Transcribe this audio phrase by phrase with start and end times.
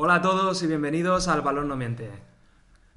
[0.00, 2.08] Hola a todos y bienvenidos al Balón No Miente.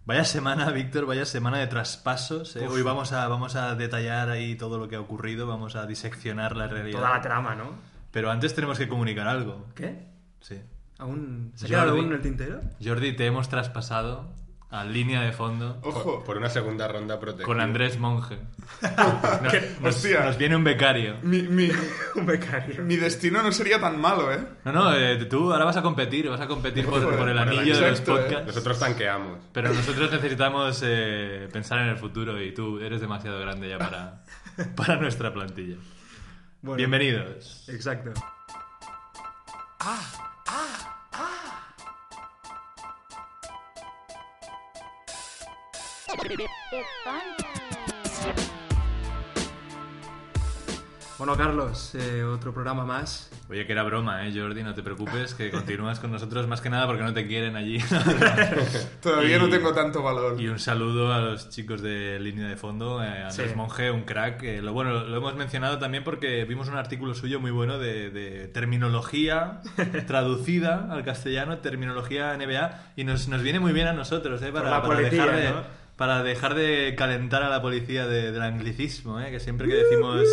[0.05, 2.55] Vaya semana, Víctor, vaya semana de traspasos.
[2.57, 2.67] ¿eh?
[2.67, 6.55] Hoy vamos a, vamos a detallar ahí todo lo que ha ocurrido, vamos a diseccionar
[6.55, 6.99] la realidad.
[6.99, 7.71] Toda la trama, ¿no?
[8.11, 9.65] Pero antes tenemos que comunicar algo.
[9.73, 10.09] ¿Qué?
[10.41, 10.61] Sí.
[10.99, 11.73] ¿Aún se ha Jordi.
[11.73, 12.61] quedado alguno en el tintero?
[12.83, 14.31] Jordi, te hemos traspasado
[14.71, 17.45] a línea de fondo Ojo, por una segunda ronda protectiva.
[17.45, 18.37] con Andrés Monge.
[19.81, 20.23] Nos, Hostia.
[20.23, 21.17] nos viene un becario.
[21.23, 21.69] Mi, mi,
[22.15, 22.81] Un becario.
[22.83, 24.39] mi destino no sería tan malo, ¿eh?
[24.63, 27.29] No, no, eh, tú ahora vas a competir, vas a competir por, por el Por
[27.29, 28.21] el anillo de los exacto, ¿eh?
[28.23, 28.47] podcasts.
[28.47, 29.39] Nosotros tanqueamos.
[29.51, 34.23] Pero nosotros necesitamos eh, pensar en el futuro y tú eres demasiado grande ya para,
[34.75, 35.75] para nuestra plantilla.
[36.61, 37.67] Bueno, Bienvenidos.
[37.67, 38.13] Exacto.
[46.71, 46.81] Fun.
[51.17, 53.29] Bueno, Carlos, eh, otro programa más.
[53.47, 54.63] Oye, que era broma, ¿eh, Jordi?
[54.63, 57.77] No te preocupes, que continúas con nosotros más que nada porque no te quieren allí.
[59.03, 60.41] Todavía Y- no tengo tanto valor.
[60.41, 63.55] y un saludo a los chicos de línea de fondo, eh, Andrés Sí.
[63.55, 64.41] Monge, un crack.
[64.43, 68.09] eh, lo bueno, lo hemos mencionado también porque vimos un artículo suyo muy bueno de,
[68.09, 69.59] de terminología
[70.07, 74.51] traducida al castellano, terminología NBA, y nos, nos viene muy bien a nosotros, ¿eh?
[74.51, 75.80] Para, la para policía, dejar de, ¿no?
[76.01, 79.29] Para dejar de calentar a la policía de- del anglicismo, ¿eh?
[79.29, 80.25] Que siempre que decimos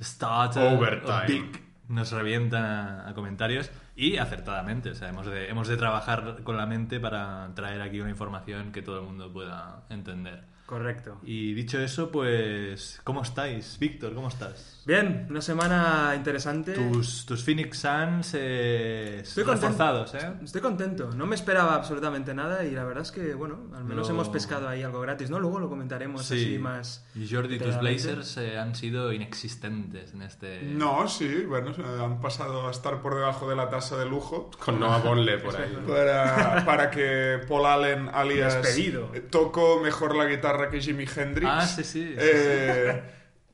[0.00, 1.24] starter Overtime.
[1.24, 5.76] o big nos revientan a, a comentarios y acertadamente, o sea, hemos de, hemos de
[5.76, 10.44] trabajar con la mente para traer aquí una información que todo el mundo pueda entender.
[10.72, 11.18] Correcto.
[11.22, 13.76] Y dicho eso, pues, ¿cómo estáis?
[13.78, 14.80] Víctor, ¿cómo estás?
[14.86, 16.72] Bien, una semana interesante.
[16.72, 20.32] Tus, tus Phoenix Suns eh, Estoy reforzados, ¿eh?
[20.42, 21.10] Estoy contento.
[21.14, 24.30] No me esperaba absolutamente nada y la verdad es que, bueno, al menos Lo- hemos
[24.30, 25.38] pescado ahí algo gratis, ¿no?
[25.38, 27.04] Luego lo comentaremos así más.
[27.14, 27.78] Y Jordi, tus.
[27.78, 30.62] Blazers eh, han sido inexistentes en este...
[30.62, 34.80] No, sí, bueno, han pasado a estar por debajo de la tasa de lujo Con
[34.80, 35.76] Noah Bonle por ahí.
[35.86, 39.10] para, para que Paul Allen, alias Despedido.
[39.30, 42.14] toco mejor la guitarra que Jimi Hendrix, Ah, sí, sí.
[42.18, 43.02] eh,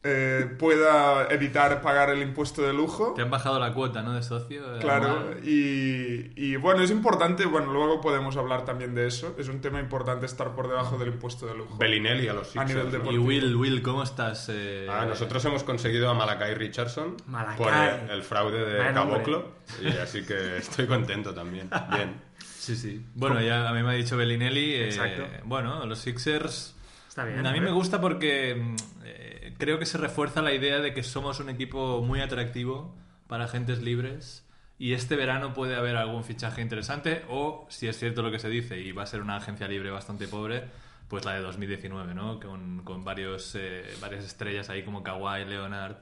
[0.05, 3.15] eh, pueda evitar pagar el impuesto de lujo.
[3.17, 4.15] Te han bajado la cuota, ¿no?
[4.15, 4.77] De socio.
[4.77, 9.35] eh, Claro, y, y bueno, es importante, bueno, luego podemos hablar también de eso.
[9.39, 11.77] Es un tema importante estar por debajo del impuesto de lujo.
[11.79, 12.93] Bellinelli a los A nivel Sixers.
[12.93, 13.05] de ¿no?
[13.05, 14.49] por- Y Will, Will, ¿cómo estás?
[14.51, 14.87] eh?
[14.89, 17.57] Ah, nosotros hemos conseguido a Malakai Richardson Malakai.
[17.59, 18.95] por el, el fraude de.
[18.95, 19.53] Caboclo.
[19.83, 21.69] Y así que estoy contento también.
[21.93, 22.15] Bien.
[22.41, 23.05] Sí, sí.
[23.15, 24.75] Bueno, ya a mí me ha dicho Bellinelli.
[24.75, 25.25] eh, Exacto.
[25.45, 26.77] bueno, los Sixers.
[27.19, 27.45] Está bien.
[27.45, 31.03] a mí me gusta porque mm, eh, creo que se refuerza la idea de que
[31.03, 32.95] somos un equipo muy atractivo
[33.27, 34.45] para agentes libres.
[34.79, 38.49] Y este verano puede haber algún fichaje interesante, o si es cierto lo que se
[38.49, 40.67] dice, y va a ser una agencia libre bastante pobre,
[41.09, 42.39] pues la de 2019, ¿no?
[42.39, 45.97] Con, con varios, eh, varias estrellas ahí como Kawhi, Leonard,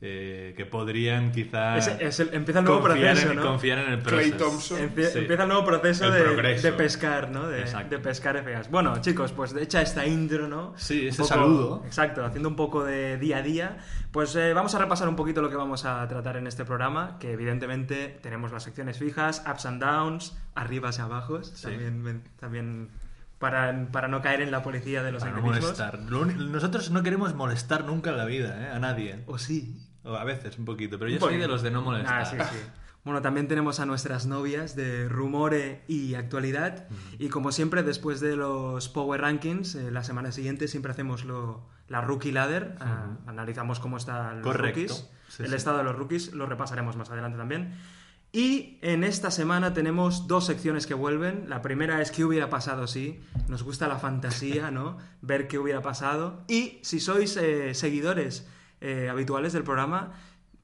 [0.00, 3.42] eh, que podrían quizá Es- es el- empieza el nuevo confiar, proceso, en, ¿no?
[3.42, 4.36] confiar en el Clay proceso.
[4.50, 4.78] Thompson.
[4.78, 5.18] Empie- Sí.
[5.18, 7.48] Empieza el nuevo proceso El de, de pescar, ¿no?
[7.48, 8.70] De, de pescar FAs.
[8.70, 10.72] Bueno, chicos, pues hecha esta intro, ¿no?
[10.76, 11.82] Sí, ese saludo.
[11.84, 13.78] Exacto, haciendo un poco de día a día.
[14.12, 17.16] Pues eh, vamos a repasar un poquito lo que vamos a tratar en este programa,
[17.18, 21.62] que evidentemente tenemos las secciones fijas, ups and downs, arribas y abajos, Sí.
[21.68, 22.88] también, también
[23.38, 25.98] para, para no caer en la policía de los Para no molestar.
[26.00, 28.70] Nosotros no queremos molestar nunca en la vida, ¿eh?
[28.74, 29.22] A nadie.
[29.26, 29.76] O sí.
[30.16, 31.42] A veces un poquito, pero yo soy poquito.
[31.42, 32.20] de los de no molestar.
[32.22, 32.56] Ah, sí, sí.
[33.04, 36.88] Bueno, también tenemos a nuestras novias de Rumore y Actualidad.
[37.18, 41.62] Y como siempre, después de los Power Rankings, eh, la semana siguiente siempre hacemos lo,
[41.86, 42.74] la Rookie Ladder.
[42.80, 44.80] ah, analizamos cómo están los Correcto.
[44.80, 45.08] rookies.
[45.28, 45.54] Sí, el sí.
[45.54, 47.72] estado de los rookies lo repasaremos más adelante también.
[48.30, 51.48] Y en esta semana tenemos dos secciones que vuelven.
[51.48, 53.20] La primera es qué hubiera pasado si.
[53.48, 54.98] Nos gusta la fantasía, ¿no?
[55.22, 56.44] Ver qué hubiera pasado.
[56.46, 58.46] Y si sois eh, seguidores
[58.80, 60.12] eh, habituales del programa,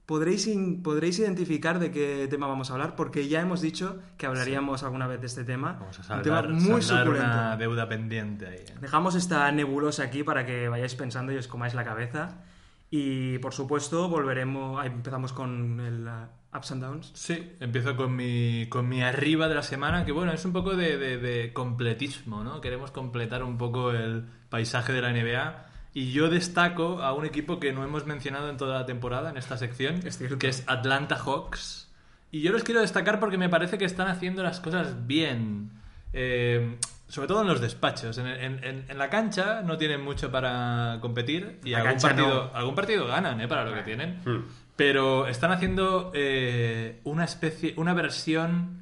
[0.06, 4.26] podréis, in- podréis identificar de qué tema vamos a hablar, porque ya hemos dicho que
[4.26, 5.74] hablaríamos alguna vez de este tema.
[5.80, 7.12] Vamos a Un saldar, tema muy suculento.
[7.24, 8.58] una deuda pendiente ahí.
[8.58, 8.74] ¿eh?
[8.80, 12.42] Dejamos esta nebulosa aquí para que vayáis pensando y os comáis la cabeza.
[12.90, 14.78] Y por supuesto, volveremos.
[14.80, 17.10] ahí Empezamos con el uh, Ups and Downs.
[17.14, 20.76] Sí, empiezo con mi, con mi arriba de la semana, que bueno, es un poco
[20.76, 22.60] de, de- de completismo, ¿no?
[22.60, 25.66] Queremos completar un poco el paisaje de la NBA.
[25.94, 29.36] Y yo destaco a un equipo que no hemos mencionado en toda la temporada, en
[29.36, 30.38] esta sección, Es cierto.
[30.38, 31.88] que es Atlanta Hawks.
[32.32, 35.70] Y yo los quiero destacar porque me parece que están haciendo las cosas bien.
[36.12, 36.76] Eh,
[37.06, 38.18] sobre todo en los despachos.
[38.18, 42.50] En, en- en- en la cancha no tienen mucho para competir y La algún partido,
[42.52, 42.58] no.
[42.58, 43.46] algún partido ganan ¿eh?
[43.46, 44.20] para lo que tienen.
[44.24, 44.44] Hmm.
[44.74, 48.80] Pero están haciendo eh, una especie, una versión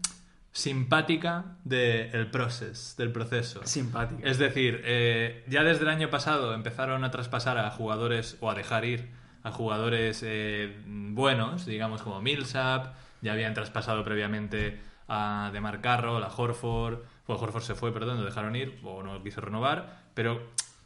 [0.52, 3.60] simpática del process, del proceso.
[3.64, 4.20] Simpática.
[4.28, 8.54] Es decir, eh, ya desde el año pasado empezaron a traspasar a jugadores o a
[8.54, 9.08] dejar ir
[9.44, 14.78] a jugadores eh, buenos, digamos como Millsap, ya habían traspasado previamente
[15.08, 16.98] a Demar Carroll, a Horford.
[17.26, 20.02] Pues Horford se fue, perdón, lo dejaron ir o no quiso renovar.
[20.14, 20.42] Pero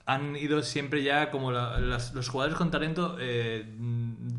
[0.07, 3.67] han ido siempre ya como la- las- los jugadores con talento eh,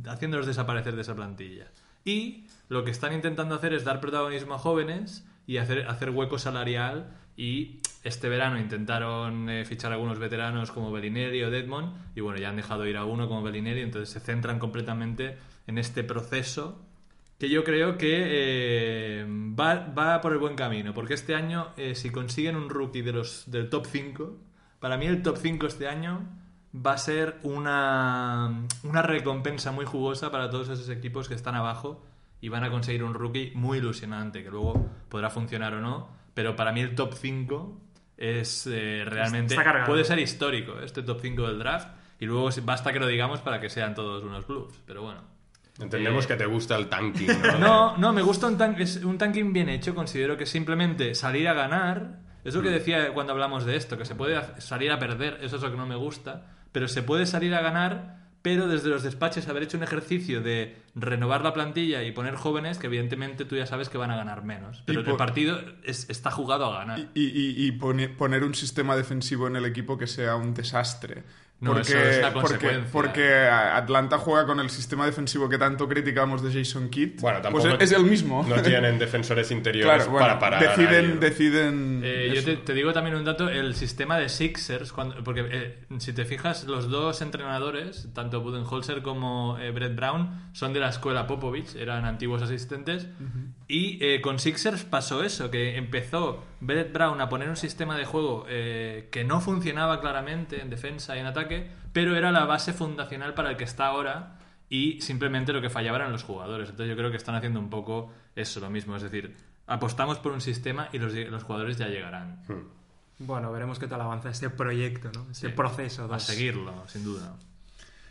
[0.08, 1.68] haciéndolos desaparecer de esa plantilla.
[2.06, 6.38] Y lo que están intentando hacer es dar protagonismo a jóvenes y hacer, hacer hueco
[6.38, 7.14] salarial.
[7.38, 11.94] Y este verano intentaron eh, fichar algunos veteranos como Bellinelli o Dedmon.
[12.16, 13.82] Y bueno, ya han dejado ir a uno como Bellinelli.
[13.82, 15.38] Entonces se centran completamente
[15.68, 16.84] en este proceso
[17.40, 20.94] que yo creo que eh, va, va por el buen camino.
[20.94, 24.36] Porque este año, eh, si consiguen un rookie de los, del top 5,
[24.80, 26.28] para mí el top 5 este año
[26.76, 32.04] va a ser una, una recompensa muy jugosa para todos esos equipos que están abajo
[32.42, 36.10] y van a conseguir un rookie muy ilusionante, que luego podrá funcionar o no.
[36.34, 37.82] Pero para mí el top 5
[38.18, 39.54] es eh, realmente...
[39.54, 39.88] Está cargado.
[39.88, 41.90] Puede ser histórico este top 5 del draft.
[42.20, 44.80] Y luego basta que lo digamos para que sean todos unos bluffs.
[44.86, 45.22] Pero bueno.
[45.80, 47.58] Entendemos Eh, que te gusta el tanking, ¿no?
[47.60, 49.94] no, no, me gusta un, tan- es un tanking bien hecho.
[49.94, 52.20] Considero que simplemente salir a ganar.
[52.44, 55.58] Es lo que decía cuando hablamos de esto, que se puede salir a perder, eso
[55.58, 56.48] es lo que no me gusta.
[56.72, 60.78] Pero se puede salir a ganar, pero desde los despachos haber hecho un ejercicio de
[60.96, 64.46] renovar la plantilla y poner jóvenes que evidentemente tú ya sabes que van a ganar
[64.46, 64.84] menos.
[64.86, 67.10] Pero el partido es- está jugado a ganar.
[67.14, 71.24] Y, y- y pone- poner un sistema defensivo en el equipo que sea un desastre.
[71.60, 72.92] No, porque, eso es la porque, consecuencia.
[72.92, 77.20] porque Atlanta juega con el sistema defensivo que tanto criticamos de Jason Kidd.
[77.20, 78.46] Bueno, tampoco pues es el mismo.
[78.48, 83.16] No tienen defensores interiores claro, bueno, para parar deciden, deciden Eh, yo te digo también
[83.16, 88.08] un dato, el sistema de Sixers, cuando, porque eh, si te fijas, los dos entrenadores,
[88.14, 93.08] tanto Budenholzer como eh, Brett Brown, son de la escuela Popovich, eran antiguos asistentes,
[93.68, 98.06] y eh, con Sixers pasó eso, que empezó Brett Brown a poner un sistema de
[98.06, 102.74] juego eh, que no funcionaba claramente en defensa y en ataque, pero era la base
[102.74, 106.70] fundacional para el que está ahora, y simplemente lo que fallaba eran los jugadores.
[106.70, 109.36] Entonces yo creo que están haciendo un poco eso, lo mismo, es decir,
[109.66, 112.42] apostamos por un sistema y los, los jugadores ya llegarán.
[113.20, 115.26] Bueno, veremos qué tal avanza este proyecto, ¿no?
[115.32, 115.54] Este Sí.
[115.54, 116.04] proceso.
[116.04, 116.24] A dos.
[116.24, 117.36] seguirlo, sin duda.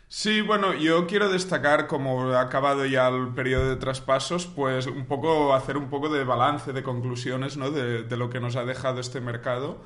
[0.09, 5.05] Sí, bueno, yo quiero destacar, como ha acabado ya el periodo de traspasos, pues un
[5.05, 7.71] poco hacer un poco de balance, de conclusiones, ¿no?
[7.71, 9.81] De, lo que nos ha dejado este mercado.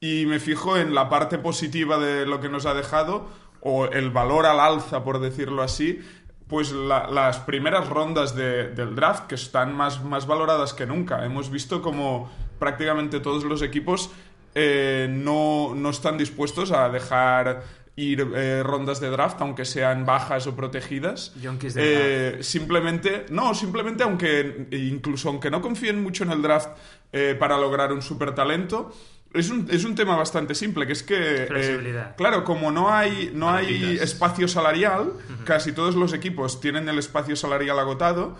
[0.00, 3.28] Y me fijo en la parte positiva de lo que nos ha dejado,
[3.60, 6.00] o el valor al alza, por decirlo así,
[6.48, 11.24] pues la- las primeras rondas de- del draft, que están más, más valoradas que nunca.
[11.24, 12.28] Hemos visto como
[12.58, 14.10] prácticamente todos los equipos
[14.54, 17.62] eh, no, no están dispuestos a dejar
[17.96, 21.32] ir eh, rondas de draft, aunque sean bajas o protegidas.
[21.76, 26.70] Eh, simplemente, no, simplemente aunque, incluso aunque no confíen mucho en el draft
[27.12, 28.92] eh, para lograr un super talento,
[29.34, 31.42] es un, es un tema bastante simple, que es que...
[31.42, 32.16] eh, Flexibilidad.
[32.16, 35.12] claro, como no hay, no hay espacio salarial,
[35.44, 38.36] casi todos los equipos tienen el espacio salarial agotado,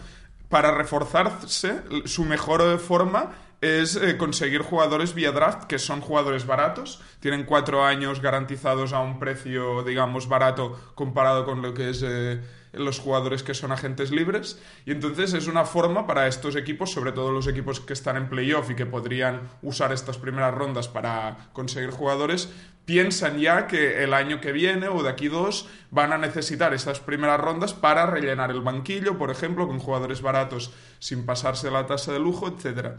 [0.49, 3.33] para reforzarse, su mejor forma
[3.63, 8.99] es eh, conseguir jugadores vía draft, que son jugadores baratos, tienen cuatro años garantizados a
[8.99, 12.41] un precio, digamos, barato comparado con lo que es eh,
[12.73, 14.61] los jugadores que son agentes libres.
[14.85, 18.29] Y entonces es una forma para estos equipos, sobre todo los equipos que están en
[18.29, 22.53] playoff y que podrían usar estas primeras rondas para conseguir jugadores,
[22.85, 26.99] piensan ya que el año que viene o de aquí dos van a necesitar estas
[26.99, 32.13] primeras rondas para rellenar el banquillo, por ejemplo, con jugadores baratos sin pasarse la tasa
[32.13, 32.99] de lujo, etcétera.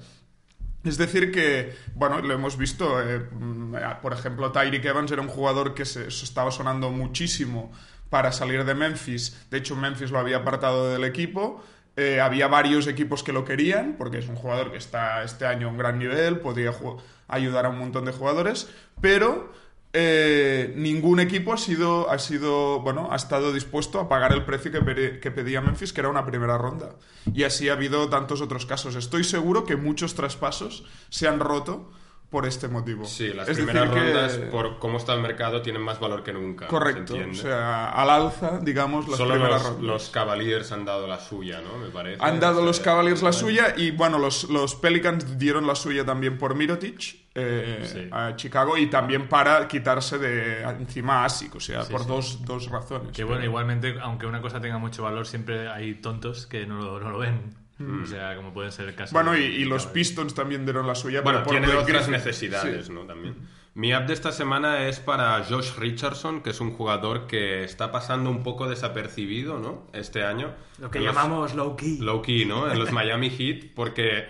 [0.83, 5.29] Es decir que, bueno, lo hemos visto, eh, mm, por ejemplo, Tyreek Evans era un
[5.29, 7.71] jugador que se, estaba sonando muchísimo
[8.09, 9.47] para salir de Memphis.
[9.49, 11.63] De hecho, Memphis lo había apartado del equipo.
[11.95, 15.67] Eh, había varios equipos que lo querían, porque es un jugador que está este año
[15.67, 16.73] a un gran nivel, podría
[17.27, 18.67] ayudar a un montón de jugadores,
[18.99, 19.53] pero
[19.95, 24.71] eh, ningún equipo ha sido, ha sido, bueno, ha estado dispuesto a pagar el precio
[24.71, 26.95] que, que pedía Memphis, que era una primera ronda.
[27.33, 28.95] Y así ha habido tantos otros casos.
[28.95, 31.91] Estoy seguro que muchos traspasos se han roto
[32.31, 33.05] por este motivo.
[33.05, 36.33] Sí, las Es primeras que- rondas, por cómo está el mercado, tienen más valor que
[36.33, 36.65] nunca.
[36.65, 37.13] Correcto.
[37.15, 39.83] ¿se O sea, al alza, digamos, las Solo primeras los, rondas.
[39.85, 41.77] los Cavaliers han dado la suya, ¿no?
[41.77, 42.17] Me parece.
[42.23, 45.75] Han dado O sea, los Cavaliers la suya y bueno, los, los Pelicans dieron la
[45.75, 48.07] suya también por Mirotic eh, Sí.
[48.11, 52.07] a Chicago y también para quitarse de encima a Asic, o sea, Sí, por sí.
[52.07, 53.11] Dos, dos razones.
[53.11, 56.99] Que bueno, igualmente, aunque una cosa tenga mucho valor, siempre hay tontos que no lo,
[56.99, 57.55] no lo ven.
[58.03, 59.13] O sea, como puede ser el caso.
[59.13, 61.21] Bueno, de- y, y los Pistons también dieron la suya.
[61.21, 62.93] Bueno, pero tiene otras necesidades, Sí.
[62.93, 63.01] ¿no?
[63.01, 63.35] También.
[63.75, 67.91] Mi app de esta semana es para Josh Richardson, que es un jugador que está
[67.91, 69.87] pasando un poco desapercibido, ¿no?
[69.91, 70.53] Este año.
[70.79, 71.97] Lo que los- llamamos low key.
[71.97, 72.71] low key, ¿no?
[72.71, 74.29] En los Miami Heat, porque,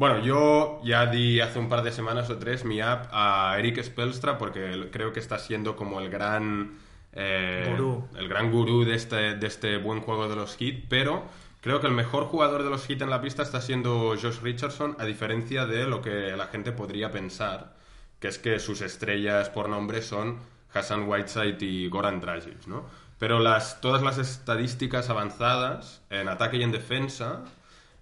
[0.00, 3.82] bueno, yo ya di hace un par de semanas o tres mi app a Eric
[3.82, 6.78] Spelstra, porque creo que está siendo como el gran...
[7.12, 8.08] eh, Gurú.
[8.16, 11.28] El gran gurú de este, de este buen juego de los Heat, pero
[11.60, 14.96] Creo que el mejor jugador de los Heat en la pista está siendo Josh Richardson,
[14.98, 17.74] a diferencia de lo que la gente podría pensar,
[18.18, 20.38] que es que sus estrellas por nombre son
[20.72, 22.86] Hassan Whiteside y Goran Dragic, ¿no?
[23.18, 27.44] Pero las, todas las estadísticas avanzadas en ataque y en defensa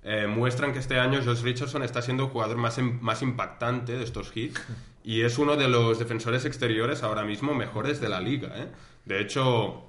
[0.04, 4.04] eh, muestran que este año Josh Richardson está siendo el jugador más, más impactante de
[4.04, 4.60] estos hits
[5.02, 8.52] y es uno de los defensores exteriores ahora mismo mejores de la liga.
[8.54, 8.68] ¿eh?
[9.04, 9.84] De hecho,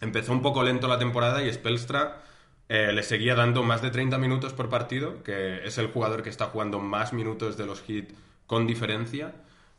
[0.00, 2.22] empezó un poco lento la temporada y Spelstra
[2.68, 6.30] eh, le seguía dando más de 30 minutos por partido, que es el jugador que
[6.30, 8.14] está jugando más minutos de los hits
[8.46, 9.34] con diferencia,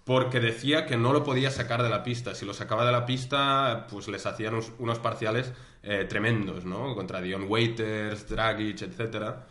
[0.05, 2.34] porque decía que no lo podía sacar de la pista.
[2.34, 5.53] Si lo sacaba de la pista, pues les hacían unos, unos parciales
[6.10, 6.96] tremendos, ¿no?
[6.96, 9.46] Contra Dion Waiters, Dragic, etcétera.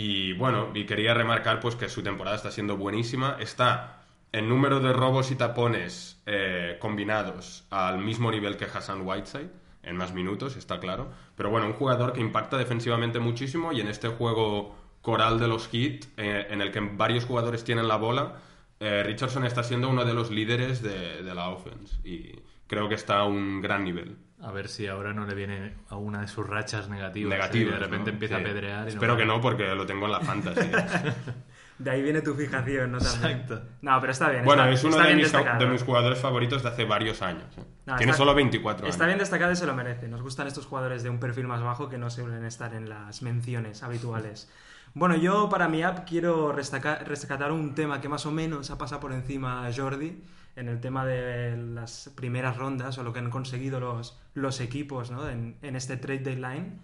[0.00, 3.36] Y bueno, y quería remarcar pues que su temporada está siendo buenísima.
[3.40, 9.50] Está en número de robos y tapones eh, combinados al mismo nivel que Hassan Whiteside,
[9.82, 11.10] en más minutos, está claro.
[11.34, 15.66] Pero bueno, un jugador que impacta defensivamente muchísimo y en este juego coral de los
[15.66, 18.36] Heat, eh, en el que varios jugadores tienen la bola,
[18.78, 22.38] eh, Richardson está siendo uno de los líderes de, de la offense y
[22.68, 24.16] creo que está a un gran nivel.
[24.40, 27.30] A ver si ahora no le viene a una de sus rachas negativas.
[27.30, 28.14] Negativas, y de repente ¿no?
[28.14, 28.40] empieza Sí.
[28.40, 28.86] a pedrear.
[28.86, 30.70] y Espero que no, porque lo tengo en la fantasy.
[31.78, 32.98] De ahí viene tu fijación, ¿no?
[32.98, 33.38] También.
[33.38, 33.62] Exacto.
[33.82, 34.44] No, pero está bien.
[34.44, 37.56] bueno, está, es uno de mis, de mis jugadores favoritos de hace varios años.
[37.56, 37.62] ¿eh?
[37.86, 38.94] No, Tiene está- solo 24 años.
[38.96, 40.08] Está bien destacado y se lo merece.
[40.08, 43.22] Nos gustan estos jugadores de un perfil más bajo que no suelen estar en las
[43.22, 44.50] menciones habituales.
[44.94, 49.00] Bueno, yo para mi app quiero rescatar un tema que más o menos ha pasado
[49.00, 50.20] por encima a Jordi
[50.58, 55.10] en el tema de las primeras rondas o lo que han conseguido los, los equipos
[55.10, 55.28] ¿no?
[55.28, 56.80] en, en este trade deadline.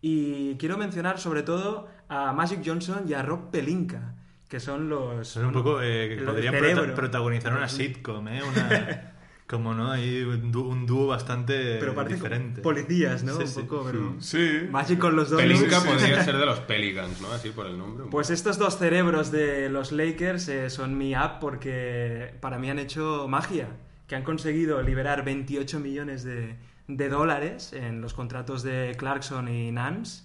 [0.00, 4.14] Y quiero mencionar sobre todo a Magic Johnson y a Rob Pelinka,
[4.48, 5.28] que son los...
[5.28, 5.80] Son un poco.
[5.80, 8.42] eh, que podrían prota- protagonizar una sitcom, ¿eh?
[8.42, 9.08] Una.
[9.52, 12.62] Como no, hay un dúo, un dúo bastante Pero diferente.
[12.62, 13.34] policías, ¿no?
[13.34, 13.60] Sí, un sí.
[13.60, 14.16] poco, pero...
[14.18, 14.66] Sí.
[14.70, 15.42] Magic con los dos.
[15.42, 17.30] Pelinka Sí, sí, podría ser de los Pelicans, ¿no?
[17.30, 18.06] Así por el nombre.
[18.10, 22.78] Pues estos dos cerebros de los Lakers eh, son mi app porque para mí han
[22.78, 23.68] hecho magia,
[24.06, 26.56] que han conseguido liberar 28 millones de,
[26.88, 30.22] de dólares en los contratos de Clarkson y Nance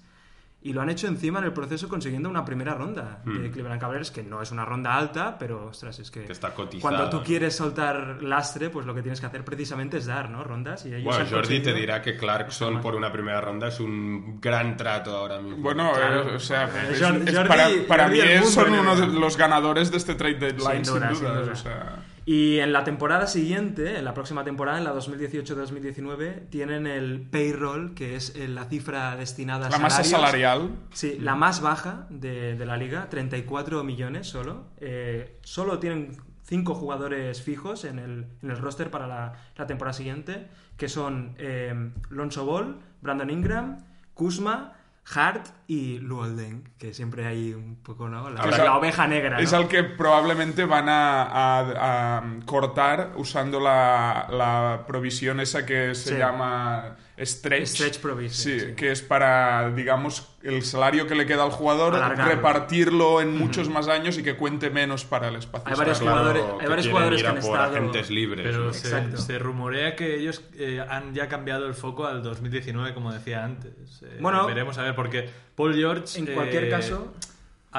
[0.60, 3.52] y lo han hecho encima en el proceso consiguiendo una primera ronda de Hmm.
[3.52, 6.82] Cleveland Cavaliers, que no es una ronda alta, pero ostras, es que, Que está cotizada,
[6.82, 7.24] cuando tú ¿no?
[7.24, 10.44] quieres soltar lastre, pues lo que tienes que hacer precisamente es dar, ¿no?
[10.44, 13.80] Rondas y ellos Bueno, han Jordi te dirá que Clarkson por una primera ronda es
[13.80, 15.62] un gran trato ahora mismo.
[15.62, 16.30] Bueno, Claro.
[16.32, 19.92] eh, o sea, es- Jordi- es para, para Jordi mí son uno de los ganadores
[19.92, 21.16] de este trade deadline, Sin sin duda, duda.
[21.16, 21.52] sin duda.
[21.52, 21.96] o sea.
[22.28, 27.94] Y en la temporada siguiente, en la próxima temporada, en la 2018-2019, tienen el payroll,
[27.94, 30.72] que es eh, la cifra destinada a la masa salarial.
[30.92, 34.66] Sí, la más baja de, de la liga, 34 millones solo.
[34.82, 39.94] Eh, solo tienen cinco jugadores fijos en el, en el roster para la, la temporada
[39.94, 41.74] siguiente, que son eh,
[42.10, 44.74] Lonzo Ball, Brandon Ingram, Kuzma,
[45.16, 48.30] Hart y Luolden, que siempre hay un poco, ¿no?
[48.30, 49.40] La, la oveja negra, ¿no?
[49.40, 55.96] Es al que probablemente van a, a- a cortar usando la, la provisión esa que
[55.96, 56.18] se Sí.
[56.18, 57.66] llama stretch.
[57.68, 58.74] Stretch provision, Sí, sí.
[58.76, 62.36] que es para, digamos, el salario que le queda al jugador, Alargarlo.
[62.36, 65.68] repartirlo en muchos más años y que cuente menos para el espacio.
[65.68, 68.46] Hay varios Claro, jugadores- hay que varios jugadores ir que han por estado- agentes libres.
[68.46, 68.74] Pero ¿no?
[68.74, 69.18] se, Exacto.
[69.18, 73.74] se rumorea que ellos eh, han ya cambiado el foco al 2019, como decía antes.
[74.04, 76.20] Eh, Bueno, veremos a ver, porque Paul George.
[76.20, 77.14] En cualquier eh, caso,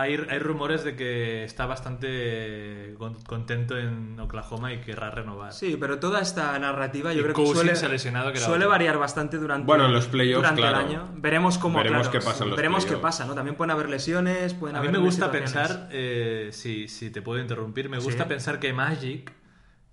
[0.00, 5.52] Hay, hay rumores de que está bastante con- contento en Oklahoma y querrá renovar.
[5.52, 8.47] Sí, pero toda esta narrativa yo Y creo que suele, se ha lesionado, que era
[8.47, 8.71] suele otro.
[8.71, 10.81] variar bastante durante, Bueno, en los playoffs, durante claro.
[10.81, 11.11] el año.
[11.17, 13.35] Veremos cómo Veremos claro, qué pasa en los veremos qué pasa, ¿no?
[13.35, 17.40] También pueden haber lesiones, pueden A mí me gusta pensar, eh, si, si te puedo
[17.40, 18.05] interrumpir, me Sí.
[18.05, 19.33] gusta pensar que Magic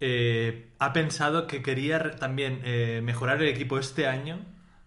[0.02, 4.40] eh, ha pensado que quería también eh, mejorar el equipo este año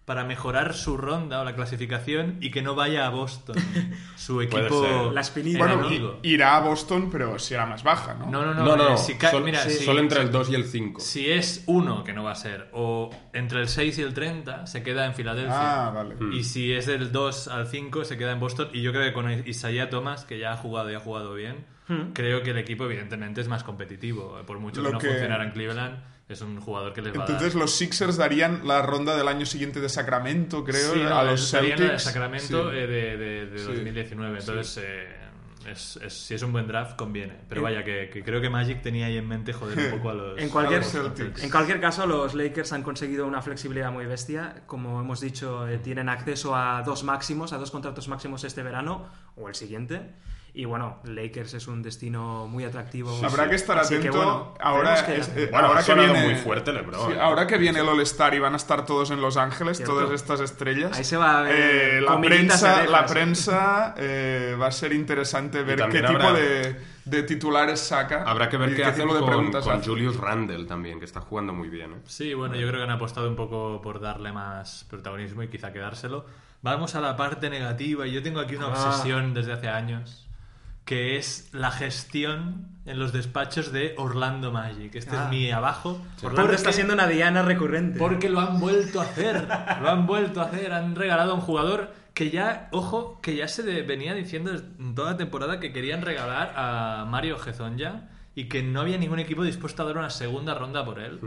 [0.09, 3.55] para mejorar su ronda o la clasificación y que no vaya a Boston,
[4.17, 5.11] su equipo.
[5.13, 6.19] La espinita, Bueno, enemigo.
[6.23, 8.25] irá a Boston, pero será más baja, ¿no?
[8.25, 8.63] No, no, no.
[8.65, 10.99] No, no, eh, si Sol- mira, sí, si- solo entre el 2 y el 5.
[10.99, 14.65] Si es uno, que no va a ser, o entre el 6 y el 30,
[14.65, 15.85] se queda en Filadelfia.
[15.87, 16.15] Ah, vale.
[16.19, 16.33] Hmm.
[16.33, 18.69] Y si es del 2 al 5, se queda en Boston.
[18.73, 21.65] Y yo creo que con Isaiah Thomas, que ya ha jugado y ha jugado bien,
[21.87, 22.13] Hmm.
[22.13, 24.41] creo que el equipo, evidentemente, es más competitivo.
[24.47, 25.99] Por mucho Lo que no que- funcionara en Cleveland,
[26.29, 27.61] es un jugador que les va Entonces a dar.
[27.63, 31.49] los Sixers darían la ronda del año siguiente de Sacramento, creo, Sí, no, a los
[31.49, 31.79] Celtics.
[31.79, 32.77] la de Sacramento Sí.
[32.77, 33.65] eh, de, de- de Sí.
[33.65, 34.39] 2019.
[34.39, 35.07] Entonces, eh,
[35.69, 37.33] es- es- si es un buen draft, conviene.
[37.49, 40.13] Pero vaya, que, que creo que Magic tenía ahí en mente joder un poco a
[40.13, 41.43] los, En cualquier, a los Celtics.
[41.43, 44.61] en cualquier caso, los Lakers han conseguido una flexibilidad muy bestia.
[44.67, 49.07] Como hemos dicho, eh, tienen acceso a dos máximos, a dos contratos máximos este verano
[49.35, 50.01] o el siguiente.
[50.59, 53.17] Y bueno, Lakers es un destino muy atractivo.
[53.23, 54.17] Habrá que estar Así que, atento.
[54.17, 57.19] bueno, ahora, qué es- eh, Bueno, ahora ha que viene muy fuerte LeBron, Sí, eh.
[57.21, 59.93] ahora que viene el All-Star y van a estar todos en Los Ángeles, Cierto.
[59.93, 60.97] todas estas estrellas.
[60.97, 65.63] Ahí se va a ver eh, la prensa, la prensa eh, va a ser interesante
[65.63, 66.75] ver qué tipo de,
[67.05, 68.23] de titulares saca.
[68.23, 69.89] Habrá que ver qué, hacen tipo de con, preguntas con hace.
[69.89, 71.93] Julius Randle también, que está jugando muy bien.
[71.93, 71.97] ¿eh?
[72.05, 75.71] Sí, bueno, yo creo que han apostado un poco por darle más protagonismo y quizá
[75.71, 76.25] quedárselo.
[76.61, 78.71] Vamos a la parte negativa y yo tengo aquí una Ah.
[78.89, 80.27] obsesión desde hace años,
[80.89, 84.95] que es la gestión en los despachos de Orlando Magic.
[84.95, 85.25] Este Ah.
[85.25, 86.01] es mi abajo.
[86.23, 87.99] Orlando porque- está siendo una diana recurrente.
[87.99, 89.47] Porque lo han vuelto a hacer.
[89.83, 90.73] Lo han vuelto a hacer.
[90.73, 94.95] Han regalado a un jugador que ya, ojo, que ya se de- venía diciendo en
[94.95, 99.43] toda la temporada que querían regalar a Mario Gezonja y que no había ningún equipo
[99.43, 101.19] dispuesto a dar una segunda ronda por él.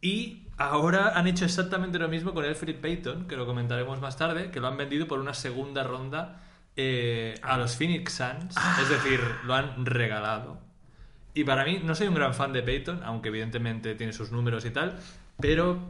[0.00, 4.50] Y ahora han hecho exactamente lo mismo con Elfrid Payton, que lo comentaremos más tarde,
[4.50, 6.40] que lo han vendido por una segunda ronda
[6.76, 8.54] eh, a los Phoenix Suns.
[8.82, 10.60] Es decir, lo han regalado.
[11.34, 14.64] Y para mí, no soy un gran fan de Peyton, aunque evidentemente tiene sus números
[14.64, 14.98] y tal,
[15.40, 15.86] pero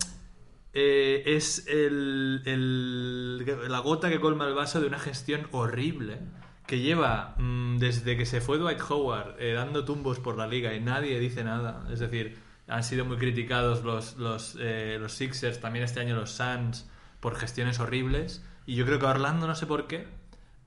[0.78, 6.18] eh, es el- el- la gota que colma el vaso de una gestión horrible
[6.66, 10.74] que lleva mm, desde que se fue Dwight Howard eh, dando tumbos por la liga
[10.74, 11.86] y nadie dice nada.
[11.92, 12.36] Es decir,
[12.68, 16.90] han sido muy criticados los, los, eh, los Sixers, también este año los Suns,
[17.20, 18.44] por gestiones horribles.
[18.66, 20.08] Y yo creo que a Orlando, no sé por qué,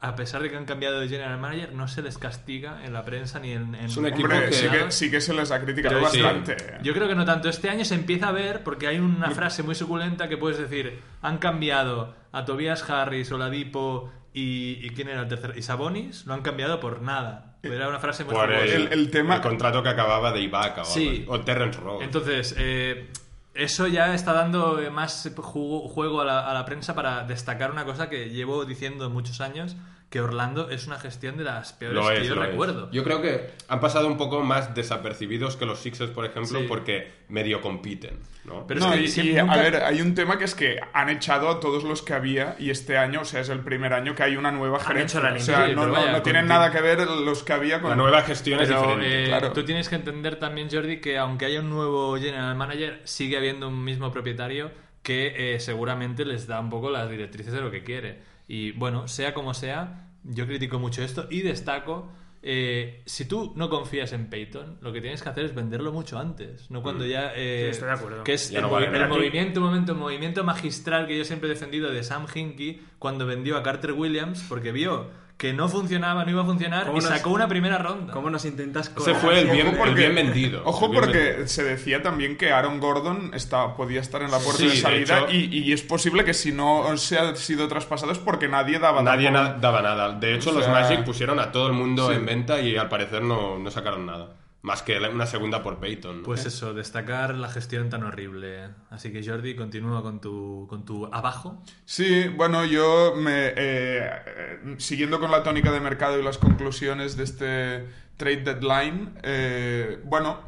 [0.02, 3.04] a pesar de que han cambiado de general manager, no se les castiga en la
[3.04, 3.76] prensa ni en...
[3.76, 6.10] en- Es un equipo Hombre, que- sí que, sí que se les ha criticado pero
[6.10, 6.56] sí, bastante.
[6.84, 7.50] Yo creo que no tanto.
[7.50, 11.02] Este año se empieza a ver porque hay una frase muy suculenta que puedes decir:
[11.22, 16.34] han cambiado a Tobias Harris, Oladipo y, y quién era el tercero y Sabonis, lo
[16.34, 17.58] han cambiado por nada.
[17.62, 20.84] Era una frase muy Por el, El- el tema- el contrato que acababa de Ibaka
[20.84, 21.26] o, Sí.
[21.28, 22.02] o Terrence Ross.
[22.04, 23.10] Entonces, eh,
[23.54, 28.10] eso ya está dando más juego a la, a la prensa para destacar una cosa
[28.10, 29.76] que llevo diciendo muchos años,
[30.10, 32.50] que Orlando es una gestión de las peores Lo que es, yo lo es.
[32.50, 32.90] recuerdo.
[32.92, 36.66] Yo creo que han pasado un poco más desapercibidos que los Sixers, por ejemplo, Sí.
[36.68, 38.66] porque medio compiten, ¿no?
[38.66, 41.48] Pero No, es que y, a ver, hay un tema que es que han echado
[41.50, 44.24] a todos los que había y este año, o sea, es el primer año que
[44.24, 45.20] hay una nueva Han gerencia.
[45.20, 47.44] hecho la o sea, no, pero no- vaya, no tienen con- nada que ver los
[47.44, 49.24] que había con La nueva gestión es Pero diferente.
[49.24, 49.52] eh, claro.
[49.54, 53.68] tú tienes que entender también, Jordi, que aunque haya un nuevo general manager, sigue habiendo
[53.68, 54.72] un mismo propietario
[55.04, 58.28] que eh, seguramente les da un poco las directrices de lo que quiere.
[58.50, 62.12] Y bueno, sea como sea, yo critico mucho esto y destaco.
[62.42, 66.18] eh, si tú no confías en Peyton, lo que tienes que hacer es venderlo mucho
[66.18, 67.32] antes, no cuando ya...
[67.36, 68.24] eh, Sí, estoy de acuerdo.
[68.24, 71.50] Que es Ya el, no vale el movimiento, un momento, movimiento magistral que yo siempre
[71.50, 76.26] he defendido de Sam Hinkie cuando vendió a Carter Williams porque vio que no funcionaba,
[76.26, 78.12] no iba a funcionar ¿Cómo y nos- sacó una primera ronda.
[78.12, 79.16] ¿Cómo nos intentas colar?
[79.16, 80.62] fue el bien, Ojo el porque- bien vendido.
[80.66, 81.48] Ojo bien porque vendido.
[81.48, 84.78] se decía también que Aaron Gordon está, podía estar en la puerta Sí, de de
[84.82, 88.50] salida hecho- y, y es posible que si no se ha sido traspasado es porque
[88.50, 90.12] nadie daba Nadie tampoco- na- daba nada.
[90.20, 92.16] De hecho, O los Magic pusieron a todo el mundo Sí.
[92.18, 94.28] en venta y al parecer no, no sacaron nada.
[94.62, 96.18] Más que una segunda por Peyton.
[96.18, 96.24] ¿no?
[96.24, 98.70] Pues eso, destacar la gestión tan horrible.
[98.90, 101.64] Así que Jordi, continúa con tu, con tu abajo.
[101.86, 107.16] Sí, bueno, yo me, eh, eh, siguiendo con la tónica de mercado y las conclusiones
[107.16, 107.86] de este
[108.18, 110.42] trade deadline, eh, bueno,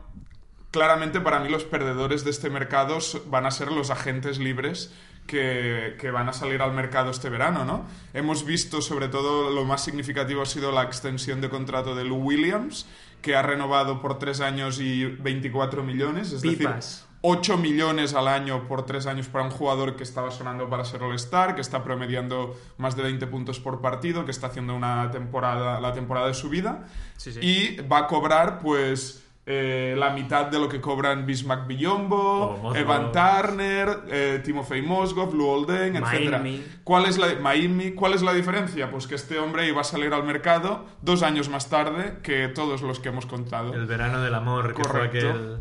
[0.72, 2.98] claramente para mí los perdedores de este mercado
[3.28, 4.94] van a ser los agentes libres
[5.26, 7.86] que, que van a salir al mercado este verano, ¿no?
[8.14, 12.18] Hemos visto, sobre todo, lo más significativo ha sido la extensión de contrato de Lou
[12.18, 12.88] Williams,
[13.22, 16.76] que ha renovado por tres años y 24 millones, es Pipas.
[16.76, 20.84] decir, 8 millones al año por 3 años para un jugador que estaba sonando para
[20.86, 25.12] ser All-Star, que está promediando más de 20 puntos por partido, que está haciendo una
[25.12, 26.88] temporada, la temporada de su vida.
[27.18, 27.40] Sí, sí.
[27.42, 32.60] Y va a cobrar, pues, eh, la mitad de lo que cobran Bismack O Billombo,
[32.62, 32.76] Mozgov.
[32.78, 36.62] Evan Turner, eh, Timofey Mozgov, Lou Olden, etc.
[36.84, 38.92] ¿Cuál es, la, Miami, ¿Cuál es la diferencia?
[38.92, 42.84] Pues que este hombre iba a salir al mercado dos años más tarde que todos
[42.84, 43.74] los que hemos contado.
[43.74, 45.30] El verano del amor, que fue Correcto.
[45.30, 45.58] aquel...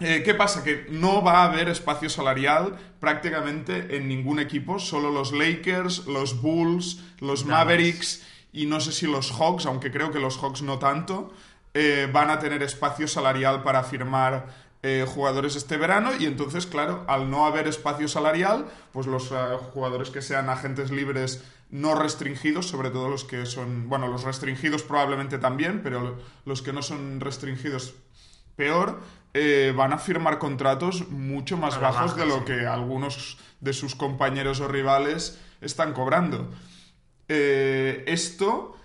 [0.00, 0.62] Eh, ¿Qué pasa?
[0.62, 6.40] Que no va a haber espacio salarial prácticamente en ningún equipo, solo los Lakers, los
[6.40, 10.78] Bulls, los Mavericks y no sé si los Hawks, aunque creo que los Hawks no
[10.78, 11.32] tanto,
[11.74, 14.46] eh, van a tener espacio salarial para firmar
[14.82, 19.34] eh, jugadores este verano y entonces, claro, al no haber espacio salarial, pues los eh,
[19.72, 24.82] jugadores que sean agentes libres no restringidos, sobre todo los que son, bueno, los restringidos
[24.82, 27.94] probablemente también, pero los que no son restringidos
[28.56, 29.00] peor,
[29.34, 32.44] eh, van a firmar contratos mucho más bajos baja, de lo sí.
[32.46, 36.50] que algunos de sus compañeros o rivales están cobrando.
[37.28, 38.77] Eh, esto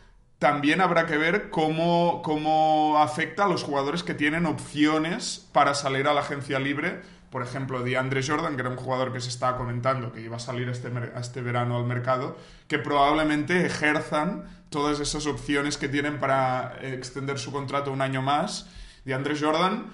[0.43, 6.05] también habrá que ver cómo, cómo afecta a los jugadores que tienen opciones para salir
[6.05, 9.55] a la agencia libre, por ejemplo, DeAndre Jordan, que era un jugador que se estaba
[9.55, 15.27] comentando que iba a salir este, este verano al mercado, que probablemente ejerzan todas esas
[15.27, 18.69] opciones que tienen para eh, extender su contrato un año más.
[19.05, 19.93] DeAndre Jordan,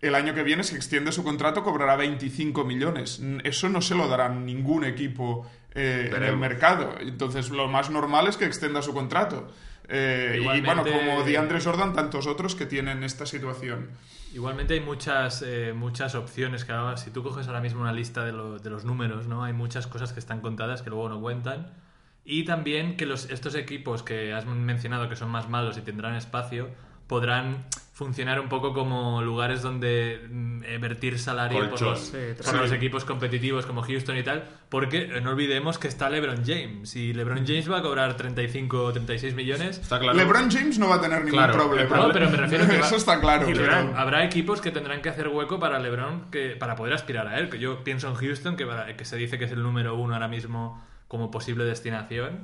[0.00, 3.20] el año que viene, si extiende su contrato, cobrará 25 millones.
[3.44, 6.94] Eso no se lo dará ningún equipo eh, en el mercado.
[6.98, 9.52] Entonces, lo más normal es que extienda su contrato.
[9.88, 13.88] Eh, y bueno, como DeAndre Jordan, tantos otros que tienen esta situación.
[14.34, 18.24] Igualmente hay muchas, eh, muchas opciones que ahora, si tú coges ahora mismo una lista
[18.24, 19.44] de, lo- de los números, ¿no?
[19.44, 21.70] Hay muchas cosas que están contadas que luego no cuentan.
[22.24, 26.14] Y también que los, estos equipos que has mencionado que son más malos y tendrán
[26.14, 26.70] espacio,
[27.08, 27.66] podrán
[28.02, 32.56] funcionar un poco como lugares donde mm, eh, vertir salario por los, Sí, por sí.
[32.56, 36.94] los equipos competitivos como Houston y tal, porque no olvidemos que está LeBron James.
[36.96, 39.78] Y LeBron James va a cobrar 35 o 36 millones.
[39.78, 40.16] Está claro.
[40.18, 41.96] LeBron James no va a tener ningún Claro, problema.
[41.96, 43.48] No, pero me refiero que va- Eso está claro.
[43.48, 46.94] Y pero- LeBron, habrá equipos que tendrán que hacer hueco para LeBron que, para poder
[46.94, 47.48] aspirar a él.
[47.48, 50.14] Que yo pienso en Houston, que, para- que se dice que es el número uno
[50.14, 52.40] ahora mismo como posible destinación.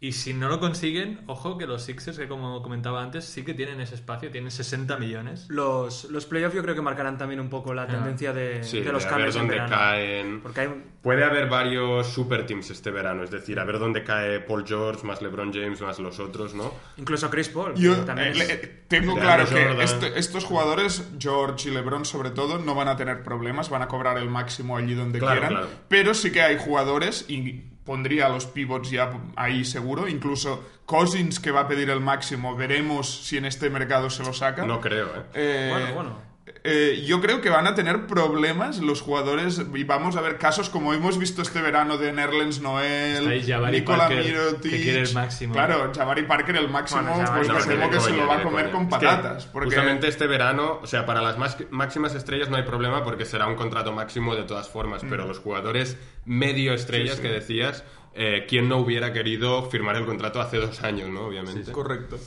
[0.00, 3.52] Y si no lo consiguen, ojo que los Sixers, que como comentaba antes, sí que
[3.52, 5.46] tienen ese espacio, tienen 60 millones.
[5.48, 8.92] Los, los playoffs yo creo que marcarán también un poco la tendencia de, Sí, de
[8.92, 10.40] los de a ver cambios en dónde caen.
[10.40, 14.04] Porque hay un- Puede haber varios super teams este verano, es decir, a ver dónde
[14.04, 16.72] cae Paul George, más LeBron James, más los otros, ¿no?
[16.96, 17.74] incluso Chris Paul.
[17.74, 22.30] Yo también eh, es- tengo de claro que este- estos jugadores, George y LeBron sobre
[22.30, 25.50] todo, no van a tener problemas, van a cobrar el máximo allí donde Claro, quieran.
[25.58, 25.68] claro.
[25.88, 31.40] Pero sí que hay jugadores, y pondría a los pivots ya ahí seguro, incluso Cousins
[31.40, 34.66] que va a pedir el máximo, veremos si en este mercado se lo saca.
[34.66, 35.22] No creo, ¿eh?
[35.32, 36.27] Eh, Bueno, bueno.
[36.64, 40.68] Eh, yo creo que van a tener problemas los jugadores y vamos a ver casos
[40.70, 43.42] como hemos visto este verano de Nerlens Noel,
[43.84, 44.70] Parker, Mirotic.
[44.70, 45.54] que quiere el máximo.
[45.54, 48.36] Claro, Jabari Parker el máximo, Bueno, Jabari pues no, me temo que se lo va
[48.38, 48.72] a comer coña.
[48.72, 49.46] con Es que patatas.
[49.46, 53.24] porque Justamente este verano, o sea, para las más- máximas estrellas no hay problema porque
[53.24, 55.28] será un contrato máximo de todas formas, pero Mm.
[55.28, 57.84] los jugadores medio estrellas que decías,
[58.14, 61.22] eh, ¿quién no hubiera querido firmar el contrato hace dos años, no?
[61.26, 61.70] Obviamente.
[61.72, 62.18] correcto.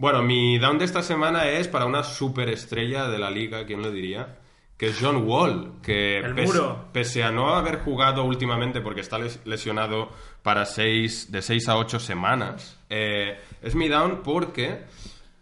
[0.00, 3.90] Bueno, mi down de esta semana es para una superestrella de la liga, ¿quién lo
[3.90, 4.38] diría?
[4.78, 6.86] Que es John Wall, que El pes- muro.
[6.90, 10.08] pese a no haber jugado últimamente porque está les- lesionado
[10.42, 14.84] para seis, de 6 a 8 semanas, eh, es mi down porque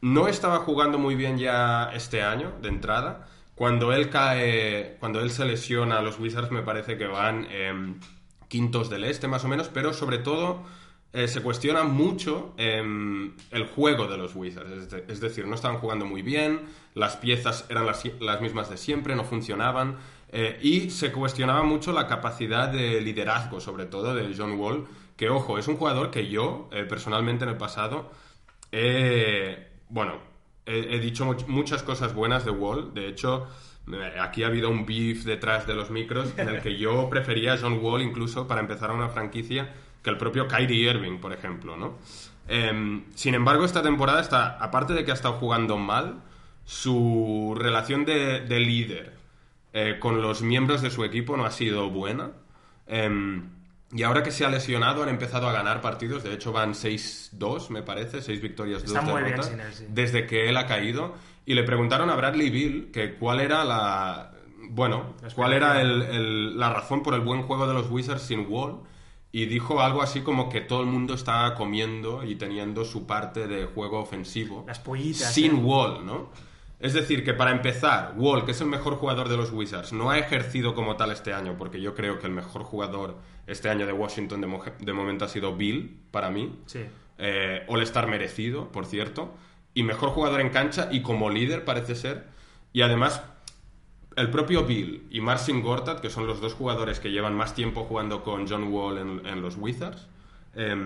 [0.01, 3.29] no estaba jugando muy bien ya este año, de entrada.
[3.55, 8.01] Cuando él cae, cuando él se lesiona, los Wizards me parece que van em,
[8.49, 10.64] quintos del este más o menos, pero sobre todo
[11.12, 14.71] eh, se cuestiona mucho em, el juego de los Wizards.
[14.71, 16.61] Es, de- es decir, no estaban jugando muy bien,
[16.94, 19.97] las piezas eran las, las mismas de siempre, no funcionaban.
[20.31, 25.31] eh, y se cuestionaba mucho la capacidad de liderazgo, sobre todo, de John Wall, que,
[25.31, 28.11] ojo, es un jugador que yo, eh, personalmente en el pasado,
[29.88, 30.18] bueno,
[30.66, 32.92] he, dicho much- muchas cosas buenas de Wall.
[32.94, 33.47] De hecho,
[34.21, 37.59] aquí ha habido un beef detrás de los micros en el que yo prefería a
[37.59, 41.77] John Wall incluso para empezar a una franquicia que el propio Kyrie Irving, por ejemplo,
[41.77, 41.99] ¿no?
[42.49, 46.23] Em, sin embargo, esta temporada está, aparte de que ha estado jugando mal,
[46.65, 49.15] su relación de, de líder
[49.73, 52.31] eh, con los miembros de su equipo no ha sido buena.
[52.87, 53.51] Em,
[53.93, 56.23] y ahora que se ha lesionado, han empezado a ganar partidos.
[56.25, 59.75] De hecho, van 6-2, me parece, 6 victorias, 2 Está muy bien derrotas.
[59.77, 59.85] sí.
[59.89, 61.15] Desde que él ha caído.
[61.47, 64.33] Y le preguntaron a Bradley Bill que cuál era la.
[64.71, 68.81] Bueno, cuál era el- la razón por el buen juego de los Wizards sin Wall.
[69.31, 73.47] Y dijo algo así como que todo el mundo estaba comiendo y teniendo su parte
[73.47, 74.64] de juego ofensivo.
[74.67, 75.61] Las pollitas, Sin ¿eh?
[75.62, 76.31] Wall, ¿no?
[76.81, 80.11] Es decir, que para empezar, Wall, que es el mejor jugador de los Wizards, no
[80.11, 83.85] ha ejercido como tal este año, porque yo creo que el mejor jugador este año
[83.85, 86.57] de Washington de, mo- de momento ha sido Bill, para mí.
[86.67, 86.85] Sí.
[87.19, 89.35] Eh, All-Star merecido, por cierto.
[89.75, 92.29] Y mejor jugador en cancha y como líder, parece ser.
[92.73, 93.23] Y además,
[94.18, 97.85] el propio Bill y Marcin Gortat, que son los dos jugadores que llevan más tiempo
[97.85, 100.07] jugando con John Wall en, los Wizards,
[100.54, 100.76] eh,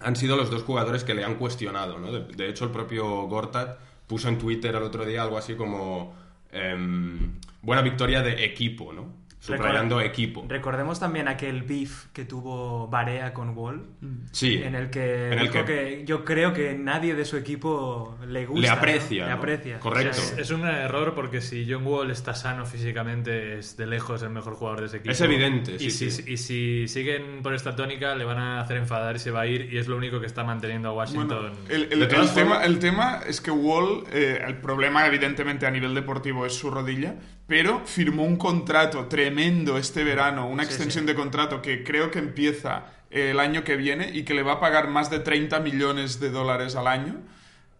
[0.00, 1.98] han sido los dos jugadores que le han cuestionado.
[1.98, 2.12] ¿no?
[2.12, 6.14] De, de hecho, el propio Gortat puso en Twitter el otro día algo así como
[6.52, 9.23] em, buena victoria de equipo, ¿no?
[9.44, 10.44] Subrayando equipo.
[10.48, 13.84] Recordemos también aquel beef que tuvo Barea con Wall.
[14.32, 14.62] Sí.
[14.62, 16.02] En el que En el dijo que- que...
[16.06, 18.60] yo creo que nadie de su equipo le gusta.
[18.62, 18.72] Le ¿no?
[18.74, 19.36] aprecia, Le ¿no?
[19.38, 19.78] aprecia.
[19.80, 20.18] Correcto.
[20.18, 24.22] O sea, Es un error porque si John Wall está sano físicamente es de lejos
[24.22, 25.12] el mejor jugador de ese equipo.
[25.12, 26.24] Es evidente, sí, y, si, sí.
[26.26, 29.46] y si siguen por esta tónica le van a hacer enfadar y se va a
[29.46, 31.28] ir y es lo único que está manteniendo a Washington.
[31.28, 34.56] Bueno, el, el- De todas el tema, formas- el tema es que Wall, eh, el
[34.56, 40.48] problema evidentemente a nivel deportivo es su rodilla, pero firmó un contrato tremendo este verano,
[40.48, 44.34] una Sí, extensión de contrato que creo que empieza el año que viene y que
[44.34, 47.22] le va a pagar más de 30 millones de dólares al año.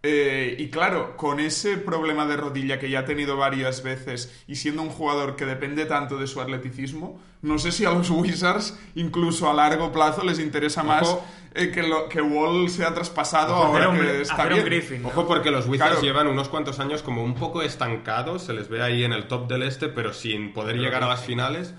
[0.07, 4.55] Eh, y claro, con ese problema de rodilla que ya ha tenido varias veces y
[4.57, 8.77] siendo un jugador que depende tanto de su atleticismo, no sé si a los Wizards,
[8.93, 11.25] incluso a largo plazo, les interesa más Ojo.
[11.55, 14.63] eh, que, lo, que Wall sea traspasado Hacer ahora un- que está bien.
[14.65, 15.07] Griffin, ¿no?
[15.07, 16.05] Ojo porque los Wizards Claro.
[16.05, 19.47] llevan unos cuantos años como un poco estancados, se les ve ahí en el top
[19.47, 21.73] del este, pero sin poder llegar a las finales.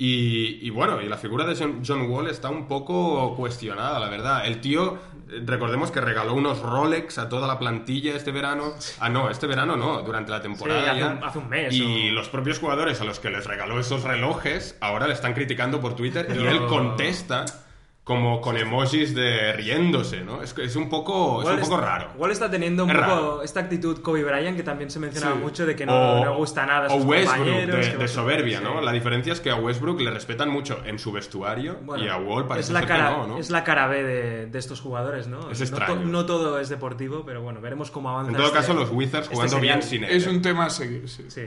[0.00, 4.46] Y, y bueno, y la figura de John, Wall está un poco cuestionada, la verdad.
[4.46, 4.96] El tío,
[5.28, 8.74] eh, recordemos que regaló unos Rolex a toda la plantilla este verano.
[9.00, 10.82] Ah, no, este verano no, durante la temporada.
[10.84, 11.06] Sí, hace ya.
[11.08, 14.04] un- hace un mes Y o- los propios jugadores a los que les regaló esos
[14.04, 17.44] relojes ahora le están criticando por Twitter y él contesta
[18.08, 20.42] como con emojis de riéndose, ¿no?
[20.42, 22.10] Es, que es un poco, es un poco está- raro.
[22.16, 23.42] Wall está teniendo un Es poco raro.
[23.42, 25.42] esta actitud Kobe Bryant que también se mencionaba Sí.
[25.42, 27.98] mucho de que no, no gusta nada a o sus Westbrook compañeros.
[27.98, 28.78] de, soberbia, ¿no?
[28.80, 28.84] Sí.
[28.86, 32.16] La diferencia es que a Westbrook le respetan mucho en su vestuario Bueno, y a
[32.16, 33.38] Wall parece es la ser cara, que no, ¿no?
[33.38, 35.50] Es la cara B de, de estos jugadores, ¿no?
[35.50, 35.94] Es no, extraño.
[36.00, 38.30] to- no todo es deportivo, pero bueno, veremos cómo avanza.
[38.30, 39.76] En todo este- caso, los Wizards este jugando serial.
[39.80, 40.10] bien sin él.
[40.16, 40.30] Es ¿eh?
[40.30, 41.26] un tema a seguir, sí.
[41.28, 41.42] Sí.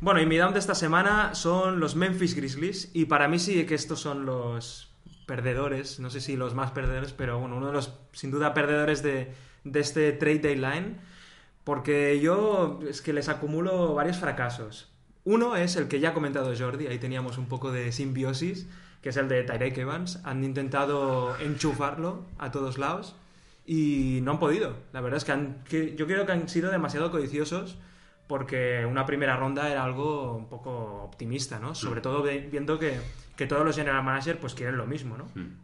[0.00, 2.90] Bueno, y mi down de esta semana son los Memphis Grizzlies.
[2.92, 4.91] Y para mí sí que estos son los
[5.26, 6.00] perdedores.
[6.00, 9.32] No sé si los más perdedores, pero bueno, uno de los sin duda perdedores de,
[9.64, 10.98] de este trade deadline.
[11.64, 14.90] Porque yo es que les acumulo varios fracasos.
[15.24, 18.66] Uno es el que ya ha comentado Jordi, ahí teníamos un poco de simbiosis,
[19.00, 20.20] que es el de Tyreke Evans.
[20.24, 23.14] Han intentado enchufarlo a todos lados
[23.64, 24.74] y no han podido.
[24.92, 27.78] La verdad es que, han- que yo creo que han sido demasiado codiciosos
[28.26, 31.76] porque una primera ronda era algo un poco optimista, ¿no?
[31.76, 32.98] Sobre todo viendo que,
[33.36, 35.24] que todos los general managers pues quieren lo mismo, ¿no?
[35.34, 35.56] Mm.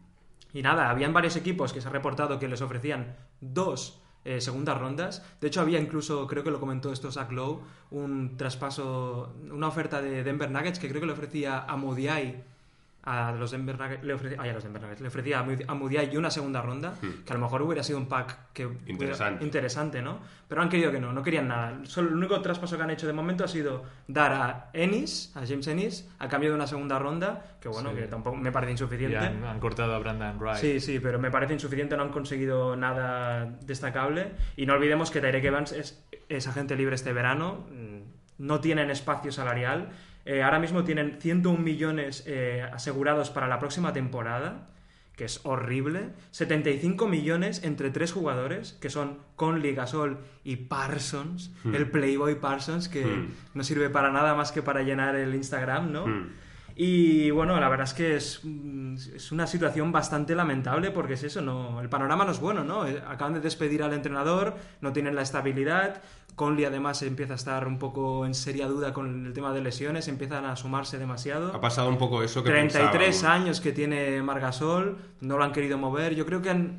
[0.55, 4.79] Y nada, habían varios equipos que se ha reportado que les ofrecían dos eh, segundas
[4.79, 5.25] rondas.
[5.41, 10.01] De hecho, había incluso, creo que lo comentó esto Zach Lowe, un traspaso, una oferta
[10.03, 12.45] de Denver Nuggets que creo que le ofrecía a Modiai
[13.11, 16.11] a los Denver Nuggets, le ofrecía, ay, a los Denver Nuggets, le ofrecía a Mudiay
[16.13, 16.95] y una segunda ronda,
[17.25, 19.45] que a lo mejor hubiera sido un pack que hubiera- Interesante.
[19.45, 20.19] interesante, ¿no?
[20.49, 21.79] Pero han querido que no, no querían nada.
[21.85, 25.47] Solo el único traspaso que han hecho de momento ha sido dar a Ennis, a
[25.47, 27.97] James Ennis, a cambio de una segunda ronda, que bueno, Sí.
[27.97, 29.17] que tampoco me parece Y insuficiente.
[29.19, 30.57] han, han cortado a Brandon Wright.
[30.59, 34.33] Sí, sí, pero me parece insuficiente, no han conseguido nada destacable.
[34.57, 37.99] Y no olvidemos que Tyreke Evans es, es agente libre este verano, mm,
[38.39, 39.89] no tienen espacio salarial.
[40.31, 44.69] Eh, ahora mismo tienen 101 millones eh, asegurados para la próxima temporada,
[45.17, 46.11] que es horrible.
[46.33, 53.05] 75 millones entre tres jugadores, que son Conley, Gasol y Parsons, el Playboy Parsons, que
[53.07, 53.29] Hmm.
[53.55, 56.07] no sirve para nada más que para llenar el Instagram, ¿no?
[56.07, 56.29] Mm.
[56.81, 61.25] Y bueno, la verdad es que es, mm, es una situación bastante lamentable porque es
[61.25, 62.87] eso, no, el panorama no es bueno, ¿no?
[62.87, 66.01] Eh, Acaban de despedir al entrenador, no tienen la estabilidad.
[66.37, 70.07] Conley además empieza a estar un poco en seria duda con el tema de lesiones,
[70.07, 71.53] empiezan a sumarse demasiado.
[71.53, 73.25] Ha pasado un poco eso que 33 pensábamos.
[73.43, 76.15] años que tiene Margasol, no lo han querido mover.
[76.15, 76.79] Yo creo que han,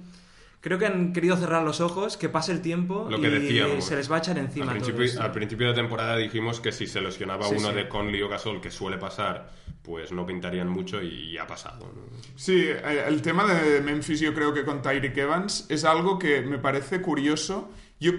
[0.62, 3.86] creo que han querido cerrar los ojos, que pase el tiempo Lo que y decíamos.
[3.86, 4.66] se les va a echar encima.
[4.72, 5.22] Al todo principio, esto.
[5.22, 7.76] al principio de temporada dijimos que si se lesionaba Sí, uno sí.
[7.76, 9.52] de Conley o Gasol, que suele pasar,
[9.84, 11.92] pues no pintarían mucho y ha pasado.
[11.96, 12.02] ¿no?
[12.36, 12.68] Sí,
[13.08, 17.02] el tema de Memphis yo creo que con Tyreek Evans es algo que me parece
[17.02, 17.72] curioso.
[18.00, 18.12] Yo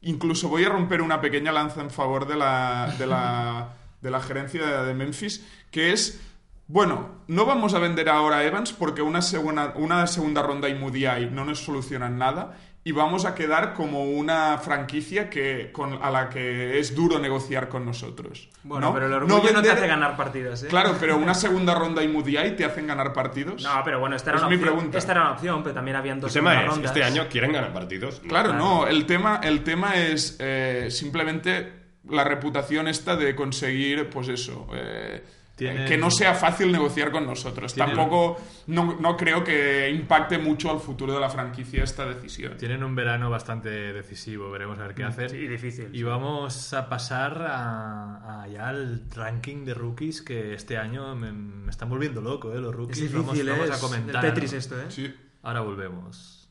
[0.00, 4.20] incluso voy a romper una pequeña lanza en favor de la, de la, de la
[4.20, 6.20] gerencia de Memphis, que es,
[6.68, 10.74] bueno, no vamos a vender ahora a Evans porque una segunda, una segunda ronda y
[10.74, 16.10] Mudiay no nos solucionan nada y vamos a quedar como una franquicia que, con, a
[16.10, 18.48] la que es duro negociar con nosotros.
[18.62, 18.94] Bueno, ¿no?
[18.94, 20.68] pero el orgullo no, te vender- hace ganar partidos, ¿eh?
[20.68, 23.62] Claro, pero una segunda ronda y Mudiay te hacen ganar partidos.
[23.62, 24.98] No, pero bueno, esta era, Es una mi opción, pregunta.
[24.98, 26.96] esta era una opción, pero también habían dos El tema es, segundas rondas.
[26.96, 28.22] este año quieren ganar partidos.
[28.22, 28.28] No.
[28.28, 28.64] Claro, Claro.
[28.64, 31.72] no, el tema, el tema es eh, simplemente
[32.08, 35.22] la reputación esta de conseguir, pues eso, eh,
[35.58, 37.74] Tienen- que no sea fácil negociar con nosotros.
[37.74, 38.36] Tienen- Tampoco,
[38.68, 42.56] no, no creo que impacte mucho al futuro de la franquicia esta decisión.
[42.56, 45.26] Tienen un verano bastante decisivo, veremos a ver qué hacen.
[45.26, 45.88] Mm, Sí, difícil.
[45.92, 51.32] Y vamos a pasar a, a ya al ranking de rookies que este año me,
[51.32, 52.60] me están volviendo loco, ¿eh?
[52.60, 52.96] Los Es rookies.
[53.12, 54.24] difícil, vamos, vamos a comentar.
[54.24, 54.84] el Tetris esto, ¿eh?
[54.90, 55.12] Sí.
[55.42, 56.48] Ahora volvemos.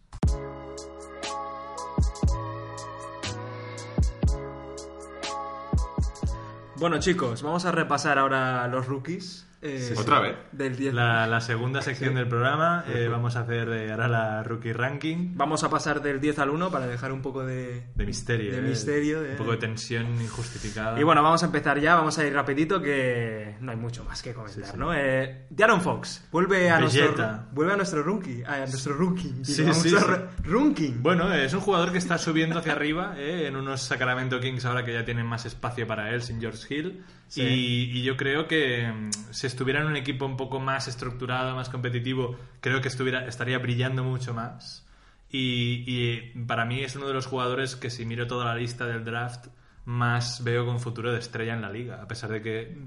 [6.80, 9.47] Bueno, chicos, vamos a repasar ahora los rookies.
[9.62, 10.36] Eh, ¿Otra vez?
[10.52, 10.94] Del 10.
[10.94, 15.34] La, la segunda sección del programa, eh, vamos a hacer eh, ahora la rookie ranking.
[15.36, 18.52] Vamos a pasar del 10 al 1 para dejar un poco de, De misterio.
[18.52, 18.62] De ¿eh?
[18.62, 19.24] misterio.
[19.26, 19.32] eh.
[19.32, 21.00] Un poco de tensión injustificada.
[21.00, 24.22] Y bueno, vamos a empezar ya, vamos a ir rapidito que no hay mucho más
[24.22, 24.78] que comentar, Sí, sí.
[24.78, 24.94] ¿no?
[24.94, 27.16] Eh, De'Aaron Fox vuelve a nuestro
[27.52, 29.96] vuelve a nuestro rookie, a nuestro rookie, Sí, sí, sí.
[30.44, 31.02] ranking.
[31.02, 34.66] Bueno, eh, es un jugador que está subiendo hacia arriba eh, en unos Sacramento Kings
[34.66, 37.04] ahora que ya tienen más espacio para él sin George Hill.
[37.28, 37.42] Sí.
[37.42, 41.56] Y, y yo creo que mm, si estuviera en un equipo un poco más estructurado,
[41.56, 44.86] más competitivo, creo que estuviera, estaría brillando mucho más.
[45.30, 48.86] Y, y para mí es uno de los jugadores que si miro toda la lista
[48.86, 49.48] del draft
[49.84, 52.78] más veo con futuro de estrella en la liga, a pesar de que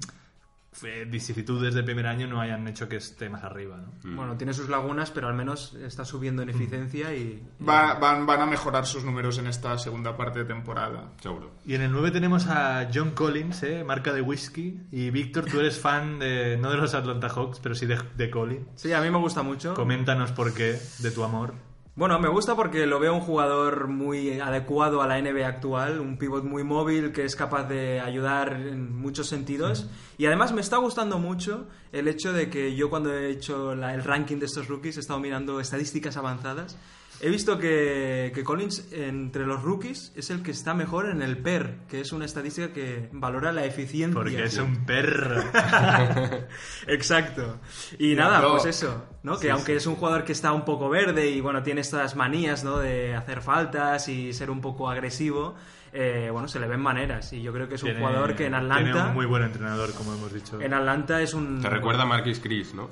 [0.84, 3.78] eh, vicisitudes del primer año no hayan hecho que esté más arriba.
[4.04, 4.16] ¿no?
[4.16, 7.42] Bueno, tiene sus lagunas, pero al menos está subiendo en eficiencia y...
[7.66, 11.12] Va- van, van a mejorar sus números en esta segunda parte de temporada.
[11.20, 11.50] Seguro.
[11.66, 13.84] Y en el 9 tenemos a John Collins, ¿eh?
[13.84, 14.80] marca de whisky.
[14.92, 18.30] Y Víctor, tú eres fan de, no de los Atlanta Hawks, pero sí de, de
[18.30, 18.66] Collins.
[18.76, 19.74] Sí, a mí me gusta mucho.
[19.74, 21.54] Coméntanos por qué, de tu amor.
[22.00, 26.16] Bueno, me gusta porque lo veo un jugador muy adecuado a la NBA actual, un
[26.16, 29.86] pivot muy móvil que es capaz de ayudar en muchos sentidos.
[30.16, 33.92] Y además me está gustando mucho el hecho de que yo cuando he hecho la-
[33.94, 36.78] el ranking de estos rookies he estado mirando estadísticas avanzadas.
[37.22, 41.36] He visto que, que Collins entre los rookies es el que está mejor en el
[41.38, 44.14] PER, que es una estadística que valora la eficiencia.
[44.14, 45.42] Porque es un perro.
[46.86, 47.60] Exacto.
[47.98, 48.52] Y nada, no.
[48.52, 49.38] pues eso, ¿no?
[49.38, 52.64] Que aunque es un jugador que está un poco verde y bueno, tiene estas manías,
[52.64, 52.78] ¿no?
[52.78, 55.54] De hacer faltas y ser un poco agresivo,
[55.92, 57.32] eh, bueno, se le ven maneras.
[57.32, 59.06] Y yo creo que es un Tiene- jugador que en Tiene Atlanta.
[59.08, 60.60] un muy buen entrenador, como hemos dicho.
[60.60, 61.60] En Atlanta es un.
[61.60, 62.88] Te recuerda a Marquis Chris, ¿no?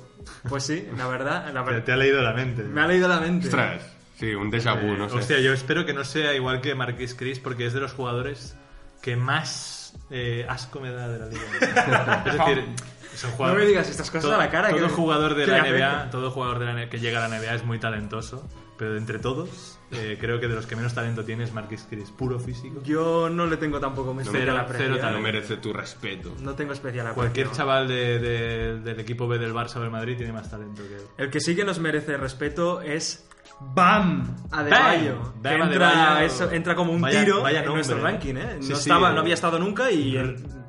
[0.47, 1.51] Pues sí, la verdad.
[1.53, 2.63] La Te, verdad te ha leído la mente.
[2.63, 3.47] me ha leído la mente.
[3.47, 3.95] Ostras.
[4.19, 5.15] Sí, un déjà vu, Eh, no sé.
[5.15, 8.55] Hostia, yo espero que no sea igual que Marquis Chris, porque es de los jugadores
[9.01, 11.43] que más eh, asco me da de la liga.
[12.25, 12.65] es decir,
[13.13, 15.35] es un jugador- No me digas estas cosas todo, a la cara, Todo que- jugador
[15.35, 16.09] de que la NBA, afecta.
[16.11, 18.45] todo jugador de la que llega a la NBA es muy talentoso,
[18.77, 22.11] pero entre todos, eh, creo que de los que menos talento tiene es Marquis Chris,
[22.11, 22.81] puro físico.
[22.83, 24.95] Yo no le tengo tampoco especial Cero- aprecio.
[24.95, 26.33] cero No merece tu respeto.
[26.41, 27.15] No tengo especial aprecio.
[27.23, 30.81] Cualquier chaval de- de- del equipo B del Barça o del Madrid tiene más talento
[30.87, 31.01] que él.
[31.17, 33.28] El que sí que nos merece respeto es
[33.61, 35.33] Bam Adebayo.
[35.41, 38.01] Bam que entra, eso- entra como un Vaya- tiro vaya en nombre, nuestro ¿eh?
[38.01, 38.57] ranking, ¿eh?
[38.61, 39.13] Sí, no, estaba, eh.
[39.13, 40.17] no había estado nunca y...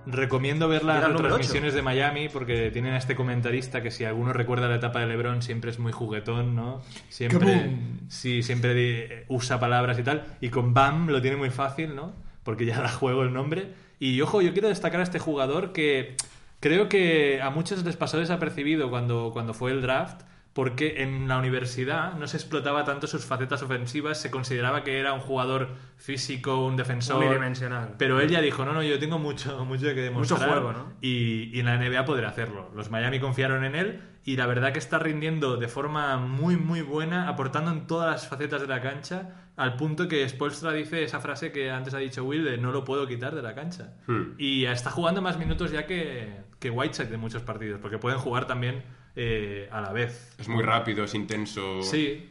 [0.07, 4.33] Recomiendo ver las número retransmisiones de Miami porque tienen a este comentarista que si alguno
[4.33, 6.81] recuerda la etapa de LeBron siempre es muy juguetón, ¿no?
[7.11, 7.77] Siempre,
[8.09, 10.25] sí, siempre di- usa palabras y tal.
[10.41, 12.15] Y con Bam lo tiene muy fácil, ¿no?
[12.43, 13.73] Porque ya la juego el nombre.
[14.01, 16.17] Y ojo, yo quiero destacar a este jugador que
[16.61, 20.23] creo que a muchos les pasó desapercibido cuando, cuando fue el draft.
[20.53, 25.13] Porque en la universidad no se explotaba tanto sus facetas ofensivas, se consideraba que era
[25.13, 27.23] un jugador físico, un defensor.
[27.23, 27.95] Unidimensional.
[27.99, 30.49] Pero él ya dijo, no, no, yo tengo mucho, mucho que demostrar.
[30.49, 30.93] juego, ¿no?
[31.01, 32.71] Y, y en la NBA podrá hacerlo.
[32.75, 36.83] Los Miami confiaron en él y la verdad que está rindiendo de forma muy, muy
[36.83, 41.21] buena, aportando en todas las facetas de la cancha, al punto que Spolstra dice esa
[41.21, 43.95] frase que antes ha dicho Will de no lo puedo quitar de la cancha.
[44.07, 44.35] Hmm.
[44.37, 48.47] Y está jugando más minutos ya que, que Whiteside en muchos partidos, porque pueden jugar
[48.47, 48.85] también
[49.17, 50.35] eh, a la vez.
[50.39, 51.83] Es muy rápido, es intenso.
[51.83, 52.27] Sí,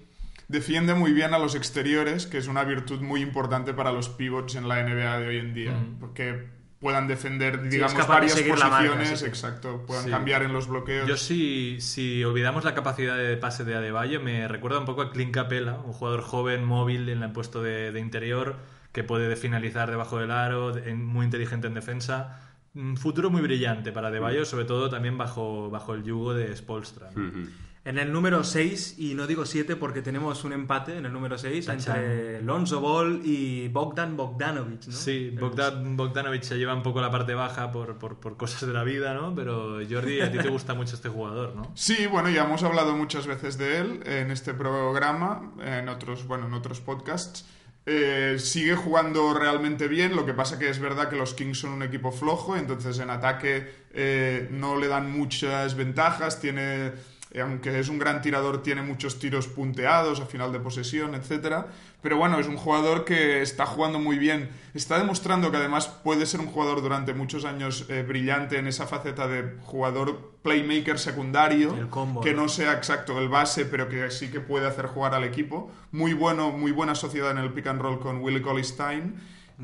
[0.50, 4.56] Defiende muy bien a los exteriores, que es una virtud muy importante para los pivots
[4.56, 6.44] en la NBA de hoy en día, porque
[6.80, 9.26] puedan defender, digamos, de varias marca, posiciones, sí.
[9.28, 10.10] exacto, puedan Sí.
[10.10, 11.08] cambiar en los bloqueos.
[11.08, 15.12] Yo si, si olvidamos la capacidad de pase de Adebayo, me recuerda un poco a
[15.12, 18.56] Clint Capella, un jugador joven, móvil en el puesto de, de interior,
[18.92, 22.40] que puede finalizar debajo del aro, muy inteligente en defensa.
[22.76, 27.10] Un futuro muy brillante para Adebayo, sobre todo también bajo, bajo el yugo de Spolstra.
[27.16, 27.28] ¿no?
[27.28, 27.50] Ujú.
[27.86, 31.38] En el número 6, y no digo 7 porque tenemos un empate en el número
[31.38, 31.96] 6 Tachán.
[31.96, 34.94] entre Lonzo Ball y Bogdan Bogdanovic, ¿no?
[34.94, 38.74] Sí, Bogdan, Bogdanovic se lleva un poco la parte baja por, por, por cosas de
[38.74, 39.34] la vida, ¿no?
[39.34, 41.72] Pero Jordi, a ti te gusta mucho este jugador, ¿no?
[41.74, 46.48] Sí, bueno, ya hemos hablado muchas veces de él en este programa, en otros, bueno,
[46.48, 47.48] en otros podcasts.
[47.86, 51.72] Eh, sigue jugando realmente bien, lo que pasa que es verdad que los Kings son
[51.72, 56.92] un equipo flojo, entonces en ataque eh, no le dan muchas ventajas, tiene,
[57.38, 61.68] aunque es un gran tirador, tiene muchos tiros punteados a final de posesión, etcétera.
[62.02, 66.26] Pero bueno, es un jugador que está jugando muy bien, está demostrando que además puede
[66.26, 71.76] ser un jugador durante muchos años eh, brillante en esa faceta de jugador playmaker secundario,
[71.76, 72.44] El combo, que ¿no?
[72.44, 75.72] no sea exacto el base, pero que sí que puede hacer jugar al equipo.
[75.92, 79.16] Muy bueno, muy buena sociedad en el pick and roll con Willie Cauley-Stein.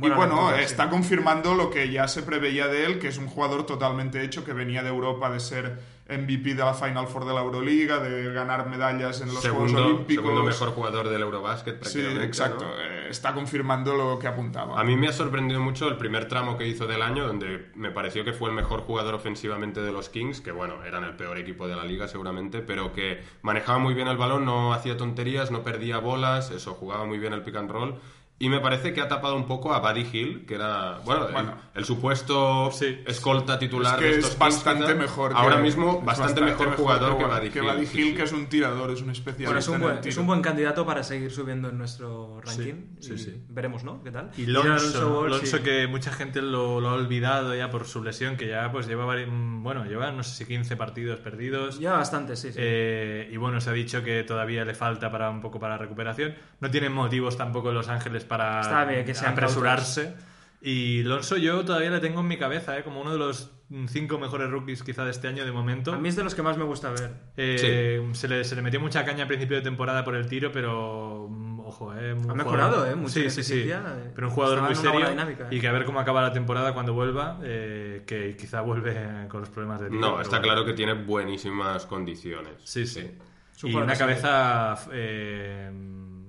[0.01, 3.65] Y bueno, está confirmando lo que ya se preveía de él, que es un jugador
[3.65, 7.41] totalmente hecho, que venía de Europa de ser MVP de la Final Four de la
[7.41, 10.23] Euroliga, de ganar medallas en los Juegos Segundo, Olímpicos.
[10.23, 12.25] segundo mejor jugador del Eurobasket, Sí, prácticamente.
[12.25, 12.65] exacto.
[12.65, 12.71] ¿no?
[12.79, 14.79] Eh, Está confirmando lo que apuntaba.
[14.79, 17.89] A mí me ha sorprendido mucho el primer tramo que hizo del año, donde me
[17.91, 21.37] pareció que fue el mejor jugador ofensivamente de los Kings, que bueno, eran el peor
[21.39, 25.49] equipo de la liga seguramente, pero que manejaba muy bien el balón, no hacía tonterías,
[25.49, 27.95] no perdía bolas, eso, jugaba muy bien el pick and roll.
[28.37, 31.31] Y me parece que ha tapado un poco a Buddy Hill, que era, bueno, el-
[31.31, 31.55] Bueno.
[31.73, 33.01] el, supuesto Sí.
[33.07, 35.31] escolta titular Es que de es estos Kings, bastante mejor.
[35.31, 37.53] que- Ahora mismo, es bastante, mejor jugador que Buddy Buddy Hill.
[37.53, 38.13] Que Buddy Hill, sí.
[38.15, 39.47] que es un tirador, es un especialista.
[39.47, 42.97] Bueno, es un, en buen, es un buen candidato para seguir subiendo en nuestro ranking.
[42.99, 43.41] sí, y sí.
[43.47, 44.03] Veremos, ¿no?
[44.03, 44.29] ¿Qué tal?
[44.37, 45.63] Y Lonso, Ball, Lonso sí.
[45.63, 49.05] que mucha gente lo, lo ha olvidado ya por su lesión, que ya pues lleva,
[49.05, 51.79] bueno, lleva no sé si 15 partidos perdidos.
[51.79, 52.59] Ya bastante, sí, sí.
[52.61, 56.35] Eh, y bueno, se ha dicho que todavía le falta para un poco para recuperación.
[56.59, 60.13] No tienen motivos tampoco Los Ángeles para Está bien que sean apresurarse.
[60.61, 62.83] Y Lonso yo todavía le tengo en mi cabeza, ¿eh?
[62.83, 63.51] como uno de los
[63.87, 65.93] cinco mejores rookies quizá de este año de momento.
[65.93, 67.11] A mí es de los que más me gusta ver.
[67.37, 70.51] Eh, se, le, se le metió mucha caña a principio de temporada por el tiro,
[70.51, 73.69] pero mm, ojo, eh, un Ha mejorado, jugador- eh, mucho sí, sí, sí.
[73.69, 73.77] eh.
[74.15, 75.55] Pero un jugador muy serio dinámica, eh.
[75.55, 79.41] y que a ver cómo acaba la temporada cuando vuelva, eh, que quizá vuelve con
[79.41, 80.01] los problemas de tiro.
[80.01, 80.43] No, está bueno.
[80.53, 82.53] claro que tiene buenísimas condiciones.
[82.63, 83.11] Sí, sí.
[83.51, 85.71] Su Y una cabeza eh,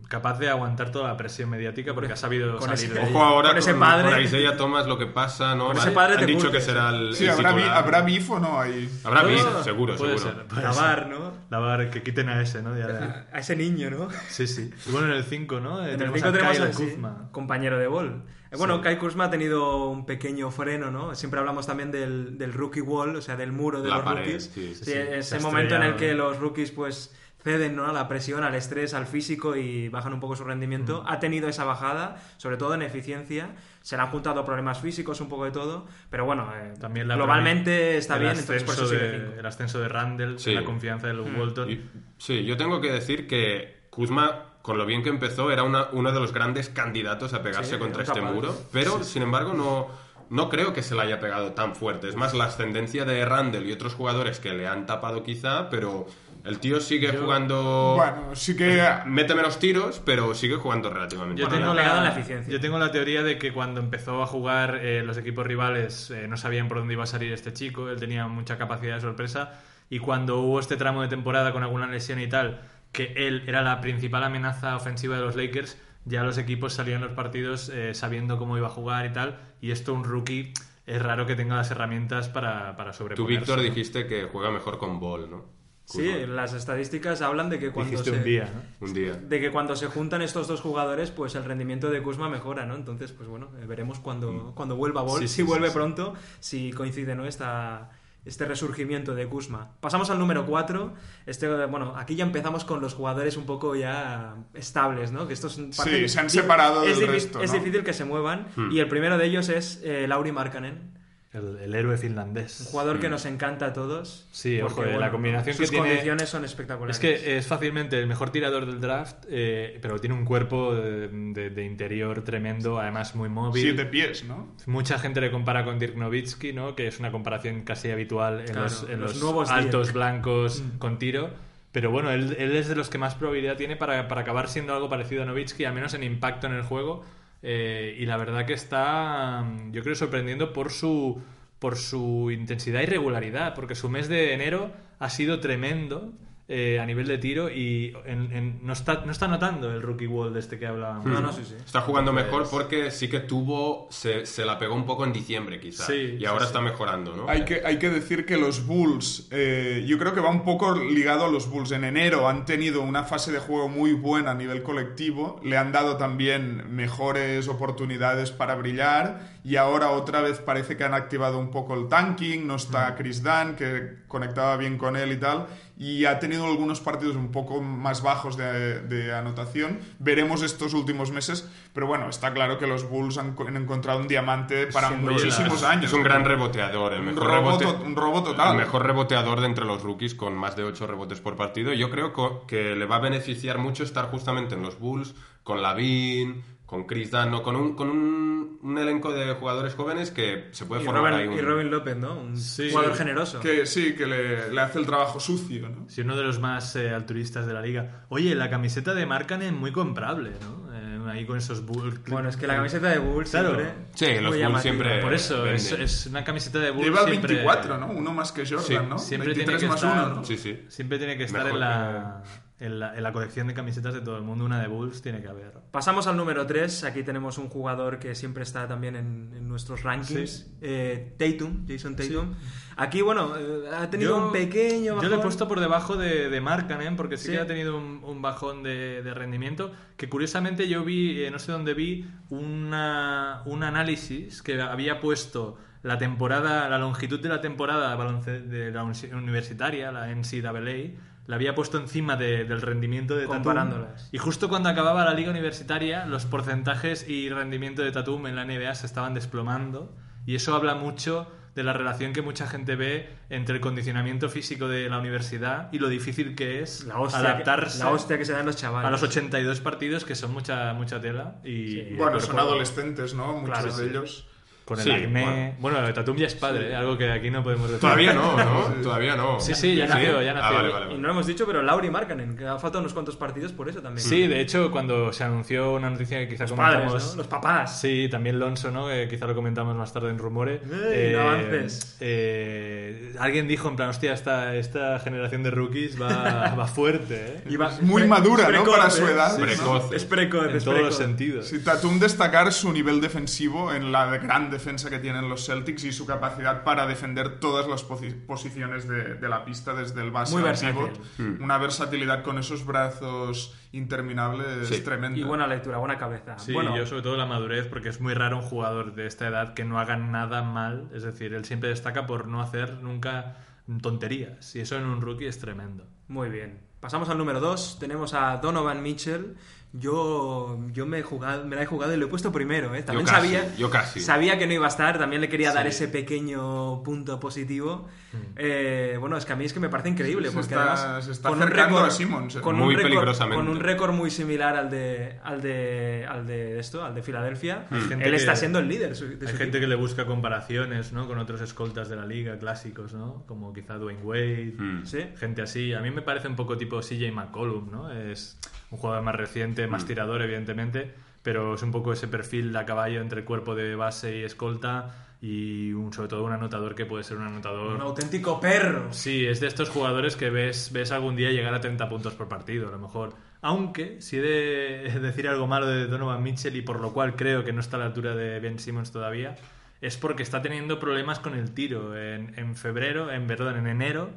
[0.09, 3.11] capaz de aguantar toda la presión mediática porque ha sabido Con salir ese- de.
[3.11, 4.29] Ojo ahora Con ese con, padre.
[4.49, 5.67] con Thomas lo que pasa, ¿no?
[5.69, 7.79] Con ese padre han te dicho que será el, Sí, el ¿habrá, bi- titular.
[7.79, 8.89] ¿habrá beef o no ahí?
[9.05, 10.37] Habrá No, beef, seguro, Puede seguro.
[10.39, 10.47] ser.
[10.49, 10.83] puede La ser.
[10.83, 11.33] VAR, ¿no?
[11.51, 12.73] La VAR, que quiten a ese, ¿no?
[12.73, 14.09] De- A ese niño, ¿no?
[14.29, 14.71] Sí, sí.
[14.87, 15.83] Y bueno, en el 5, ¿no?
[15.83, 17.29] En el tenemos 5 a tenemos Kyle a sí, Kuzma.
[17.33, 18.23] compañero de Ball.
[18.51, 18.83] Eh, Bueno, Sí.
[18.83, 21.17] Kai Kuzma ha tenido un pequeño freno, ¿no?
[21.17, 24.23] Siempre hablamos también del, del rookie wall, o sea, del muro de La los pared,
[24.25, 24.51] rookies.
[24.55, 24.93] sí, sí, sí.
[24.93, 27.13] ese momento en el que los rookies, pues,
[27.47, 27.87] ceden ¿no?
[27.87, 31.05] a la presión, al estrés, al físico y bajan un poco su rendimiento.
[31.05, 31.09] Mm.
[31.13, 33.51] Ha tenido esa bajada, sobre todo en eficiencia.
[33.83, 35.87] Se le han juntado problemas físicos, un poco de todo.
[36.11, 39.39] Pero bueno, eh, También la globalmente está el bien, entonces por eso sigue de-.
[39.39, 40.55] El ascenso de Randall, Sí.
[40.55, 41.71] la confianza de Luke Walton.
[41.71, 41.81] Y-
[42.19, 46.11] sí, yo tengo que decir que Kuzma, con lo bien que empezó, era una- uno
[46.11, 48.33] de los grandes candidatos a pegarse Sí, contra este capaz.
[48.33, 49.87] muro, pero sin embargo no,
[50.31, 52.09] no creo que se le haya pegado tan fuerte.
[52.09, 56.07] Es más, la ascendencia de Randall y otros jugadores que le han tapado quizá, pero
[56.47, 57.95] el tío sigue jugando...
[57.97, 58.81] Bueno, sí que...
[59.05, 62.53] Mete menos tiros, pero sigue jugando relativamente Yo tengo, la, en la eficiencia.
[62.53, 66.29] yo tengo la teoría de que cuando empezó a jugar eh, los equipos rivales eh,
[66.29, 69.61] no sabían por dónde iba a salir este chico, él tenía mucha capacidad de sorpresa
[69.91, 72.61] y cuando hubo este tramo de temporada con alguna lesión y tal,
[72.93, 77.13] que él era la principal amenaza ofensiva de los Lakers, ya los equipos salían los
[77.13, 80.53] partidos eh, sabiendo cómo iba a jugar y tal, y esto un rookie
[80.87, 83.27] es raro que tenga las herramientas para, para Tú.
[83.27, 85.57] Víctor, dijiste que juega mejor con Ball, ¿no?
[85.87, 88.17] Sí, las estadísticas hablan de que cuando Dijiste se...
[88.19, 88.87] un día, ¿no?
[88.87, 89.15] Un día.
[89.15, 92.75] de que cuando se juntan estos dos jugadores, pues el rendimiento de Kuzma mejora, ¿no?
[92.75, 95.77] Entonces, pues bueno, eh, veremos cuando, cuando vuelva Ball, Sí, si sí, vuelve sí, sí.
[95.79, 97.25] pronto, si coincide, ¿no?
[97.25, 97.91] Esta,
[98.25, 99.77] este resurgimiento de Kuzma.
[99.79, 100.93] Pasamos al número 4.
[101.27, 105.29] Este, bueno, aquí ya empezamos con los jugadores un poco ya estables, ¿no?
[105.29, 107.59] Que estos Sí, se han separado es del difí- resto, Es ¿no?
[107.61, 108.49] difícil que se muevan.
[108.57, 108.73] Hmm.
[108.73, 110.99] Y el primero de ellos es eh, Lauri Markkanen,
[111.37, 112.61] El, el héroe finlandés.
[112.61, 114.27] un jugador que nos encanta a todos.
[114.33, 116.97] Sí, porque, ojo, eh, la combinación que sus tiene- condiciones son espectaculares.
[116.97, 121.09] Es que es fácilmente el mejor tirador del draft, eh, pero tiene un cuerpo de,
[121.09, 123.63] de- de interior tremendo, además muy móvil.
[123.63, 124.49] Siete pies, ¿no?
[124.67, 126.75] Mucha gente le compara con Dirk Nowitzki, ¿no?
[126.75, 129.95] que es una comparación casi habitual en Claro, los, en los los nuevos altos Dirk.
[129.97, 130.79] blancos Mm.
[130.79, 131.31] con tiro.
[131.73, 134.75] Pero bueno, él, él es de los que más probabilidad tiene para, para acabar siendo
[134.75, 137.05] algo parecido a Nowitzki, al menos en impacto en el juego.
[137.49, 141.23] Eh, y la verdad que está, mm, yo creo, sorprendiendo por su,
[141.61, 146.13] por su intensidad y regularidad, porque su mes de enero ha sido tremendo
[146.49, 150.07] eh, a nivel de tiro y en- en- no, está, no está notando el rookie
[150.07, 151.05] wall de este que hablábamos.
[151.05, 151.55] No, no, sí, sí.
[151.65, 155.59] Está jugando mejor porque sí que tuvo, se, se la pegó un poco en diciembre
[155.59, 155.87] quizá.
[155.87, 156.47] Sí, y ahora sí.
[156.47, 157.29] está mejorando, ¿no?
[157.29, 160.75] Hay que, hay que decir que los Bulls, eh, yo creo que va un poco
[160.77, 161.73] ligado a los Bulls.
[161.73, 165.73] En enero han tenido una fase de juego muy buena a nivel colectivo, le han
[165.73, 171.53] dado también mejores oportunidades para brillar y ahora otra vez parece que han activado un
[171.53, 175.47] poco el tanking, no está Chris Dunn, que conectaba bien con él y tal,
[175.79, 179.79] y ha tenido algunos partidos un poco más bajos de, de anotación.
[180.01, 184.01] Veremos estos últimos meses, pero bueno, está claro que los Bulls han, co- han encontrado
[184.01, 185.13] un diamante para Sin duda.
[185.13, 185.85] muchísimos años.
[185.85, 188.53] Es un gran reboteador, el Un mejor, robo rebote- to- un robo total.
[188.53, 191.73] el mejor reboteador de entre los rookies con más de 8 rebotes por partido.
[191.73, 192.13] Yo creo
[192.49, 197.11] que le va a beneficiar mucho estar justamente en los Bulls con Lavin, con Chris
[197.13, 197.43] Dunn, ¿no?
[197.43, 201.29] con, un, con un, un elenco de jugadores jóvenes que se puede Y formar ahí
[201.29, 201.35] un...
[201.35, 202.19] y Robin López, ¿no?
[202.19, 202.71] Un Sí.
[202.71, 203.39] jugador generoso.
[203.41, 205.89] Que sí, que le, le hace el trabajo sucio, ¿no?
[205.89, 208.05] Sí, uno de los más eh, altruistas de la liga.
[208.09, 210.67] Oye, la camiseta de Markkanen muy comprable, ¿no?
[210.75, 212.01] Eh, ahí con esos bulls.
[212.09, 213.51] Bueno, es que la camiseta de Bulls Claro.
[213.55, 217.01] siempre Sí, es los Bulls siempre- Por eso, es, es una camiseta de Bulls Lleva
[217.03, 217.87] el siempre- 24, ¿no?
[217.93, 218.99] Uno más que Jordan, Sí, ¿no?
[218.99, 220.25] siempre 23 tiene que más estar- uno, ¿no?
[220.25, 220.65] Sí, sí.
[220.69, 222.23] Siempre tiene que estar Mejor en la,
[222.59, 225.21] en la, en la colección de camisetas de todo el mundo, una de Bulls tiene
[225.21, 225.53] que haber.
[225.71, 226.85] Pasamos al número 3.
[226.85, 230.31] Aquí tenemos un jugador que siempre está también en, en nuestros rankings.
[230.31, 230.57] Sí.
[230.63, 232.35] Eh, Tatum, Jason Tatum.
[232.79, 235.23] Aquí, bueno, eh, ha tenido un pequeño Yo le he bajón.
[235.23, 237.33] puesto por debajo de, de Markkanen porque sí, Sí.
[237.33, 239.73] que ha tenido un, un bajón de, de rendimiento.
[239.99, 245.59] Que curiosamente yo vi, eh, no sé dónde vi, una, un análisis que había puesto
[245.83, 251.55] la temporada, la longitud de la temporada de, la uni- universitaria, la NCAA, la había
[251.55, 253.37] puesto encima de- del rendimiento de Tatum.
[253.37, 254.09] Comparándolas.
[254.13, 258.43] Y justo cuando acababa la liga universitaria, los porcentajes y rendimiento de Tatum en la
[258.45, 259.95] NBA se estaban desplomando.
[260.25, 264.69] Y eso habla mucho de la relación que mucha gente ve entre el condicionamiento físico
[264.69, 268.25] de la universidad y lo difícil que es La hostia, adaptarse que, la hostia que
[268.27, 268.87] se dan los chavales.
[268.87, 271.37] a los 82 partidos, que son mucha, mucha tela.
[271.45, 273.39] Y, el Bueno, son adolescentes, ¿no?
[273.39, 273.91] Muchos Claro, de sí.
[273.91, 274.29] ellos.
[274.67, 275.55] Con el Sí, acné.
[275.61, 276.75] Bueno, Tatum ya es padre, ¿eh?
[276.75, 277.81] algo que aquí no podemos decir.
[277.81, 278.61] Todavía no, ¿no?
[278.83, 279.39] Todavía no.
[279.39, 280.49] Sí, sí, ya nació, ya nació.
[280.59, 280.95] Ah, vale, vale.
[280.95, 283.69] Y no lo hemos dicho, pero Lauri Markkanen, que ha faltado unos cuantos partidos por
[283.69, 284.05] eso también.
[284.05, 287.11] Sí, de hecho, cuando se anunció una noticia que quizá Los padres, comentamos...
[287.13, 287.17] ¿no?
[287.19, 287.81] Los papás.
[287.81, 288.89] Sí, también Lonso, ¿no?
[288.89, 290.61] Que quizá lo comentamos más tarde en Rumore.
[290.93, 291.97] Ey, no avances.
[292.01, 297.43] eh, alguien dijo en plan, hostia, esta, esta generación de rookies va, va fuerte, ¿eh?
[297.49, 298.65] Y va- Muy es madura, ¿no?
[298.65, 298.91] precoz, Para ¿eh?
[298.91, 299.39] su edad.
[299.39, 299.93] Precoz.
[299.93, 300.99] Es precoz, En es todos los precoz.
[300.99, 301.47] sentidos.
[301.47, 305.93] Sí, Tatum destacar su nivel defensivo en la gran defensa que tienen los Celtics y
[305.93, 310.33] su capacidad para defender todas las posi- posiciones de, de la pista desde el base
[310.33, 310.91] Muy al versátil.
[311.17, 311.41] pivot.
[311.41, 314.81] Una versatilidad con esos brazos interminables Sí.
[314.83, 315.19] tremenda.
[315.19, 316.39] Y buena lectura, buena cabeza.
[316.39, 319.27] Sí, bueno, yo sobre todo la madurez, porque es muy raro un jugador de esta
[319.29, 320.89] edad que no haga nada mal.
[320.95, 323.37] Es decir, él siempre destaca por no hacer nunca
[323.83, 324.55] tonterías.
[324.57, 325.85] Y eso en un rookie es tremendo.
[326.09, 326.61] Muy bien.
[326.81, 327.79] Pasamos al número 2.
[327.81, 329.37] Tenemos a Donovan Mitchell.
[329.79, 332.75] Yo, yo me, he jugado, me la he jugado y lo he puesto primero.
[332.75, 332.83] ¿eh?
[332.83, 334.01] También casi, sabía, yo casi.
[334.01, 334.99] sabía que no iba a estar.
[334.99, 337.89] También le quería dar ese pequeño punto positivo.
[338.17, 338.35] Mm.
[338.37, 340.29] Eh, bueno, es que a mí es que me parece increíble.
[340.29, 342.41] Se porque está- además, se está con un récord- a Simmons, eh.
[342.41, 343.37] con Muy un récord- peligrosamente.
[343.37, 347.67] Con un récord muy similar al de, al de, al de esto, al de Filadelfia.
[347.89, 348.97] Gente Él está que- siendo el líder.
[348.97, 349.61] su- de Hay su gente equipo.
[349.61, 351.07] que le busca comparaciones ¿no?
[351.07, 353.25] con otros escoltas de la liga clásicos, ¿no?
[353.27, 354.85] como quizá Dwayne Wade, Mm.
[354.87, 354.99] Sí.
[355.19, 355.73] gente así.
[355.75, 357.91] A mí me parece un poco tipo CJ McCollum, ¿no?
[357.93, 358.39] Es
[358.71, 360.93] un jugador más reciente, más tirador, evidentemente,
[361.23, 365.73] pero es un poco ese perfil a caballo entre cuerpo de base y escolta y
[365.73, 367.75] un, sobre todo un anotador que puede ser un anotador...
[367.75, 368.93] Un auténtico perro.
[368.93, 372.29] Sí, es de estos jugadores que ves, ves algún día llegar a 30 puntos por
[372.29, 373.15] partido, a lo mejor.
[373.41, 377.45] Aunque, si he de decir algo malo de Donovan Mitchell y por lo cual creo
[377.45, 379.37] que no está a la altura de Ben Simmons todavía,
[379.81, 381.97] es porque está teniendo problemas con el tiro.
[381.97, 384.11] En, en febrero, en perdón, en enero,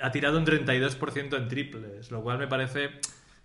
[0.00, 2.90] ha tirado un 32% en triples, lo cual me parece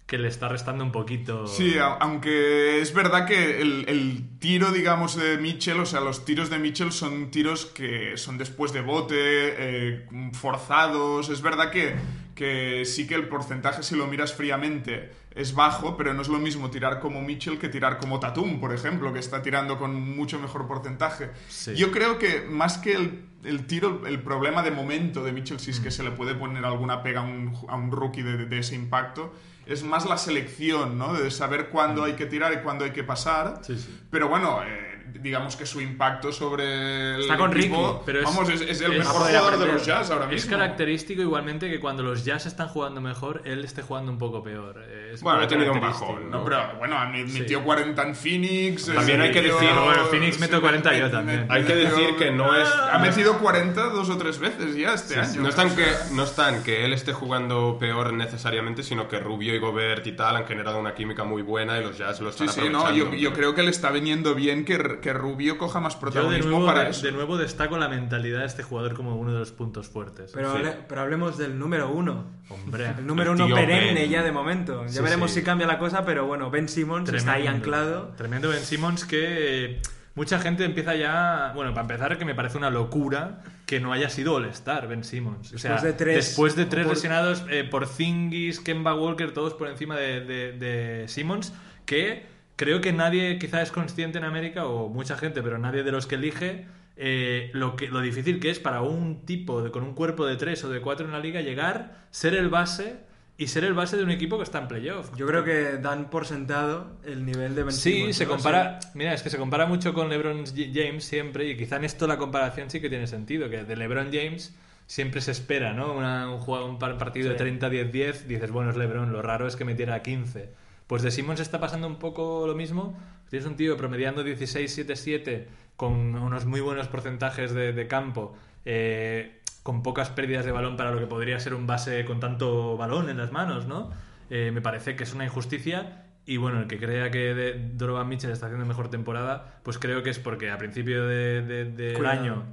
[0.06, 1.48] que le está restando un poquito.
[1.48, 6.50] Sí, aunque es verdad que el, el tiro, digamos, de Mitchell, o sea, los tiros
[6.50, 11.30] de Mitchell son tiros que son después de bote, eh, forzados.
[11.30, 11.96] Es verdad que,
[12.36, 16.40] que sí que el porcentaje, si lo miras fríamente, es bajo, pero no es lo
[16.40, 20.40] mismo tirar como Mitchell que tirar como Tatum, por ejemplo, que está tirando con mucho
[20.40, 21.30] mejor porcentaje.
[21.48, 21.74] Sí.
[21.76, 25.72] Yo creo que más que el, el tiro, el problema de momento de Mitchell, si
[25.72, 28.60] es que se le puede poner alguna pega a un, a un rookie de, de
[28.60, 29.34] ese impacto,
[29.66, 31.14] es más la selección, ¿no?
[31.14, 33.60] De saber cuándo hay que tirar y cuándo hay que pasar.
[33.62, 34.00] Sí, sí.
[34.10, 38.26] Pero bueno, eh, digamos que su impacto sobre el Está con equipo, Ricky, pero es-
[38.26, 40.52] vamos, es, es el es- mejor jugador de los Jazz ahora Es mismo.
[40.52, 44.82] característico igualmente que cuando los Jazz están jugando mejor, él esté jugando un poco peor.
[45.12, 47.40] Es Bueno, ha tenido un bajón, No, pero bueno, mi- Sí.
[47.42, 48.88] metió 40 en Phoenix.
[48.88, 51.46] eh, También hay que metió- decir- Bueno, Phoenix sí, metió 40 yo también.
[51.50, 52.68] Hay que metió- decir que no es...
[52.92, 55.42] Ha metido 40 dos o tres veces ya este año.
[55.42, 55.50] No ¿eh?
[55.50, 59.60] están, O que, no están que él esté jugando peor necesariamente, sino que Rubio y
[59.60, 62.64] Gobert y tal han generado una química muy buena y los Jazz lo Sí, están
[62.66, 63.16] sí, no, aprovechando.
[63.16, 66.66] yo, yo creo que le está viniendo bien que, que Rubio coja más protagonismo nuevo,
[66.68, 67.06] para de, eso.
[67.06, 70.32] de nuevo destaco la mentalidad de este jugador como uno de los puntos fuertes.
[70.34, 70.60] Pero, Sí.
[70.60, 72.26] hable- pero hablemos del número uno.
[72.50, 74.10] Hombre, El número El uno perenne Ben.
[74.10, 74.84] ya de momento.
[74.86, 75.40] Ya Sí, veremos sí.
[75.40, 78.14] si cambia la cosa, pero bueno, Ben Simmons está ahí anclado.
[78.16, 79.82] Tremendo Ben Simmons que eh,
[80.16, 81.52] mucha gente empieza ya...
[81.56, 85.54] Bueno, para empezar, que me parece una locura que no haya sido All-Star Ben Simmons.
[85.54, 89.32] O sea, Después de tres- después de tres por- lesionados eh, por Zingis, Kemba Walker,
[89.34, 91.54] todos por encima de, de, de Simmons,
[91.86, 92.26] que
[92.64, 96.08] creo que nadie quizá es consciente en América, o mucha gente, pero nadie de los
[96.08, 96.66] que elige...
[96.98, 100.36] eh, lo, que, lo difícil que es para un tipo de- con un cuerpo de
[100.36, 102.98] tres o de cuatro en la liga llegar, ser el base
[103.38, 105.10] y ser el base de un equipo que está en playoff.
[105.18, 108.32] Yo creo que dan por sentado el nivel de Ben Sí, se ¿no?
[108.32, 108.80] compara.
[108.94, 110.44] Mira, es que se compara mucho con LeBron
[110.74, 113.50] James siempre, y quizá en esto la comparación sí que tiene sentido.
[113.50, 114.54] Que de LeBron James
[114.86, 115.94] siempre se espera, ¿no?
[115.94, 117.44] Una- un, juego, un par- partido de Sí.
[117.44, 120.50] 30-10-10, dices, bueno, es LeBron, lo raro es que metiera 15.
[120.92, 123.00] Pues de Simmons está pasando un poco lo mismo.
[123.30, 125.46] Tienes un tío promediando 16-7-7
[125.78, 128.36] con unos muy buenos porcentajes de, de campo.
[128.66, 132.76] eh, con pocas pérdidas de balón para lo que podría ser un base con tanto
[132.76, 133.90] balón en las manos, ¿no?
[134.30, 136.04] eh, me parece que es una injusticia.
[136.26, 140.04] Y bueno, el que crea que de- Donovan Mitchell está haciendo mejor temporada, pues creo
[140.04, 142.20] que es porque a principio de- de- Cuidado.
[142.20, 142.44] año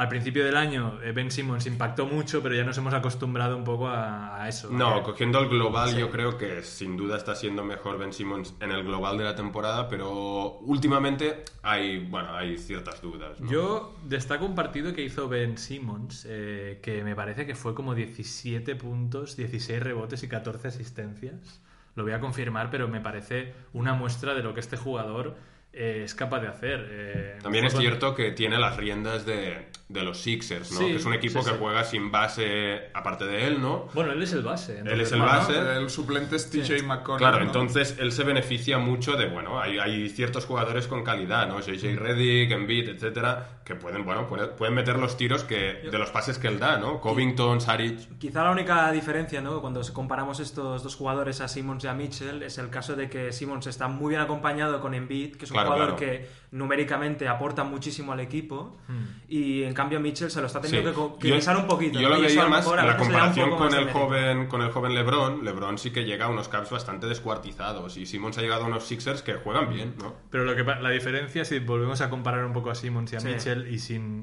[0.00, 3.64] al principio del año eh, Ben Simmons impactó mucho, pero ya nos hemos acostumbrado un
[3.64, 4.70] poco a, a eso.
[4.70, 8.70] No, cogiendo el global, yo creo que sin duda está siendo mejor Ben Simmons en
[8.70, 13.38] el global de la temporada, pero últimamente hay, bueno, hay ciertas dudas.
[13.40, 13.50] ¿no?
[13.50, 17.94] Yo destaco un partido que hizo Ben Simmons, eh, que me parece que fue como
[17.94, 21.60] 17 puntos, 16 rebotes y 14 asistencias.
[21.94, 25.36] Lo voy a confirmar, pero me parece una muestra de lo que este jugador
[25.72, 26.88] eh, es capaz de hacer.
[26.90, 30.78] Eh, También es cierto que tiene las riendas de, de los Sixers, ¿no?
[30.78, 31.60] Sí, que es un equipo sí, que sí.
[31.60, 33.88] juega sin base, aparte de él, ¿no?
[33.94, 34.72] Bueno, él es el base.
[34.72, 35.76] Él entonces, es el bueno, base.
[35.76, 37.18] El suplente es TJ McConnell.
[37.18, 37.46] Claro, ¿no?
[37.46, 41.60] entonces él se beneficia mucho de, bueno, hay, hay ciertos jugadores con calidad, ¿no?
[41.60, 46.10] JJ Redick, Embiid, etcétera, que pueden, bueno, pueden, pueden meter los tiros que, de los
[46.10, 47.00] pases que él da, ¿no?
[47.00, 48.18] Covington, Saric.
[48.18, 49.60] Quizá la única diferencia, ¿no?
[49.60, 53.32] Cuando comparamos estos dos jugadores a Simmons y a Mitchell es el caso de que
[53.32, 56.12] Simmons está muy bien acompañado con Embiid, que es un Claro, jugador claro.
[56.12, 59.04] que numéricamente aporta muchísimo al equipo, Hmm.
[59.28, 60.96] y en cambio Mitchell se lo está teniendo Sí.
[61.14, 62.00] que, que Yo- guisar un poquito.
[62.00, 62.16] Yo ¿no?
[62.16, 65.44] lo veía más la comparación con el joven con el joven LeBron.
[65.44, 68.84] LeBron sí que llega a unos caps bastante descuartizados y Simmons ha llegado a unos
[68.84, 70.14] Sixers que juegan bien, ¿no?
[70.30, 73.16] Pero lo que pa- la diferencia, si volvemos a comparar un poco a Simmons y
[73.16, 73.28] a Sí.
[73.28, 74.22] Mitchell, y sin.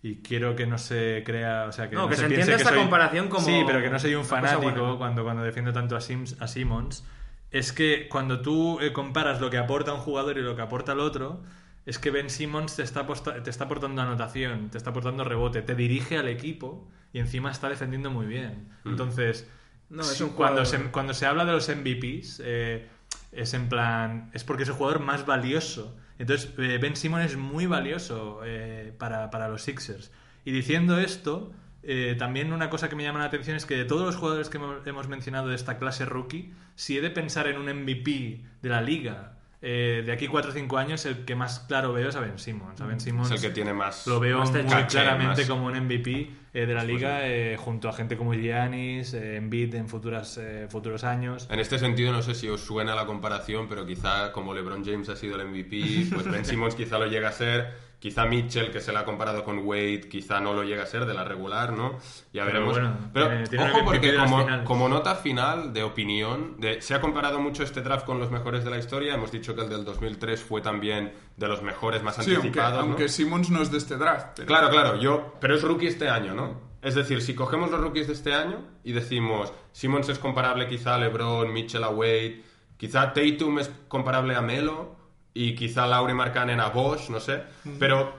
[0.00, 2.56] Y quiero que no se crea, o sea, que No, no, que se piense entienda
[2.56, 5.96] esta soy- comparación como Sí, pero que no soy un fanático cuando, cuando defiendo tanto
[5.96, 7.04] a, Sims, a Simmons.
[7.50, 10.92] Es que cuando tú eh, comparas lo que aporta un jugador y lo que aporta
[10.92, 11.42] el otro,
[11.86, 13.06] es que Ben Simmons te está,
[13.42, 17.68] te está aportando anotación, te está aportando rebote, te dirige al equipo y encima está
[17.70, 18.68] defendiendo muy bien.
[18.84, 19.48] Entonces,
[19.88, 22.86] No, es sí, un cuando, jugador- se, cuando se habla de los MVPs, eh,
[23.32, 24.30] es en plan.
[24.34, 25.96] Es porque es el jugador más valioso.
[26.18, 30.10] Entonces, eh, Ben Simmons es muy valioso eh, para, para los Sixers.
[30.44, 33.84] Y diciendo esto, eh, también una cosa que me llama la atención es que de
[33.84, 37.56] todos los jugadores que hemos- mencionado de esta clase rookie, si he de pensar en
[37.58, 41.58] un MVP de la liga eh, de aquí 4 o 5 años, el que más
[41.60, 42.80] claro veo es a Ben Simmons.
[42.80, 44.06] A Ben Simmons Es el que tiene más...
[44.06, 47.88] lo veo Más muy claramente más- como un MVP eh, de la liga eh, junto
[47.88, 51.48] a gente como Giannis, eh, Embiid en futuras, eh, futuros años.
[51.50, 55.08] En este sentido, no sé si os suena la comparación, pero quizá como LeBron James
[55.08, 57.87] ha sido el MVP, pues Ben Simmons quizá lo llega a ser.
[57.98, 61.04] Quizá Mitchell, que se le ha comparado con Wade, quizá no lo llega a ser
[61.04, 61.98] de la regular, ¿no?
[62.32, 62.72] Ya Pero veremos.
[62.74, 64.16] bueno, pero tiene- tiene ojo porque
[64.64, 68.62] como, nota final de opinión, de, se ha comparado mucho este draft con los mejores
[68.64, 69.14] de la historia.
[69.14, 72.74] Hemos dicho que el del 2003 fue también de los mejores más Sí, aunque, anticipados,
[72.78, 72.80] ¿no?
[72.84, 74.28] aunque Simmons no es de este draft.
[74.36, 75.34] pero- Claro, claro, yo.
[75.40, 76.68] Pero es rookie este año, ¿no?
[76.80, 80.94] Es decir, si cogemos los rookies de este año y decimos, Simmons es comparable quizá
[80.94, 82.44] a LeBron, Mitchell a Wade,
[82.76, 84.94] quizá Tatum es comparable a Melo
[85.34, 87.42] y quizá Lauri Markkanen a Bosch, no sé.
[87.78, 88.14] Pero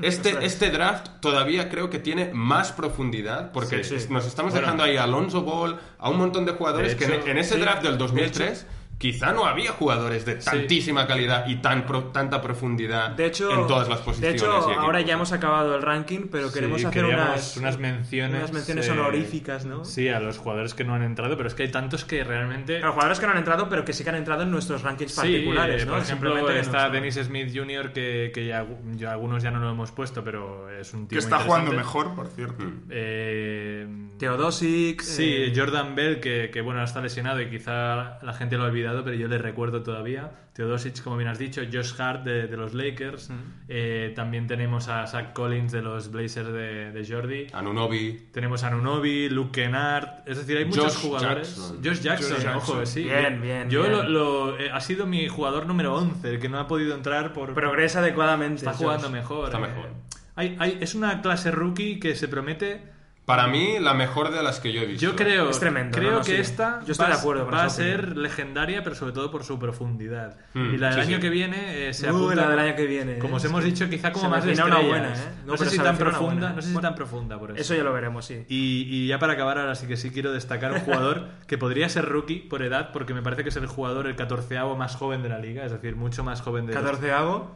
[0.00, 4.06] este, este draft todavía creo que tiene más profundidad porque Sí, sí.
[4.10, 4.64] nos estamos Bueno.
[4.66, 7.54] dejando ahí a Alonso Ball, a un montón de jugadores De que en, en ese
[7.56, 8.66] sí, draft del de 2003
[9.00, 13.66] quizá no había jugadores de tantísima calidad y tan pro- tanta profundidad De hecho, en
[13.66, 14.34] todas las de posiciones.
[14.42, 14.76] hecho y equipos.
[14.84, 18.36] ahora ya hemos acabado el ranking, pero queremos Sí, hacer unas, unas menciones.
[18.38, 19.86] unas menciones eh, honoríficas, ¿no?
[19.86, 22.74] Sí, a los jugadores que no han entrado, pero es que hay tantos que realmente.
[22.74, 25.12] Pero jugadores que no han entrado, pero que sí que han entrado en nuestros rankings
[25.12, 25.92] Sí, particulares, eh, ¿no?
[25.92, 29.92] por ejemplo, está Dennis Smith Jr., que, que ya, ya algunos ya no lo hemos
[29.92, 32.64] puesto, pero es un tío Que está jugando mejor, por cierto.
[32.90, 33.86] Eh,
[34.18, 35.00] Teodosic.
[35.00, 38.68] Sí, eh, Jordan Bell, que, que, bueno, está lesionado y quizá la gente lo ha
[38.90, 40.30] olvidado, pero yo le recuerdo todavía.
[40.52, 43.30] Teodosic, como bien has dicho, Josh Hart de, de los Lakers.
[43.68, 47.46] Eh, también tenemos a Zach Collins de los Blazers de, de Jordi.
[47.52, 48.28] Anunobi.
[48.32, 50.22] Tenemos a Nunobi, Luke Kennard.
[50.26, 51.48] Es decir, hay muchos Josh jugadores.
[51.56, 51.76] Jackson.
[51.84, 53.04] Josh Jackson, Josh ojo, sí.
[53.04, 53.92] Bien, bien, Yo bien.
[53.92, 57.32] Lo, lo- eh, ha sido mi jugador número 11, el que no ha podido entrar
[57.32, 57.54] por.
[57.54, 58.56] Progresa adecuadamente.
[58.56, 58.80] Está Josh.
[58.82, 59.44] jugando mejor.
[59.46, 59.60] Está eh.
[59.62, 59.88] mejor.
[60.36, 62.82] Hay- hay- es una clase rookie que se promete
[63.30, 65.04] Para mí, la mejor de las que yo he visto.
[65.06, 66.40] Yo creo, Es tremendo, creo no, no, que sí.
[66.40, 67.70] esta Yo estoy va, de acuerdo va a opinión.
[67.70, 70.36] ser legendaria, pero sobre todo por su profundidad.
[70.54, 71.22] Mm, y la del sí, año sí.
[71.22, 73.36] que viene eh, se Uy, apunta, la del año que viene, Como ¿eh?
[73.38, 75.28] os hemos dicho, quizá como Se más de una buena, ¿eh?
[75.46, 77.60] No, No, sé si tan profunda, no sé si Bueno, tan profunda por eso.
[77.60, 78.44] Eso ya lo veremos, sí.
[78.48, 81.88] Y, y ya para acabar, ahora sí que sí quiero destacar un jugador que podría
[81.88, 85.22] ser rookie por edad, porque me parece que es el jugador el catorceavo más joven
[85.22, 87.10] de la liga, es decir, mucho más joven de 14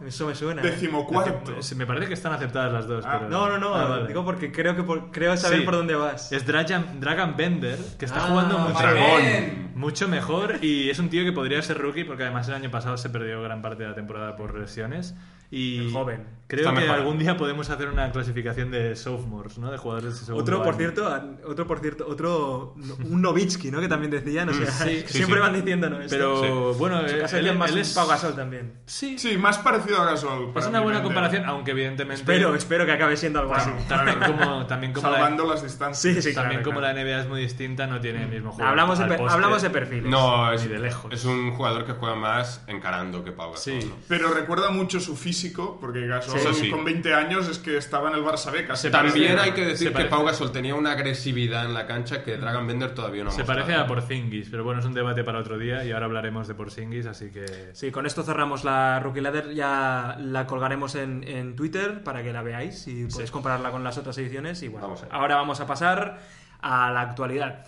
[0.07, 0.62] eso me suena.
[0.62, 0.70] ¿eh?
[0.70, 1.53] Decimocuarto.
[1.77, 3.05] Me parece que están aceptadas las dos.
[3.07, 3.75] Ah, pero- No, no, no.
[3.75, 4.05] Ah.
[4.07, 5.64] Digo porque creo que por- creo saber.
[5.65, 6.31] Por dónde vas.
[6.33, 9.73] Es Dragan, Dragan Bender, que está Ah, jugando mucho, Dragón.
[9.75, 12.97] mucho mejor y es un tío que podría ser rookie porque además el año pasado
[12.97, 15.15] se perdió gran parte de la temporada por lesiones
[15.55, 16.35] Y El joven.
[16.47, 19.73] Creo Está que algún día podemos hacer una clasificación de sophomores, ¿no?
[19.73, 20.77] De jugadores de segundo Otro, por año.
[20.79, 22.75] cierto, an- otro, por cierto, otro,
[23.11, 23.81] un Novitsky, ¿no?
[23.81, 25.41] Que también decían, o sea, sí, sí, siempre sí.
[25.41, 26.11] van diciéndolo esto.
[26.15, 27.95] Pero bueno, él, caso él- él es más él es...
[27.95, 28.75] Pau Gasol también.
[28.85, 30.53] Sí, Sí, más parecido a Gasol.
[30.55, 32.21] es una buena comparación, aunque evidentemente...
[32.21, 33.71] Espero, espero que acabe siendo algo así.
[33.89, 36.15] También como, también como la, Salvando las distancias.
[36.15, 36.95] Sí, sí, también claro, como claro.
[36.99, 38.69] la NBA es muy distinta, no tiene el mismo juego.
[38.69, 39.33] Hablamos de, poste.
[39.33, 40.11] hablamos de perfiles.
[40.11, 41.11] No, es, Ni de lejos.
[41.11, 43.81] es un jugador que juega más encarando que Pau Gasol.
[43.81, 43.89] Sí.
[43.89, 43.97] ¿no?
[44.09, 46.70] Pero recuerda mucho su físico, porque Gasol Sí, sí.
[46.70, 48.90] con 20 años es que estaba en el Barça B casi.
[48.90, 52.66] También hay que decir que Pau Gasol tenía una agresividad en la cancha que Dragon
[52.66, 53.61] Bender todavía no ha Se mostrado.
[53.62, 56.55] parece a Porzingis, pero bueno, es un debate para otro día y ahora hablaremos de
[56.55, 57.70] Porzingis, así que...
[57.72, 59.55] Sí, con esto cerramos la Rookie Ladder.
[59.55, 63.99] Ya la colgaremos en, en Twitter para que la veáis y podéis compararla con las
[63.99, 64.62] otras ediciones.
[64.62, 66.18] Y bueno, Vamos ahora vamos a pasar
[66.61, 67.66] a la actualidad.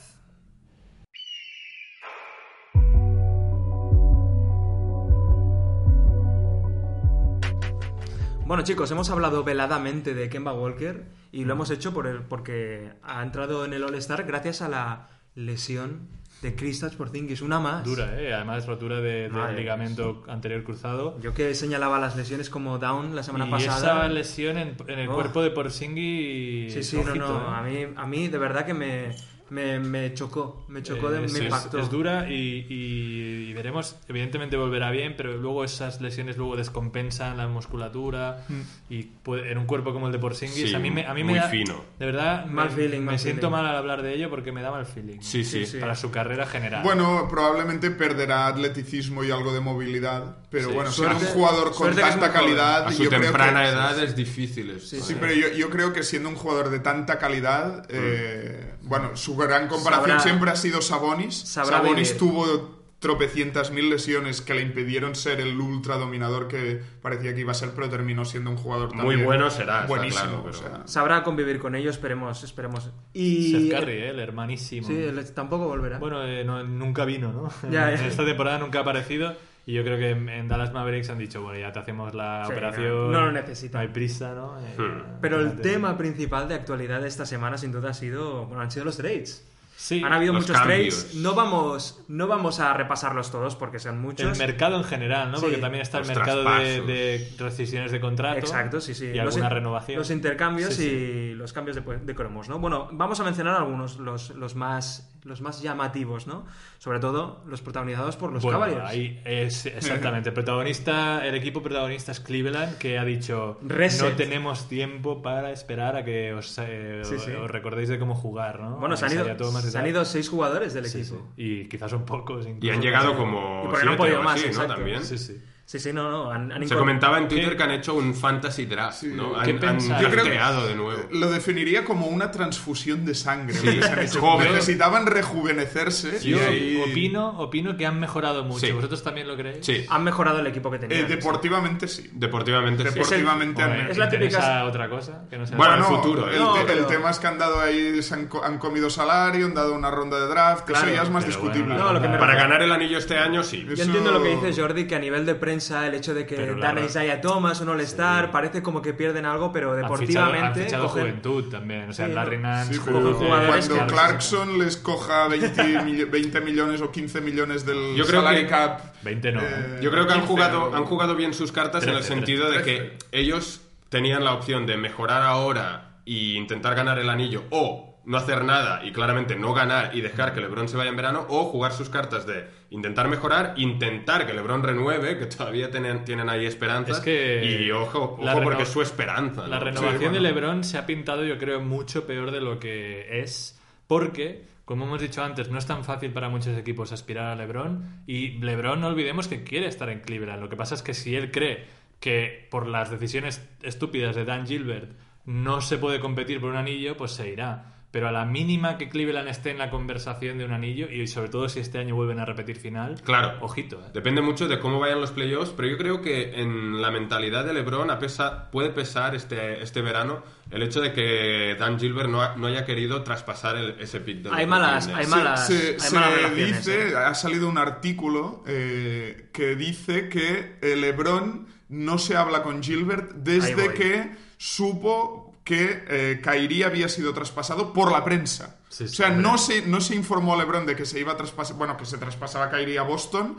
[8.47, 12.93] Bueno chicos, hemos hablado veladamente de Kemba Walker y lo hemos hecho por el, porque
[13.03, 16.09] ha entrado en el All-Star gracias a la lesión
[16.43, 17.83] de Kristaps Porzingis, una más.
[17.83, 18.33] Dura, ¿eh?
[18.33, 21.19] Además, rotura de, Madre ligamento anterior cruzado.
[21.21, 23.79] Yo que señalaba las lesiones como down la semana y pasada.
[23.79, 25.15] esa lesión en, en el Oh.
[25.15, 26.73] cuerpo de Porzingis...
[26.73, 27.67] Sí, sí, ojito, no, no.
[27.67, 27.85] ¿eh?
[27.85, 29.17] A mí, a mí de verdad que me,
[29.51, 30.65] me, me chocó.
[30.69, 31.79] Me chocó, de, Eh, me sí, es- impactó.
[31.79, 37.37] Es, dura y, y- y veremos, evidentemente volverá bien, pero luego esas lesiones luego descompensan
[37.37, 38.61] la musculatura Mm.
[38.91, 41.23] y puede- en un cuerpo como el de Porzingis Sí, a mí me, a mí
[41.23, 41.81] muy me da, fino.
[41.99, 43.53] De verdad, Mal me, feeling, me mal siento feeling.
[43.53, 45.19] mal al hablar de ello porque me da mal feeling.
[45.21, 45.65] Sí, sí.
[45.65, 45.79] Sí, sí.
[45.79, 46.83] Para su carrera general.
[46.83, 51.75] Bueno, probablemente perderá atleticismo y algo de movilidad, pero Sí, bueno, suerte- siendo un jugador
[51.75, 54.89] con tanta calidad, A su yo creo temprana que- edad es difícil esto.
[54.97, 55.17] Sí, Sí, ¿eh?
[55.21, 59.69] pero yo, yo creo que siendo un jugador de tanta calidad, eh, bueno, su gran
[59.69, 61.37] comparación Sabrá- siempre ha sido Sabonis.
[61.41, 62.19] Sabonis vivir.
[62.19, 67.53] tuvo tropecientas mil lesiones que le impidieron ser el ultra dominador que parecía que iba
[67.53, 70.23] a ser, pero terminó siendo un jugador Muy también bueno será, buenísimo.
[70.25, 70.83] claro, o pero- sea.
[70.87, 72.91] Sabrá convivir con ellos, esperemos, esperemos.
[73.13, 74.09] Y Seth Curry, ¿eh?
[74.11, 74.87] el hermanísimo.
[74.87, 75.99] Sí, él tampoco volverá.
[75.99, 77.51] Bueno, eh, no- nunca vino, ¿no?
[77.71, 77.95] Ya, ya.
[78.01, 79.35] En esta temporada nunca ha aparecido.
[79.69, 82.53] Y yo creo que en, Dallas Mavericks han dicho, bueno, ya te hacemos la Sí,
[82.53, 83.11] operación.
[83.11, 83.81] no- no lo necesitan.
[83.81, 84.59] No hay prisa, ¿no?
[84.61, 85.19] Eh, Hmm.
[85.21, 88.71] Pero el tema principal de actualidad de esta semana sin duda ha sido, bueno, han
[88.71, 89.45] sido los trades.
[89.79, 90.95] Sí, Han habido muchos cambios.
[91.05, 91.15] trades.
[91.17, 94.33] No vamos, no vamos a repasarlos todos porque son muchos.
[94.33, 95.37] el mercado en general, ¿no?
[95.37, 95.43] Sí.
[95.45, 98.39] Porque también está el Los mercado de, rescisiones de contrato.
[98.39, 99.07] Exacto, sí, sí.
[99.07, 99.99] Y Los alguna in- renovación.
[99.99, 100.89] Los intercambios Sí, sí.
[100.89, 102.59] y los cambios de, de cromos, ¿no?
[102.59, 106.47] Bueno, vamos a mencionar algunos, los, los, más, los más llamativos, ¿no?
[106.79, 108.85] Sobre todo los protagonizados por los Bueno, Cavaliers.
[108.89, 110.29] ahí es exactamente.
[110.31, 114.11] El protagonista, el equipo protagonista es Cleveland, que ha dicho Reset.
[114.11, 117.33] no tenemos tiempo para esperar a que os, eh, Sí, sí.
[117.33, 118.77] os recordéis de cómo jugar, ¿no?
[118.79, 121.17] Bueno, se han, ido, y se han ido seis jugadores del Sí, equipo.
[121.37, 121.43] sí.
[121.43, 122.47] Y quizás son pocos.
[122.47, 122.75] Y incluso.
[122.75, 124.67] han llegado como Y porque no han podido más, así, ¿no?
[124.67, 125.03] También.
[125.05, 125.41] Sí, sí.
[125.69, 126.31] Sí, sí, no, no.
[126.31, 129.33] Han, han Se comentaba en Twitter ¿Qué- que han hecho un fantasy draft, ¿no?
[129.43, 129.81] ¿Qué Han?
[130.01, 130.23] Yo creo
[130.69, 131.03] de nuevo.
[131.11, 133.55] Lo definiría como una transfusión de sangre.
[133.57, 133.81] Sí,
[134.17, 134.53] joven.
[134.53, 136.21] Necesitaban rejuvenecerse.
[136.21, 136.81] Sí, Yo sí.
[136.89, 138.65] opino, opino que han mejorado mucho.
[138.65, 138.71] Sí.
[138.73, 139.67] ¿Vosotros también lo creéis?
[139.67, 141.09] Sí, Han mejorado el equipo que Eh, tenían.
[141.09, 142.11] deportivamente sí.
[142.13, 142.91] deportivamente sí.
[142.93, 145.25] Deportivamente han Hombre, Es la ¿interesa típica- otra cosa?
[145.29, 146.39] Que no sea Bueno, Bueno, el no, futuro, El, ¿eh?
[146.39, 148.89] No, te- el pero- tema es que han dado ahí, se han, co- han comido
[148.89, 151.75] salario, han dado una ronda de draft, que Claro, eso ya es más discutible.
[151.75, 153.67] bueno, No, lo que me- Para ganar el anillo este año, sí.
[153.75, 156.37] Yo entiendo lo que dice Jordi, que a nivel de prensa, el hecho de que
[156.37, 159.95] Pero dan a Isaiah Thomas, un All-Star, parece como que pierden algo, pero Han fichado,
[159.95, 160.65] han deportivamente.
[160.65, 161.91] fichado cogen- juventud también.
[161.91, 162.43] O sea, Sí, Larry no.
[162.49, 166.91] Nance, Sí, Como pero jugadores cuando que- Clarkson les coja 20, mi- 20 millones o
[166.93, 168.81] 15 millones del Yo creo salary que- cap.
[169.03, 169.41] 20 no.
[169.43, 170.77] eh, Yo creo que han 15, jugado, ¿no?
[170.77, 174.67] han jugado bien sus cartas en el 13, sentido de que ellos tenían la opción
[174.67, 179.53] de mejorar ahora e intentar ganar el anillo o no hacer nada y claramente no
[179.53, 183.09] ganar y dejar que LeBron se vaya en verano o jugar sus cartas de intentar
[183.09, 188.17] mejorar, intentar que LeBron renueve, que todavía tienen, tienen ahí esperanzas Es que y ojo,
[188.21, 189.49] ojo porque es su esperanza.
[189.49, 189.65] La ¿no?
[189.65, 190.15] renovación Sí, bueno.
[190.15, 194.85] de LeBron se ha pintado, yo creo, mucho peor de lo que es, porque, como
[194.85, 198.81] hemos dicho antes, no es tan fácil para muchos equipos aspirar a LeBron y LeBron
[198.81, 200.41] no olvidemos que quiere estar en Cleveland.
[200.41, 201.65] Lo que pasa es que si él cree
[201.99, 204.93] que por las decisiones estúpidas de Dan Gilbert
[205.25, 207.73] no se puede competir por un anillo, pues se irá.
[207.97, 211.31] Pero a la mínima que Cleveland esté en la conversación de un anillo, y sobre
[211.31, 213.39] todo si este año vuelven a repetir final, Claro.
[213.41, 213.77] ojito.
[213.77, 213.89] ¿eh?
[213.95, 217.55] Depende mucho de cómo vayan los playoffs, pero yo creo que en la mentalidad de
[217.55, 222.21] LeBron a pesa- puede pesar este, este verano el hecho de que Dan Gilbert no,
[222.21, 225.81] ha- no haya querido traspasar el- ese pick de Hay malas- hay malas- se, hay
[225.81, 226.97] se malas relaciones, dice, ¿eh?
[226.97, 233.13] ha salido un artículo eh, que dice que eh, LeBron no se habla con Gilbert
[233.15, 238.59] desde que supo que eh, Kyrie había sido traspasado por la prensa.
[238.69, 239.23] Sí, o sea, hombre.
[239.23, 241.99] no se, no se informó LeBron de que se iba a traspasar, bueno, que se
[241.99, 243.37] traspasaba Kyrie a Boston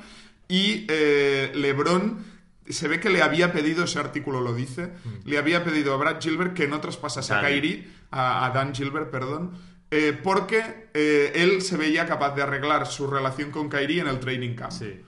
[0.47, 2.26] y eh, LeBron
[2.70, 4.93] se ve que le había pedido, ese artículo lo dice,
[5.26, 7.41] le había pedido a Brad Gilbert que no traspasase a.
[7.41, 9.51] Kyrie, a, a Dan Gilbert, perdón,
[9.91, 14.55] eh, porque él se veía capaz de arreglar su relación con Kyrie en el training
[14.55, 14.72] camp.
[14.72, 15.01] Sí.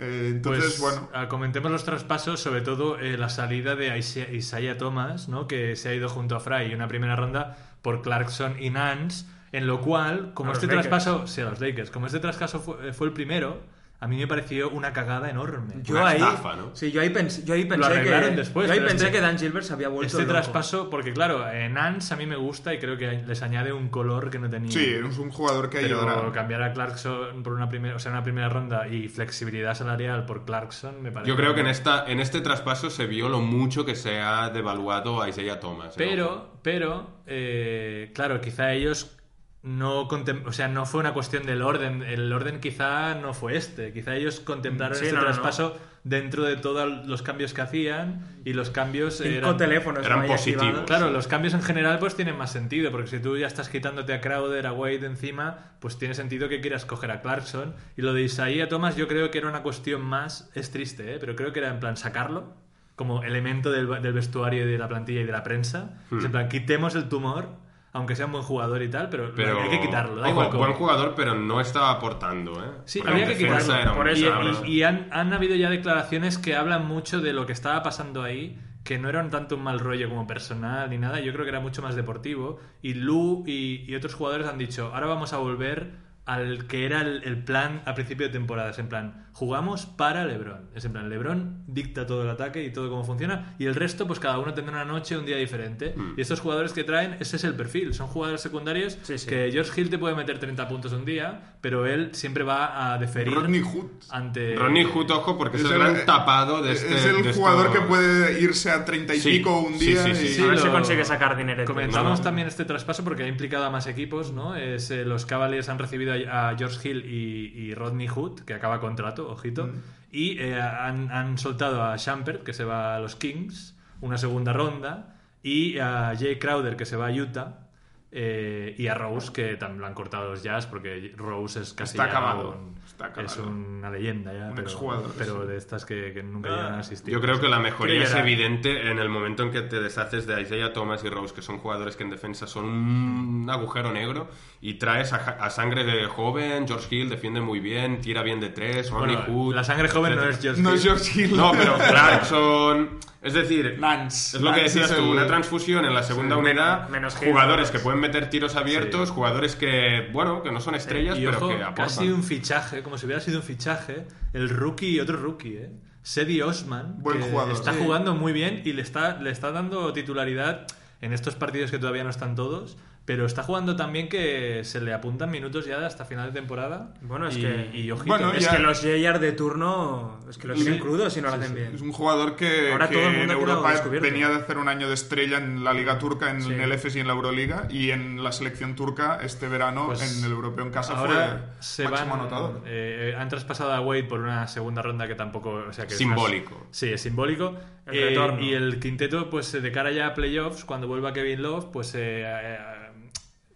[0.00, 4.78] Eh, entonces, Pues, bueno, ah, comentemos los traspasos, sobre todo eh, la salida de Isaiah,
[4.78, 5.46] Thomas, ¿no?
[5.46, 9.26] que se ha ido junto a Fry en una primera ronda por Clarkson y Nance,
[9.52, 12.88] en lo cual, como A este traspaso, sí, a los Lakers, como este traspaso fue,
[12.88, 13.60] eh, fue el primero,
[14.02, 15.74] a mí me pareció una cagada enorme.
[15.82, 16.70] Yo Una ahí, estafa, ¿no?
[16.74, 19.20] sí, yo ahí pensé, yo ahí pensé arreglaron que, después, yo ahí pensé este- que
[19.20, 20.32] Dan Gilbert se había vuelto Este loco.
[20.32, 23.90] traspaso, porque claro, eh, Nance a mí me gusta y creo que les añade un
[23.90, 24.70] color que no tenía.
[24.72, 26.32] sí, es un jugador que Pero ayudará.
[26.32, 30.46] cambiar a Clarkson por una primera, o sea, una primera ronda y flexibilidad salarial por
[30.46, 31.28] Clarkson me parece.
[31.28, 34.48] Yo creo que en, esta, en este traspaso se vio lo mucho que se ha
[34.48, 35.88] devaluado a Isaiah Thomas.
[35.88, 35.94] ¿eh?
[35.98, 39.16] Pero, pero, eh, claro, quizá ellos
[39.62, 42.02] no contem- o sea, no fue una cuestión del orden.
[42.02, 43.92] El orden quizá no fue este.
[43.92, 45.32] Quizá ellos contemplaron Sí, este no, no, no.
[45.34, 49.56] traspaso dentro de todos los cambios que hacían y los cambios Cinco eran...
[49.58, 50.62] teléfonos eran positivos.
[50.62, 50.86] activados.
[50.86, 54.14] Claro, los cambios en general pues tienen más sentido, porque si tú ya estás quitándote
[54.14, 57.74] a Crowder, a Wade encima, pues tiene sentido que quieras coger a Clarkson.
[57.98, 61.18] Y lo de Isaiah Thomas yo creo que era una cuestión más, es triste, ¿eh?
[61.20, 62.54] pero creo que era en plan sacarlo
[62.96, 65.98] como elemento del, del vestuario y de la plantilla y de la prensa.
[66.16, 67.48] Es en plan, quitemos el tumor,
[67.92, 70.16] aunque sea un buen jugador y tal, pero, Pero, hay que quitarlo.
[70.16, 70.58] Da ojo, igual cómo.
[70.64, 72.68] buen jugador, pero no estaba aportando, ¿eh?
[72.84, 73.74] Sí, Porque había que quitarlo.
[73.74, 74.68] era Por eso, y, desastre.
[74.68, 78.22] y- y han, han habido ya declaraciones que hablan mucho de lo que estaba pasando
[78.22, 81.50] ahí, que no eran tanto un mal rollo como personal ni nada, yo creo que
[81.50, 82.58] era mucho más deportivo.
[82.80, 85.90] Y Lu y, y otros jugadores han dicho, ahora vamos a volver
[86.26, 88.70] al que era el, el plan a principio de temporada.
[88.70, 90.68] Es en plan, jugamos para LeBron.
[90.74, 94.06] Es en plan, LeBron dicta todo el ataque y todo cómo funciona, y el resto,
[94.06, 95.94] pues cada uno tendrá una noche, un día diferente.
[95.96, 96.14] Hmm.
[96.16, 97.94] Y estos jugadores que traen, ese es el perfil.
[97.94, 99.26] Son jugadores secundarios Sí, sí.
[99.28, 102.98] que George Hill te puede meter 30 puntos un día, pero él siempre va a
[102.98, 103.86] deferir Rodney Hood.
[104.10, 106.94] ante Ronnie Hood, ojo, porque es, Es el el- gran tapado de este.
[106.94, 109.86] es el de jugador estos- que puede irse a 30 y Sí, pico un sí,
[109.92, 110.42] día sí, sí, y- sí.
[110.42, 111.64] A ver si lo- consigue sacar dinero.
[111.64, 112.24] Comentamos No.
[112.24, 114.56] también este traspaso porque ha implicado a más equipos, ¿no?
[114.56, 118.54] Es, eh, los Cavaliers han recibido a, a George Hill y, y Rodney Hood, que
[118.54, 119.72] acaba contrato, ojito, Mm.
[120.12, 124.52] y eh, han, han soltado a Shumpert, que se va a los Kings, una segunda
[124.52, 127.66] ronda, y a Jay Crowder, que se va a Utah,
[128.12, 131.92] eh, y a Rose, que también lo han cortado los Jazz, porque Rose es casi
[131.96, 132.74] Está acabado, un-
[133.08, 135.48] está es una leyenda ya, Un pero, exjugador, pero sí.
[135.48, 137.12] de estas que, que nunca llegan a asistir.
[137.12, 140.40] Yo creo que la mejoría es evidente en el momento en que te deshaces de
[140.40, 144.28] Isaiah Thomas y Rose, que son jugadores que en defensa son un agujero negro,
[144.60, 146.66] y traes a, a sangre de joven.
[146.68, 148.90] George Hill defiende muy bien, tira bien de tres.
[148.90, 149.54] Ronnie Bueno, Hood.
[149.54, 150.76] la sangre joven no es George No Hill.
[150.76, 151.36] es George Hill.
[151.36, 151.74] No, pero
[152.20, 152.98] Clarkson.
[153.22, 154.38] Es decir, Nance.
[154.38, 157.14] es lo que Nance decías tú, el- una transfusión en la segunda Sí, unidad, menos
[157.16, 157.70] jugadores menos.
[157.70, 161.48] que pueden meter tiros abiertos, jugadores que, bueno, que no son estrellas, Y pero ojo,
[161.48, 161.90] que que ha aportan.
[161.90, 165.70] sido un fichaje, como si hubiera sido un fichaje, el rookie y otro rookie, ¿eh?
[166.02, 167.78] Sedi Osman, Buen que jugador, está sí.
[167.80, 170.66] jugando muy bien y le está, le está dando titularidad
[171.00, 172.78] en estos partidos que todavía no están todos,
[173.10, 176.94] pero está jugando también que se le apuntan minutos ya hasta final de temporada.
[177.00, 178.36] Bueno, es y, que- y ojito, Bueno, ¿eh?
[178.36, 180.62] Es ya- que los JR de turno es que los Sí.
[180.62, 181.82] tienen crudos si no lo hacen Es bien.
[181.82, 184.08] un jugador que, Ahora que todo el en mundo Europa descubierto.
[184.08, 186.52] venía de hacer un año de estrella en la Liga Turca, en Sí.
[186.52, 190.24] el EFES y en la Euroliga, y en la selección turca este verano Pues en
[190.24, 192.62] el europeo en casa Ahora fue se máximo van, anotador.
[192.66, 195.94] eh, eh, han traspasado a Wade por una segunda ronda que tampoco, o sea que
[195.94, 196.54] es Simbólico.
[196.54, 197.56] más- sí, es simbólico.
[197.86, 198.40] El Eh, retorno.
[198.40, 202.22] y el quinteto, pues de cara ya a playoffs, cuando vuelva Kevin Love, pues eh,
[202.24, 202.58] eh,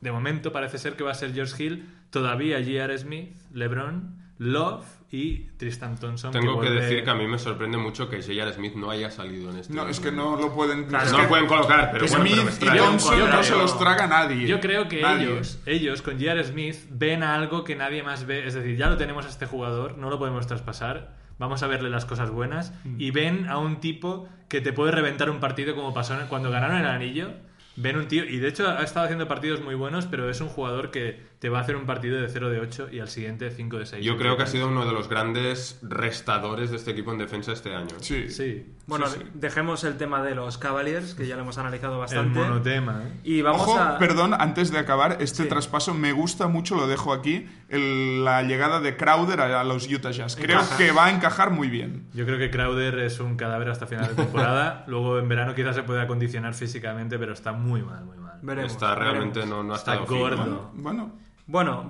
[0.05, 2.96] de momento parece ser que va a ser George Hill, todavía J.R.
[2.98, 6.30] Smith, LeBron, Love y Tristan Thompson.
[6.32, 8.52] Tengo que vuelve- decir que a mí me sorprende mucho que J.R.
[8.52, 10.84] Smith no haya salido en este No, es que no lo pueden...
[10.84, 12.82] Claro, No que lo pueden colocar, pero bueno, Smith pero me y extraña.
[12.82, 14.46] Thompson Yo no creo- se los traga nadie.
[14.46, 15.24] Yo creo que Nadie.
[15.24, 16.44] ellos, ellos con J.R.
[16.44, 18.46] Smith ven algo que nadie más ve.
[18.46, 21.14] Es decir, ya lo tenemos a este jugador, no lo podemos traspasar.
[21.38, 22.72] Vamos a verle las cosas buenas.
[22.84, 23.00] Mm.
[23.00, 26.76] Y ven a un tipo que te puede reventar un partido como pasó cuando ganaron
[26.76, 27.30] el anillo.
[27.77, 30.49] Ven un tío, y de hecho ha estado haciendo partidos muy buenos, pero es un
[30.49, 33.51] jugador que te va a hacer un partido de 0 de 8 y al siguiente
[33.51, 34.05] 5 de 6.
[34.05, 37.53] Yo creo que ha sido uno de los grandes restadores de este equipo en defensa
[37.53, 37.97] este año.
[38.01, 38.28] Sí.
[38.30, 39.30] Sí, Bueno, Sí, sí.
[39.35, 42.39] dejemos el tema de los Cavaliers, que ya lo hemos analizado el bastante.
[42.39, 43.03] monotema.
[43.05, 43.12] ¿eh?
[43.24, 43.99] Y vamos Ojo, a.
[43.99, 45.49] perdón, antes de acabar, este Sí.
[45.49, 49.91] traspaso me gusta mucho, lo dejo aquí, el- la llegada de Crowder a, a los
[49.91, 50.37] Utah Jazz.
[50.37, 50.76] Creo Encaja.
[50.76, 52.07] que va a encajar muy bien.
[52.12, 54.85] Yo creo que Crowder es un cadáver hasta final de temporada.
[54.89, 58.39] Luego en verano quizás se pueda acondicionar físicamente, pero está muy mal, muy mal.
[58.43, 59.59] Veremos, Está realmente veremos.
[59.59, 60.37] no, no ha Está estado gordo.
[60.37, 61.12] Bueno, Bueno,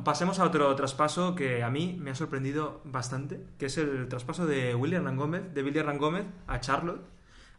[0.02, 4.46] pasemos a otro traspaso que a mí me ha sorprendido bastante, que es el traspaso
[4.46, 7.13] de William Hernán Gómez, de Billy Hernán Gómez a Charlotte.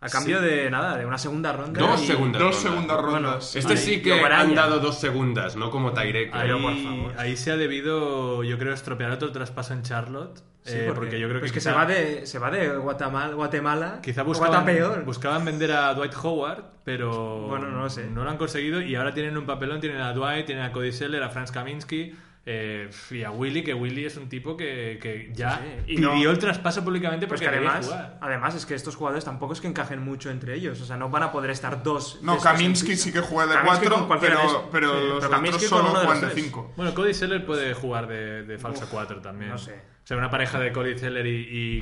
[0.06, 1.80] A cambio de nada, de una segunda ronda.
[1.82, 2.72] Dos y- segundas Dos rondas.
[2.72, 3.56] segundas Bueno, rondas.
[3.56, 6.34] Este Ahí, sí que han dado dos segundas, no como Tyrek.
[6.34, 7.14] Ahí, Pero, por favor.
[7.18, 10.40] ahí se ha debido, yo creo, estropear otro traspaso en Charlotte.
[10.64, 12.70] Sí, eh, porque, yo creo que, pues que quizá- se va de se va de
[12.78, 15.04] Guatemala, Guatemala Quizá buscaban, Guatapeor.
[15.06, 18.10] buscaban vender a Dwight Howard, pero Bueno, no lo sé.
[18.10, 20.92] no lo han conseguido y ahora tienen un papelón, tienen a Dwight, tienen a Cody
[20.92, 22.16] Seller, a Franz Kaminsky
[22.48, 25.94] eh, y a Willy, que Willy es un tipo que, que ya Sí, sí.
[25.94, 28.18] Y pidió no- el traspaso públicamente Pues porque que quería además, jugar.
[28.22, 31.10] además es que estos jugadores tampoco es que encajen mucho entre ellos, o sea, no
[31.10, 32.20] van a poder estar dos.
[32.22, 35.40] No, Kaminsky sí que juega de Kaminsky 4, con cualquiera de pero, Sí, los pero
[35.40, 36.30] otros solo uno de.
[36.30, 36.74] 5.
[36.78, 39.50] Bueno, Cody Seller puede jugar de, de falso 4 también.
[39.50, 39.74] no sé.
[40.04, 41.32] O sea, una pareja de Cody Seller y,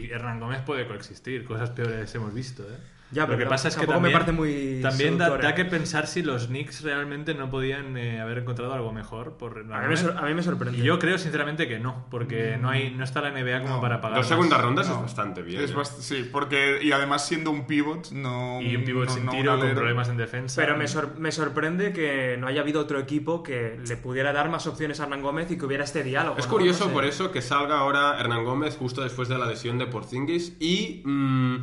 [0.07, 1.43] y Hernán Gómez puede coexistir.
[1.43, 2.77] Cosas peores hemos visto, ¿eh?
[3.13, 6.07] Ya, Lo pero que pasa es que me también, parece muy también da, que pensar
[6.07, 9.97] si los Knicks realmente no podían eh, haber encontrado algo mejor por A mí, me
[9.97, 10.77] sor- a mí me sorprende.
[10.79, 13.81] Y yo creo sinceramente que no, porque no hay no está la NBA como No.
[13.81, 14.17] para pagar.
[14.17, 14.95] Dos segundas rondas No.
[14.95, 15.61] es bastante bien.
[15.61, 15.75] Es ¿eh?
[15.75, 19.59] bast- sí, porque y además siendo un pivot, no Y un pivot no- sin tiro,
[19.59, 20.59] con problemas en defensa.
[20.61, 24.49] Pero me, sor- me sorprende que no haya habido otro equipo que le pudiera dar
[24.49, 26.37] más opciones a Hernán Gómez y que hubiera este diálogo.
[26.39, 26.51] Es ¿no?
[26.51, 26.93] curioso No sé.
[26.93, 31.03] por eso que salga ahora Hernán Gómez justo después de la lesión de Porzingis y
[31.05, 31.57] mm,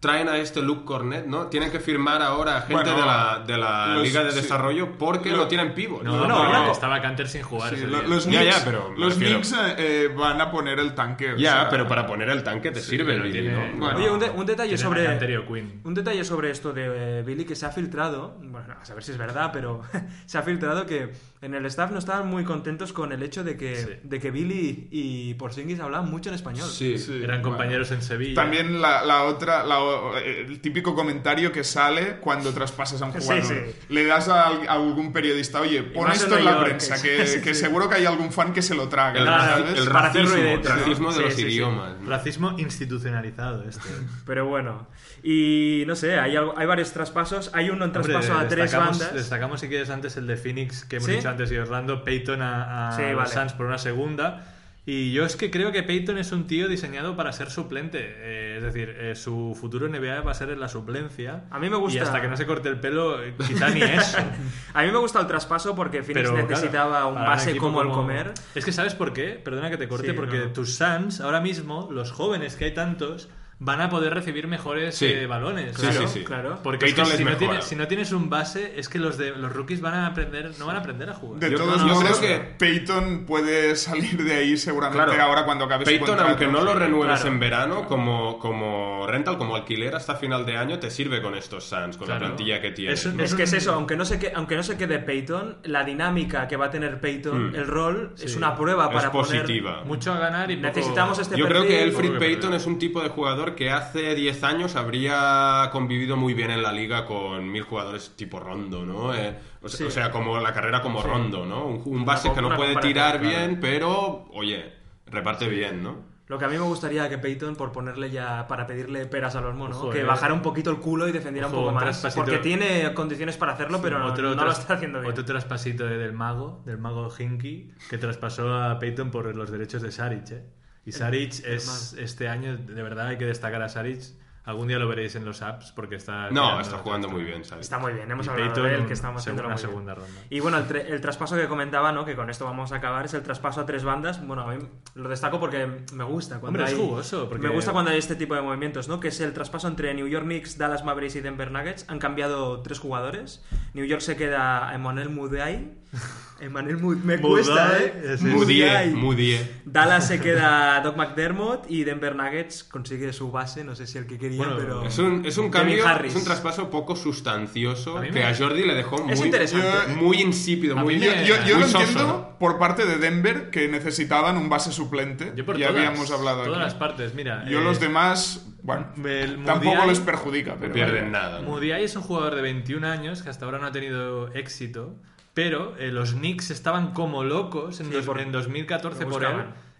[0.00, 1.46] traen a este Luke Cornet, ¿no?
[1.48, 4.36] Tienen que firmar ahora a gente Bueno, de la, de la los- Liga de sí.
[4.36, 6.02] Desarrollo porque Lo- no tienen pivot.
[6.04, 7.74] No, No, no, no, estaba Canter sin jugar.
[7.74, 10.78] Sí, lo- los Ya, Knicks, ya, pero me los Knicks eh, eh, van a poner
[10.78, 11.32] el tanque.
[11.32, 13.78] o Ya, sea, pero para poner el tanque te sirve el pero Billy, tiene- ¿no?
[13.78, 13.98] Bueno.
[13.98, 15.38] Oye, un, de- un detalle sobre.
[15.38, 15.80] O'Quinn.
[15.84, 19.10] Un detalle sobre esto de eh, Billy que se ha filtrado, bueno, a saber si
[19.12, 19.82] es verdad, pero
[20.26, 23.56] se ha filtrado que en el staff no estaban muy contentos con el hecho de
[23.56, 23.88] que, Sí.
[24.02, 26.68] de que Billy y Porzingis hablaban mucho en español.
[26.68, 26.98] Sí.
[26.98, 27.56] Sí, Eran bueno.
[27.56, 28.34] compañeros en Sevilla.
[28.34, 33.12] También la, la otra, la o- el típico comentario que sale cuando traspasas a un
[33.14, 33.44] Sí, jugador.
[33.44, 33.54] sí.
[33.88, 37.26] Le das a, a algún periodista, oye, pon esto en la York, prensa, que- que,
[37.26, 37.60] sí, que sí.
[37.60, 39.20] seguro que hay algún fan que se lo traga.
[39.20, 39.78] El, ¿sabes?
[39.78, 41.48] el racismo, racismo de Sí, los sí, sí.
[41.48, 42.00] idiomas.
[42.00, 42.08] ¿no?
[42.10, 43.88] Racismo institucionalizado este.
[44.26, 44.86] Pero bueno,
[45.22, 47.50] y no sé, hay, algo- hay varios traspasos.
[47.54, 49.14] Hay uno en Hombre, traspaso a tres bandas.
[49.14, 51.16] destacamos si quieres antes el de Phoenix que hemos ¿Sí?
[51.16, 53.28] dicho antes y Orlando, Peyton a, a Sí, vale.
[53.28, 54.54] Suns por una segunda.
[54.90, 57.98] Y yo es que creo que Peyton es un tío diseñado para ser suplente.
[58.00, 61.44] Eh, es decir, eh, su futuro NBA va a ser en la suplencia.
[61.50, 64.16] A mí me gusta- Y hasta que no se corte el pelo, quizá ni eso.
[64.72, 67.90] A mí me gusta el traspaso porque Phoenix Pero, necesitaba claro, un base como el
[67.90, 68.32] comer.
[68.54, 69.32] Es que ¿sabes por qué?
[69.44, 70.52] Perdona que te corte, Sí, porque no.
[70.54, 73.28] tus Suns, ahora mismo, los jóvenes que hay tantos,
[73.60, 75.06] van a poder recibir mejores Sí.
[75.06, 75.74] eh, balones.
[75.74, 76.24] Sí, Claro, sí, sí.
[76.24, 76.60] claro.
[76.62, 79.18] Porque es que Peyton si, no tienes, si no tienes un base, es que los
[79.18, 81.40] de los rookies van a aprender, no van a aprender a jugar.
[81.40, 85.22] De Yo- todos yo modos, creo que- Peyton puede salir de ahí seguramente Claro.
[85.22, 86.30] ahora cuando acabe su Peyton, contrato.
[86.30, 87.34] aunque no lo renueves Claro.
[87.34, 91.64] en verano, como, como rental, como alquiler hasta final de año, te sirve con estos
[91.64, 93.04] Suns, con la plantilla que tienes.
[93.06, 93.22] Es ¿no?
[93.24, 96.46] Es que es eso, aunque no, se que, aunque no se quede Peyton, la dinámica
[96.46, 97.54] que va a tener Peyton, Mm.
[97.56, 99.42] el rol, es una prueba Es para poner...
[99.42, 99.82] positiva.
[99.84, 102.54] Mucho a ganar y poco- Necesitamos este Yo creo que Elfrid perder.
[102.54, 106.72] es un tipo de jugador que hace 10 años habría convivido muy bien en la
[106.72, 109.14] liga con mil jugadores tipo Rondo, ¿no?
[109.14, 109.84] Eh, o, sea, Sí.
[109.84, 111.66] o sea, como la carrera como Rondo, ¿no?
[111.66, 114.72] Un, un base que no puede tirar bien, pero, oye,
[115.06, 116.06] reparte bien, ¿no?
[116.28, 119.40] Lo que a mí me gustaría que Peyton, por ponerle ya, para pedirle peras a
[119.40, 120.04] los monos, Ojo, que eh.
[120.04, 121.84] bajara un poquito el culo y defendiera Ojo, un poco un más.
[122.04, 125.10] traspasito- Porque tiene condiciones para hacerlo, pero no, otro, no lo tras- está haciendo bien.
[125.10, 129.80] Otro traspasito de- del mago, del mago Hinky, que traspasó a Peyton por los derechos
[129.80, 130.42] de Saric, ¿eh?
[130.88, 134.00] Y Saric es, este año, de verdad hay que destacar a Saric.
[134.44, 136.30] Algún día lo veréis en los apps porque está...
[136.30, 137.66] No, está jugando muy bien, ¿sabes?
[137.66, 139.68] Está muy bien, hemos Y hablado Peyton, de él, que estamos haciéndolo una bien.
[139.68, 140.20] segunda ronda.
[140.30, 142.06] Y bueno, el, el traspaso que comentaba, ¿no?
[142.06, 144.26] Que con esto vamos a acabar, es el traspaso a tres bandas.
[144.26, 144.64] Bueno, a mí
[144.94, 146.76] lo destaco porque me gusta cuando Hombre, es hay...
[146.86, 149.00] jugoso, porque- Me gusta cuando hay este tipo de movimientos, ¿no?
[149.00, 151.84] Que es el traspaso entre New York Knicks, Dallas Mavericks y Denver Nuggets.
[151.88, 153.44] Han cambiado tres jugadores.
[153.74, 155.77] New York se queda a Emmanuel Mudiay.
[156.40, 158.16] Emmanuel Mud me cuesta, ¿eh?
[158.20, 158.90] Mudiay.
[158.90, 159.40] Mudie.
[159.64, 164.06] Dallas se queda Doc McDermott y Denver Nuggets consigue su base, no sé si el
[164.06, 164.84] que quería, Bueno, pero...
[164.86, 166.12] Es un, es un cambio, Harris.
[166.12, 169.94] es un traspaso poco sustancioso A que me- a Jordi le dejó muy, Es interesante.
[169.96, 172.38] muy insípido, muy, Yo, me- yo- yo muy lo soso, entiendo ¿no?
[172.38, 175.32] por parte de Denver que necesitaban un base suplente.
[175.34, 176.64] Yo por ya todas, habíamos hablado todas aquí.
[176.64, 177.44] las partes, mira.
[177.48, 181.40] Yo eh, los demás, bueno, el tampoco Mudiay- les perjudica, No pero pierden nada.
[181.40, 181.48] ¿no?
[181.48, 184.94] Mudiay es un jugador de 21 años que hasta ahora no ha tenido éxito,
[185.38, 189.22] pero eh, los Knicks estaban como locos en, Sí, dos- por- en 2014 lo por
[189.24, 189.30] él.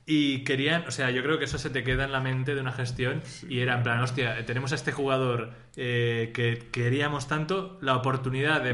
[0.06, 2.60] Y querían, o sea, yo creo que eso se te queda en la mente de
[2.60, 7.76] una gestión y era en plan, hostia, tenemos a este jugador eh, que queríamos tanto,
[7.82, 8.72] la oportunidad de,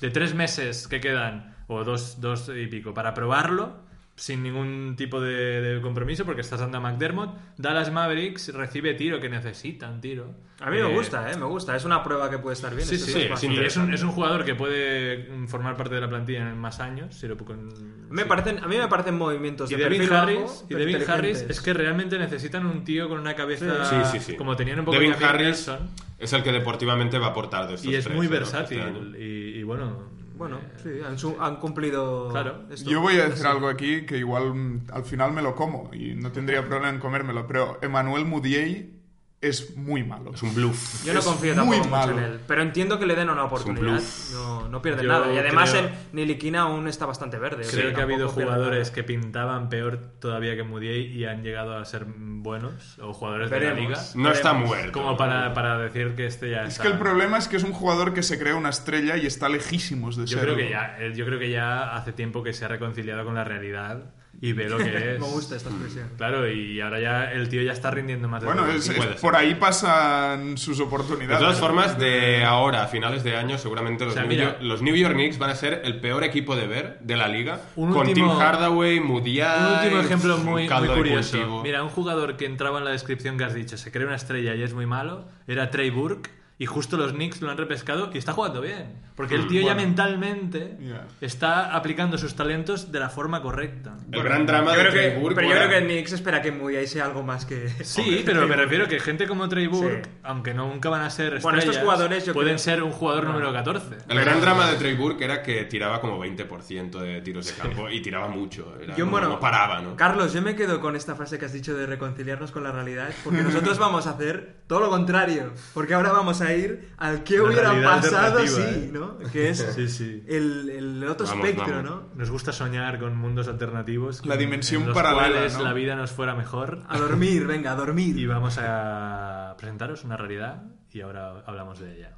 [0.00, 3.86] de tres meses que quedan, o dos, dos y pico, para probarlo,
[4.18, 7.36] sin ningún tipo de, de compromiso porque estás dando a McDermott.
[7.56, 10.34] Dallas Mavericks recibe tiro que necesitan tiro.
[10.60, 11.36] A mí me Eh, gusta, ¿eh?
[11.36, 11.76] Me gusta.
[11.76, 12.86] Es una prueba que puede estar bien.
[12.86, 16.08] Sí, sí, es sí, es un, es un jugador que puede formar parte de la
[16.08, 17.14] plantilla en más años.
[17.14, 17.68] Si lo, con,
[18.10, 18.28] Me sí.
[18.28, 21.60] parecen, a mí me parecen movimientos Y de Devin Harris, bajo, y Devin Harris es
[21.60, 24.36] que realmente necesitan un tío con una cabeza Sí, sí, sí.
[24.36, 25.90] como tenían un poco Devin Harris Nelson.
[26.18, 28.80] es el que deportivamente va a aportar de estos y es tres, muy versátil
[29.12, 32.28] Este y bueno Bueno, eh, sí, han, su- han cumplido.
[32.30, 32.62] Claro.
[32.70, 32.88] esto.
[32.88, 36.14] Yo voy a decir algo aquí que igual mm, al final me lo como y
[36.14, 38.97] no tendría problema en comérmelo, pero Emmanuel Mudiay
[39.40, 40.32] es muy malo.
[40.34, 41.04] Es un bluff.
[41.04, 42.40] Yo no es confío muy tampoco mucho en él.
[42.46, 43.84] Pero entiendo que le den una oportunidad.
[43.92, 44.32] bluff.
[44.32, 45.32] No, no pierde Yo nada.
[45.32, 47.64] Y además creo- el Niliquina aún está bastante verde.
[47.64, 51.44] o creo sea, que ha habido jugadores que pintaban peor todavía que Mudiay y han
[51.44, 53.88] llegado a ser buenos o jugadores de la Veremos.
[53.90, 54.68] liga No está Veremos.
[54.76, 54.92] muerto.
[54.92, 57.62] como para, para decir que este ya Es está que el problema es que es
[57.62, 60.54] un jugador que se crea una estrella y está lejísimos de yo serlo.
[60.54, 63.44] creo que ya yo creo que ya hace tiempo que se ha reconciliado con la
[63.44, 64.02] realidad
[64.40, 64.84] y ve lo que
[65.14, 66.10] es Me gusta esta expresión.
[66.16, 69.34] claro y ahora ya el tío ya está rindiendo más de Bueno, es- es- por
[69.34, 71.38] ahí pasan sus De oportunidades.
[71.40, 74.58] todas formas, de ahora a finales de año, seguramente los, O sea, New, mira- York,
[74.62, 77.60] los New York Knicks van a ser el peor equipo de ver de la liga.
[77.76, 79.58] Un con último- Tim Hardaway, Mudiay.
[79.58, 81.60] Un último ejemplo muy, muy de curioso.
[81.62, 84.54] Mira, un jugador que entraba en la descripción que has dicho, se cree una estrella
[84.54, 86.30] y es muy malo, era Trey Burke,
[86.60, 89.06] y justo los Knicks lo han repescado y está jugando bien.
[89.14, 89.82] Porque el tío ya bueno.
[89.88, 91.06] mentalmente Ya.
[91.20, 93.96] está aplicando sus talentos de la forma correcta.
[94.12, 96.86] El gran drama de Trey Burke pero yo era- creo que Knicks espera que Mudiay
[96.86, 97.68] sea algo más que.
[97.84, 100.10] Sí, pero me refiero que gente como Trey Burke, Sí.
[100.22, 102.92] aunque no nunca van a ser estrellas, Bueno, estos jugadores yo pueden creo- ser un
[102.92, 103.96] jugador número 14.
[104.08, 107.88] El gran drama de Trey Burke era que tiraba como 20% de tiros de campo
[107.90, 108.74] y tiraba mucho.
[108.80, 109.96] Era Yo, como- bueno, no paraba, ¿no?
[109.96, 113.08] Carlos, yo me quedo con esta frase que has dicho de reconciliarnos con la realidad,
[113.24, 117.36] porque nosotros vamos a hacer todo lo contrario, porque ahora vamos a ir al que
[117.38, 118.90] La hubiera pasado sí, ¿eh?
[118.92, 119.18] ¿no?
[119.32, 120.24] Que es Sí, sí.
[120.26, 121.90] El, el otro Vamos, espectro, vamos.
[121.90, 122.08] ¿no?
[122.14, 124.24] Nos gusta soñar con mundos alternativos.
[124.26, 125.62] La en- dimensión en los paralela, cuales ¿no?
[125.64, 126.82] la vida nos fuera mejor.
[126.88, 128.18] A dormir, venga, a dormir.
[128.18, 132.14] Y vamos a presentaros una realidad y ahora hablamos de ella.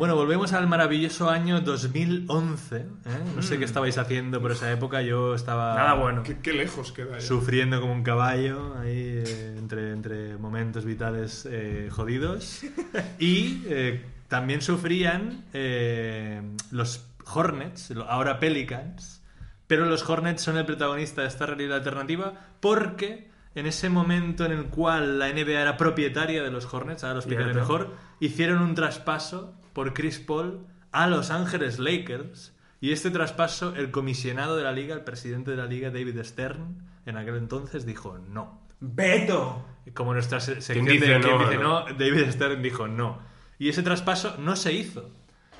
[0.00, 2.76] Bueno, volvemos al maravilloso año 2011.
[2.78, 2.86] ¿eh?
[3.36, 5.02] No sé qué estabais haciendo por esa época.
[5.02, 6.22] Yo estaba Nada bueno.
[6.22, 7.20] Qué, qué lejos queda ya.
[7.20, 12.62] sufriendo como un caballo ahí eh, entre, entre momentos vitales eh, jodidos
[13.18, 16.40] y eh, también sufrían eh,
[16.70, 19.22] los Hornets, lo- ahora Pelicans,
[19.66, 24.52] pero los Hornets son el protagonista de esta realidad alternativa porque en ese momento en
[24.52, 28.74] el cual la NBA era propietaria de los Hornets, ahora los explicaré mejor, hicieron un
[28.74, 34.72] traspaso por Chris Paul a Los Ángeles Lakers y este traspaso el comisionado de la
[34.72, 36.76] liga, el presidente de la liga, David Stern,
[37.06, 38.60] en aquel entonces dijo no.
[38.78, 39.64] ¡Beto!
[39.94, 41.62] Como nuestra se- sección dice de no, quien dice no?
[41.88, 43.20] no, David Stern dijo no.
[43.58, 45.08] Y ese traspaso no se hizo.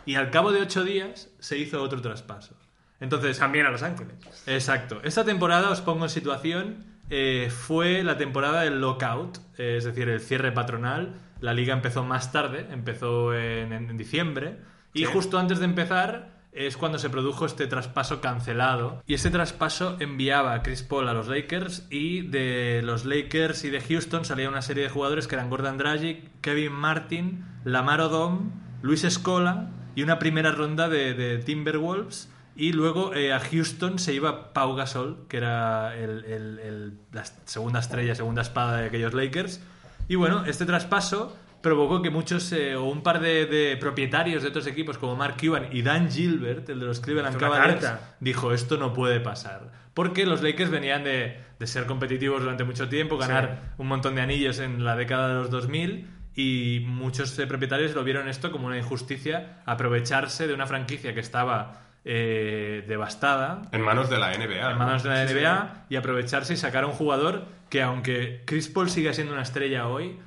[0.04, 2.54] Y al cabo de ocho días se hizo otro traspaso.
[3.00, 4.16] Entonces, También a Los Ángeles.
[4.46, 5.00] Exacto.
[5.02, 10.10] Esta temporada, os pongo en situación, eh, fue la temporada del lockout, eh, es decir,
[10.10, 11.14] el cierre patronal.
[11.40, 14.58] La liga empezó más tarde, empezó en, en diciembre,
[14.92, 19.02] y justo antes de empezar es cuando se produjo este traspaso cancelado.
[19.06, 23.70] Y ese traspaso enviaba a Chris Paul a los Lakers y de los Lakers y
[23.70, 28.50] de Houston salía una serie de jugadores que eran Gordon Dragic, Kevin Martin, Lamar Odom,
[28.82, 32.28] Luis Escola y una primera ronda de, de Timberwolves.
[32.56, 37.24] Y luego eh, a Houston se iba Pau Gasol, que era el- el- el- la
[37.44, 39.62] segunda estrella, segunda espada de aquellos Lakers.
[40.10, 44.48] Y bueno, este traspaso provocó que muchos eh, o un par de, de propietarios de
[44.48, 48.76] otros equipos como Mark Cuban y Dan Gilbert, el de los Cleveland Cavaliers, dijo esto
[48.76, 49.70] no puede pasar.
[49.94, 54.22] Porque los Lakers venían de, de ser competitivos durante mucho tiempo, ganar un montón de
[54.22, 58.66] anillos en la década de los 2000 y muchos eh, propietarios lo vieron esto como
[58.66, 64.70] una injusticia, aprovecharse de una franquicia que estaba eh, devastada En manos de la NBA.
[64.70, 68.68] en manos de la NBA y aprovecharse y sacar a un jugador que aunque Chris
[68.68, 70.18] Paul siga siendo una estrella hoy,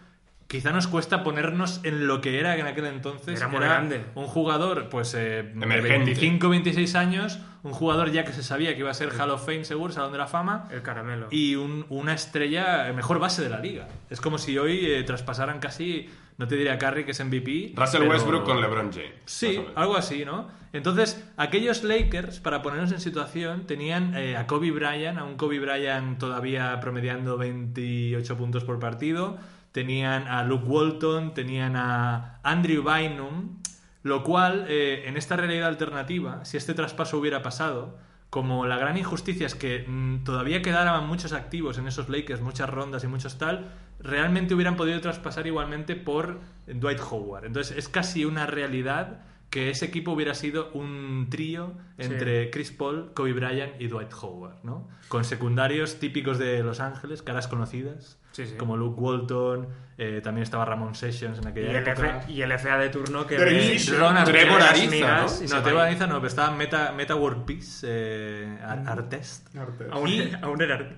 [0.47, 3.39] quizá nos cuesta ponernos en lo que era en aquel entonces.
[3.39, 4.05] Era muy grande.
[4.15, 5.89] Un jugador, pues, eh, de Emergente.
[6.05, 9.45] 25, 26 años, un jugador ya que se sabía que iba a ser Hall of
[9.45, 11.27] Fame seguro, Salón de la Fama, El caramelo.
[11.31, 13.87] y un- una estrella, eh, mejor base de la liga.
[14.09, 17.73] Es como si hoy eh, traspasaran casi, no te diría Curry, que es MVP.
[17.75, 19.11] Russell pero- Westbrook con LeBron James.
[19.25, 20.49] Sí, algo así, ¿no?
[20.73, 25.59] Entonces, aquellos Lakers, para ponernos en situación, tenían eh, a Kobe Bryant, a un Kobe
[25.59, 29.37] Bryant todavía promediando 28 puntos por partido,
[29.73, 33.57] tenían a Luke Walton, tenían a Andrew Bynum,
[34.03, 37.97] lo cual, eh, en esta realidad alternativa, si este traspaso hubiera pasado,
[38.29, 42.69] como la gran injusticia es que mm, todavía quedaban muchos activos en esos Lakers, muchas
[42.69, 47.45] rondas y muchos tal, realmente hubieran podido traspasar igualmente por Dwight Howard.
[47.45, 53.11] Entonces es casi una realidad que ese equipo hubiera sido un trío entre Chris Paul,
[53.13, 54.87] Kobe Bryant y Dwight Howard, ¿no?
[55.09, 58.55] Con secundarios típicos de Los Ángeles, caras conocidas, Sí, sí.
[58.57, 59.67] como Luke Walton,
[59.97, 62.17] eh, también estaba Ramon Sessions en Y aquella el, época.
[62.23, 64.89] F- y el FA de turno que Artest, Trevor Ariza,
[65.21, 65.27] ¿no?
[65.45, 65.47] y
[65.81, 65.87] ahí.
[65.87, 69.55] Ariza no, pero estaba Meta, Meta World Peace, eh, Ar- Artest.
[69.91, 70.95] Aún, Y- aún era...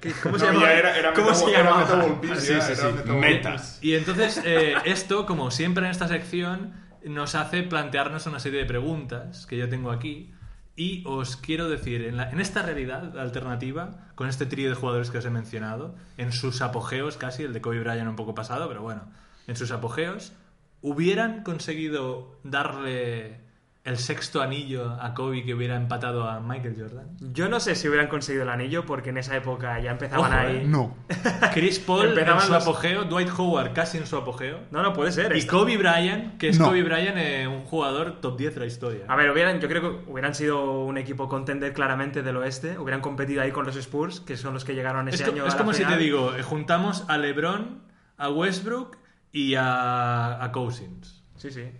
[0.00, 1.80] ¿qué- ¿Cómo se No, era, era ¿Cómo Meta- se era llamaba?
[1.80, 2.96] Meta World Peace, Sí, ya, sí, era sí.
[2.96, 3.12] Meta.
[3.14, 3.78] Metas.
[3.82, 6.74] Y entonces, eh, esto, como siempre en esta sección,
[7.04, 10.32] nos hace plantearnos una serie de preguntas que yo tengo aquí.
[10.78, 15.10] Y os quiero decir, en, la- en esta realidad alternativa, con este trío de jugadores
[15.10, 18.68] que os he mencionado, en sus apogeos casi, el de Kobe Bryant un poco pasado,
[18.68, 19.02] pero bueno,
[19.48, 20.32] en sus apogeos,
[20.80, 23.40] ¿hubieran conseguido darle
[23.88, 27.06] el sexto anillo a Kobe que hubiera empatado a Michael Jordan?
[27.32, 30.40] Yo no sé si hubieran conseguido el anillo porque en esa época ya empezaban Ojo,
[30.40, 30.56] ahí...
[30.58, 30.64] eh.
[30.66, 30.96] No.
[31.54, 34.60] Chris Paul en su apogeo, Dwight Howard casi en su apogeo.
[34.70, 35.34] No, no, puede ser.
[35.34, 36.66] Y esta- Kobe Bryant, que es No.
[36.66, 39.04] Kobe Bryant, eh, un jugador top 10 de la historia.
[39.08, 42.78] A ver, hubieran, yo creo que hubieran sido un equipo contender claramente del oeste.
[42.78, 45.54] Hubieran competido ahí con los Spurs, que son los que llegaron es ese año es
[45.54, 47.82] a la como si te digo, eh, juntamos a LeBron,
[48.16, 48.96] a Westbrook
[49.32, 51.22] y a, a Cousins.
[51.36, 51.70] Sí, sí.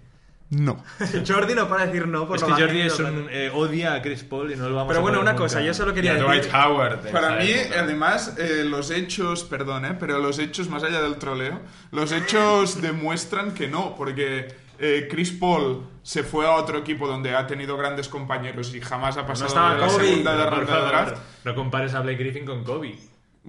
[0.51, 0.83] No.
[1.29, 4.01] Jordi no para decir no por es lo que Jordi es un, eh, odia a
[4.03, 5.95] Chris Paul y no lo vamos Pero a bueno, poner una cosa, yo solo Y
[5.97, 6.27] quería a decir...
[6.27, 7.07] Dwight Howard.
[7.07, 7.81] en Para esa mí, época.
[7.81, 11.61] además, eh, los hechos, perdón, eh, pero los hechos, más allá del troleo,
[11.91, 14.49] los hechos demuestran que no, porque
[14.79, 19.19] eh, Chris Paul se fue a otro equipo donde ha tenido grandes compañeros y jamás
[19.19, 20.07] ha pasado estaba de la Kobe.
[20.07, 21.17] segunda de por ronda de favor, draft.
[21.45, 22.97] no compares a Blake Griffin con Kobe.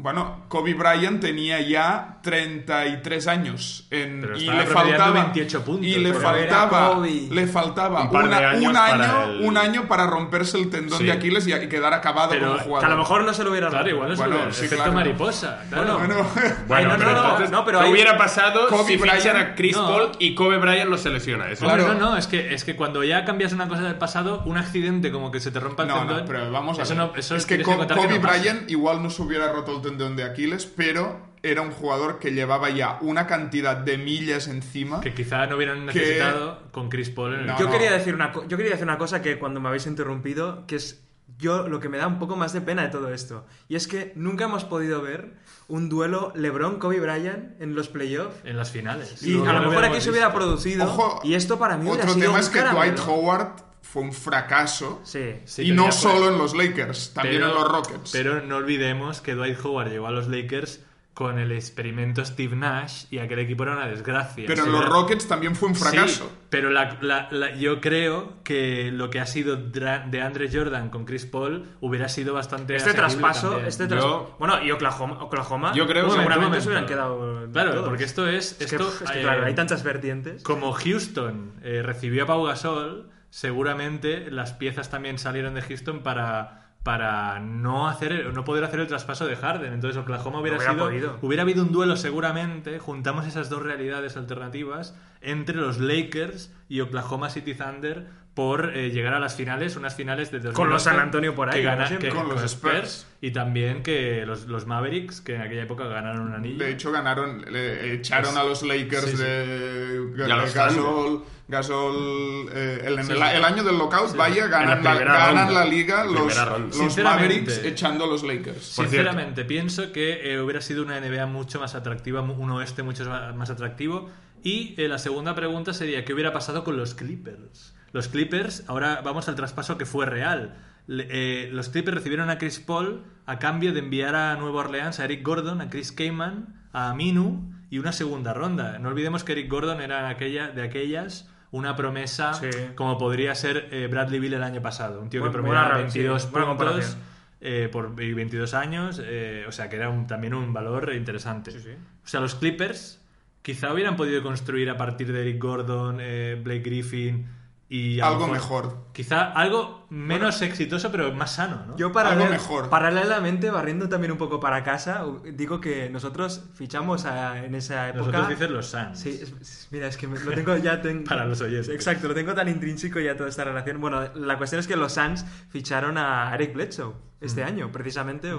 [0.02, 5.96] Bueno, Kobe Bryant tenía ya 33 años en- Pero y le faltaba 28 puntos, y
[6.00, 10.70] le faltaba le faltaba Un una- un año para el- un año para romperse el
[10.70, 11.06] tendón Sí.
[11.06, 12.86] de Aquiles y, quedar acabado Pero como que Que jugador.
[12.88, 13.96] a lo mejor no se lo hubiera Claro, roto.
[13.96, 14.94] igual es Bueno, el sí, efecto claro.
[14.94, 15.64] mariposa.
[15.70, 15.98] Claro.
[16.00, 16.24] Bueno, Bueno,
[16.70, 19.18] Ay, no, pero no, no, entonces, no, pero ¿qué ahí- hubiera pasado Kobe si fichan
[19.20, 19.88] Bryant- a Chris No.
[19.90, 21.50] Paul y Kobe Bryant no se lesiona?
[21.50, 22.00] Eso Hombre, Claro.
[22.00, 25.12] no, no, es que, es que cuando ya cambias una cosa del pasado, un accidente
[25.12, 26.18] como que se te rompa el No, tendón.
[26.20, 26.98] no, pero vamos a eso ver.
[27.06, 28.20] no- eso es que Kobe no.
[28.22, 32.32] Bryant igual no se hubiera roto el tendón de Aquiles, pero era un jugador que
[32.32, 35.00] llevaba ya una cantidad de millas encima.
[35.02, 37.72] Que quizá no hubieran Que- necesitado con Chris Paul en el No, Yo no.
[37.72, 41.02] quería decir una yo quería decir una cosa que cuando me habéis interrumpido, que es
[41.38, 43.46] yo lo que me da un poco más de pena de todo esto.
[43.70, 45.36] Y es que nunca hemos podido ver
[45.70, 48.36] un duelo LeBron-Kobe Bryant en los playoffs.
[48.44, 49.24] en las finales.
[49.24, 50.40] Y No- a lo mejor aquí se hubiera visto.
[50.42, 50.86] producido.
[50.86, 52.82] Ojo, y esto para mí Otro tema un es que caramelo.
[52.98, 53.50] Dwight Howard
[53.92, 55.02] fue un fracaso.
[55.04, 55.36] Sí.
[55.46, 55.92] Sí, y no fue.
[55.92, 58.12] solo en los Lakers, también Pero- en los Rockets.
[58.12, 60.82] Pero no olvidemos que Dwight Howard llegó a los Lakers
[61.16, 64.46] con el experimento Steve Nash y aquel equipo era una desgracia.
[64.48, 66.26] Pero en los era- Rockets también fue un fracaso.
[66.30, 70.90] Sí, pero la- la- la- yo creo que lo que ha sido de Andre Jordan
[70.90, 72.76] con Chris Paul hubiera sido bastante.
[72.78, 73.68] Este traspaso, también.
[73.68, 77.52] este Yo- tras- bueno, y Oklahoma, Oklahoma Yo creo que- seguramente momento, se hubieran quedado.
[77.52, 77.90] Claro, todos.
[77.90, 78.54] porque esto es.
[78.62, 80.42] Es que, esto, es que, eh, claro, hay tantas vertientes.
[80.44, 86.60] Como Houston eh, recibió a Pau Gasol, seguramente las piezas también salieron de Houston para
[86.84, 89.74] para no hacer no poder hacer el traspaso de Harden.
[89.74, 91.20] Entonces Oklahoma hubiera, hubiera sido podido.
[91.22, 97.30] hubiera habido un duelo seguramente, juntamos esas dos realidades alternativas entre los Lakers y Oklahoma
[97.30, 101.00] City Thunder por eh, llegar a las finales, unas finales de 2012 Con los San
[101.00, 103.06] Antonio por ahí, que gana- Con los Spurs.
[103.20, 106.58] y también que los, los Mavericks que en aquella época ganaron un anillo.
[106.64, 109.24] De hecho, ganaron, le echaron a los Lakers Sí, sí.
[109.24, 111.24] de, los Gasol.
[111.50, 115.66] Gasol eh, el, en el, el año del lockout, vaya, ganan, la la, ganan la
[115.66, 116.38] liga los,
[116.78, 116.98] los.
[117.00, 118.64] Mavericks echando a los Lakers.
[118.64, 123.04] Sinceramente, pienso que eh, hubiera sido una NBA mucho más atractiva, un oeste mucho
[123.36, 124.10] más atractivo.
[124.44, 127.76] Y eh, la segunda pregunta sería, ¿qué hubiera pasado con los Clippers?
[127.92, 130.56] Los Clippers, ahora vamos al traspaso que fue real.
[130.88, 135.00] Le- eh, los Clippers recibieron a Chris Paul a cambio de enviar a Nueva Orleans
[135.00, 138.80] a Eric Gordon, a Chris Kaman, a Aminu y una segunda ronda.
[138.80, 142.48] No olvidemos que Eric Gordon era aquella, de aquellas una promesa Sí.
[142.76, 145.02] como podría ser eh, Bradley Bill el año pasado.
[145.02, 146.98] Un tío que promediaba ra- sí, 22 buena puntos
[147.42, 151.52] eh, por y 22 años, eh, o sea que era un- también un valor interesante.
[151.52, 151.70] Sí.
[152.04, 153.02] O sea, los Clippers
[153.42, 157.28] quizá hubieran podido construir a partir de Eric Gordon, eh, Blake Griffin
[157.72, 158.88] y Algo mejor.
[158.94, 161.78] Quizá algo menos exitoso pero más sano, ¿no?
[161.78, 162.70] Yo paralel- Algo mejor.
[162.70, 168.00] paralelamente, barriendo también un poco para casa, digo que nosotros fichamos a- en esa época...
[168.06, 169.00] Nosotros dices los Suns.
[169.00, 170.82] Sí, es- mira, es que me- lo tengo ya...
[170.82, 171.70] ten- Para los oyentes.
[171.70, 173.80] Exacto, lo tengo tan intrínseco ya toda esta relación.
[173.80, 178.32] Bueno, la cuestión es que los Suns ficharon a Eric Bledsoe este año, precisamente.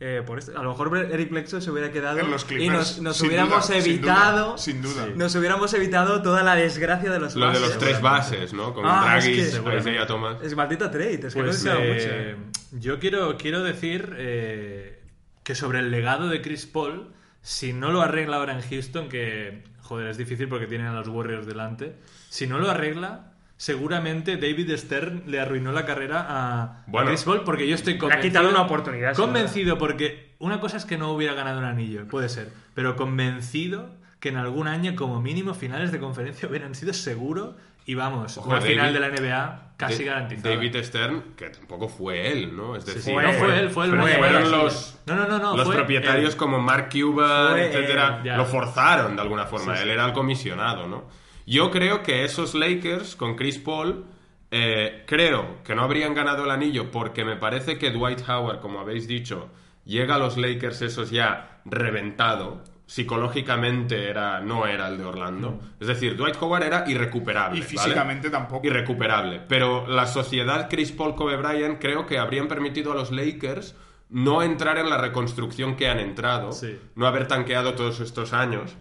[0.00, 0.56] Eh, por esto.
[0.58, 3.66] A lo mejor Eric Bledsoe se hubiera quedado En los y nos, nos sin hubiéramos
[3.68, 4.46] duda, sin evitado.
[4.50, 5.06] duda, Sin duda.
[5.16, 7.68] Nos hubiéramos evitado toda la desgracia de los Lo de bases.
[7.68, 8.74] los tres bases, ¿no?
[8.74, 9.36] Con Ah, es Draghi,
[9.70, 10.36] que- Isaiah Thomas.
[10.42, 12.78] Es maldita trade, es que Pues no eh, mucho.
[12.80, 15.02] yo quiero, quiero decir eh,
[15.42, 17.12] que sobre el legado de Chris Paul,
[17.42, 21.08] si no lo arregla ahora en Houston, que joder, es difícil porque tienen a los
[21.08, 21.96] Warriors delante,
[22.28, 23.27] si no lo arregla,
[23.58, 27.08] seguramente David Stern le arruinó la carrera a, a Bueno.
[27.08, 28.30] Chris Paul porque yo estoy Le ha convencido.
[28.30, 32.28] quitado una oportunidad, Convencido porque una cosa es que no hubiera ganado un anillo, puede
[32.30, 33.90] ser, pero convencido
[34.20, 38.48] que en algún año como mínimo finales de conferencia hubieran sido seguro y vamos, Ojo,
[38.48, 40.54] una David- final de la NBA casi Da- garantizada.
[40.54, 42.76] David Stern, que tampoco fue él, ¿no?
[42.76, 44.18] Es Sí, decir, sí, no fue él, fue dueño.
[44.18, 44.50] fueron Sí.
[44.52, 46.36] los, No, no, no, no, los fue propietarios él.
[46.36, 49.72] como Mark Cuban, Fue etcétera, él, lo forzaron de alguna forma.
[49.74, 49.88] Sí, sí.
[49.88, 51.04] Él era el comisionado, ¿no?
[51.48, 54.04] Yo creo que esos Lakers con Chris Paul,
[54.50, 58.80] eh, creo que no habrían ganado el anillo porque me parece que Dwight Howard, como
[58.80, 59.48] habéis dicho,
[59.86, 62.62] llega a los Lakers esos ya reventado.
[62.84, 65.58] Psicológicamente era, no era el de Orlando.
[65.80, 67.56] Es decir, Dwight Howard era irrecuperable.
[67.58, 67.70] Y ¿vale?
[67.70, 68.66] físicamente tampoco.
[68.66, 69.40] irrecuperable.
[69.48, 73.74] Pero la sociedad Chris Paul Kobe Bryant creo que habrían permitido a los Lakers
[74.10, 76.78] no entrar en la reconstrucción que han entrado, Sí.
[76.94, 78.76] no haber tanqueado todos estos años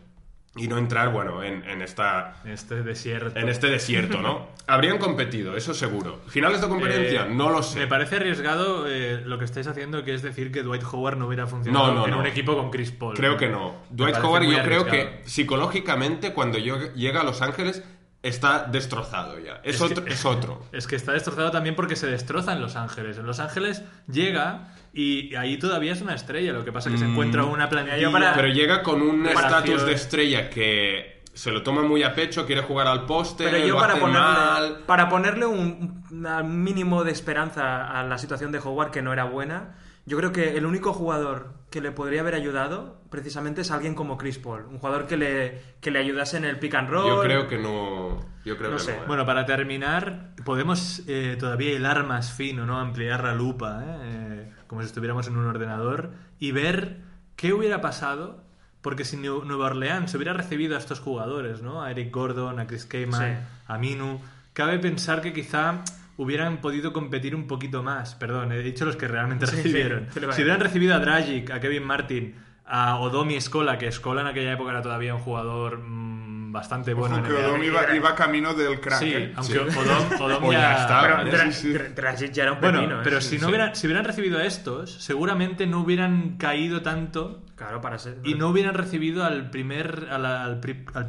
[0.56, 3.38] y no entrar, bueno, en, en esta este desierto.
[3.40, 4.48] en este desierto, ¿no?
[4.68, 6.20] Habrían competido, eso seguro.
[6.28, 7.80] Finales de conferencia, Eh, no lo sé.
[7.80, 11.28] Me parece arriesgado eh, lo que estáis haciendo, que es decir que Dwight Howard no
[11.28, 12.20] hubiera funcionado No, no, en no.
[12.20, 13.16] un equipo con Chris Paul.
[13.16, 13.76] Creo que no.
[13.92, 17.84] Dwight Howard yo creo que psicológicamente cuando yo- llega a Los Ángeles
[18.24, 19.62] está destrozado ya.
[19.64, 20.62] Es, Es que- otro, es otro.
[20.74, 23.18] Es que está destrozado también porque se destroza en Los Ángeles.
[23.18, 26.52] En Los Ángeles llega y ahí todavía es una estrella.
[26.54, 27.12] Lo que pasa es que se Mm.
[27.12, 27.98] encuentra una plantilla.
[27.98, 32.16] Yo para- Pero llega con un estatus de estrella que se lo toma muy a
[32.16, 34.78] pecho, quiere jugar al poste, Pero yo lo para hace ponerle, mal.
[34.88, 39.26] para ponerle un, un mínimo de esperanza a la situación de Howard, que no era
[39.26, 39.76] buena,
[40.08, 44.18] yo creo que el único jugador que le podría haber ayudado precisamente es alguien como
[44.18, 44.66] Chris Paul.
[44.66, 47.08] Un jugador que le, que le ayudase en el pick and roll.
[47.08, 48.26] Yo creo que no.
[48.46, 48.96] Yo creo No que sé.
[48.96, 49.04] no.
[49.04, 49.06] ¿eh?
[49.06, 52.80] Bueno, para terminar, podemos eh, todavía hilar más fino, ¿no?
[52.80, 54.54] Ampliar la lupa, ¿eh?
[54.68, 56.98] Como si estuviéramos en un ordenador y ver
[57.36, 58.46] qué hubiera pasado.
[58.82, 61.82] Porque si Nueva Orleans hubiera recibido a estos jugadores, ¿no?
[61.84, 63.46] A Eric Gordon, a Chris Kaman, Sí.
[63.68, 64.22] a Minu,
[64.54, 65.82] cabe pensar que quizá
[66.16, 68.16] hubieran podido competir un poquito más.
[68.16, 70.08] Perdón, he dicho los que realmente Sí, recibieron.
[70.14, 72.36] si hubieran recibido a Dragic, a Kevin Martin,
[72.66, 76.17] a Odomi Escola, que Escola en aquella época era todavía un jugador mm,
[76.52, 77.16] bastante bueno.
[77.16, 77.48] Ojo en que NBA.
[77.50, 79.00] Odom iba, iba camino del crack.
[79.00, 79.34] Sí, ¿eh?
[79.36, 80.88] aunque Odom, Odom O ya...
[80.88, 81.22] ya.
[81.30, 81.74] Pero sí, sí.
[81.74, 83.04] Dra- Dragic ya era un Bueno, pepino, ¿eh?
[83.04, 83.46] pero Sí, si no sí.
[83.48, 88.18] hubieran, si hubieran recibido a estos, seguramente no hubieran caído tanto Claro, para ser...
[88.24, 90.60] y no hubieran recibido al primer, al, al,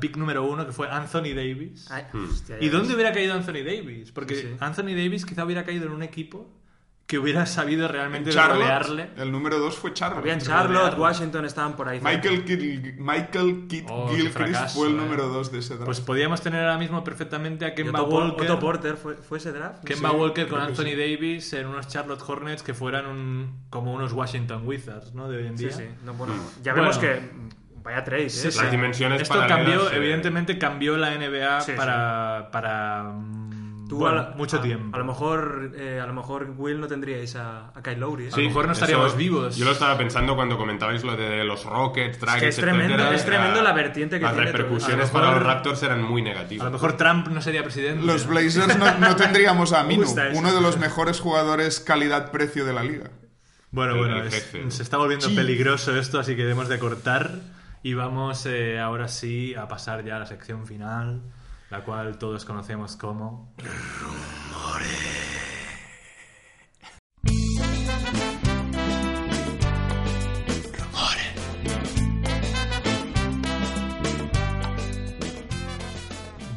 [0.01, 1.91] pick número uno, que fue Anthony Davis.
[1.91, 2.25] Ay, Hmm.
[2.31, 2.73] hostia, ¿Y ves.
[2.73, 4.13] dónde hubiera caído Anthony Davis?
[4.13, 4.57] Porque Sí, sí.
[4.61, 6.58] Anthony Davis quizá hubiera caído en un equipo
[7.09, 9.09] que hubiera sabido realmente Charlotte, rodearle.
[9.17, 10.19] el número 2 fue Charlotte.
[10.21, 10.99] Habían Charlotte.
[10.99, 12.01] Washington estaban por ahí.
[12.03, 14.97] Michael, Kidd- Michael Kidd Oh, Gilchrist fracaso, fue el eh.
[14.99, 15.87] número 2 de ese draft.
[15.87, 18.51] Pues podíamos tener ahora mismo perfectamente a Kemba Otto, Walker.
[18.51, 19.83] Otto Porter fue, fue ese draft.
[19.85, 24.13] Kemba Sí, Walker con Anthony Davis en unos Charlotte Hornets que fueran un, como unos
[24.13, 25.31] Washington Wizards, ¿no?
[25.31, 25.73] De hoy en Sí, día.
[25.77, 25.85] sí.
[26.05, 26.91] No, bueno, ya Bueno.
[26.91, 27.21] vemos que
[27.83, 28.29] vaya trade, ¿eh?
[28.29, 33.15] Sí, Las dimensiones Esto paralelas, cambió, eh, evidentemente cambió la NBA Sí, para, para
[33.89, 34.95] tú bueno, a la- mucho a- tiempo.
[34.95, 38.27] A lo mejor, eh, a lo mejor Will no tendríais a, a Kyle Lowry.
[38.27, 38.31] ¿eh?
[38.33, 39.57] A lo mejor no estaríamos vivos.
[39.57, 43.15] Yo lo estaba pensando cuando comentabais lo de los Rockets, que es tremendo, etcétera.
[43.17, 44.59] es tremendo la vertiente que Las tiene todo.
[44.59, 46.65] repercusiones A para los Raptors eran muy A negativas.
[46.67, 48.05] lo mejor Trump no sería presidente.
[48.07, 50.05] Los Blazers no, no tendríamos a Minu,
[50.35, 53.11] uno de los mejores jugadores calidad-precio de la liga.
[53.71, 55.35] Bueno, El- bueno, es- se está volviendo Sí.
[55.35, 57.33] peligroso esto, así que debemos de cortar.
[57.83, 61.21] Y vamos eh, ahora sí a pasar ya a la sección final,
[61.71, 63.55] la cual todos conocemos como...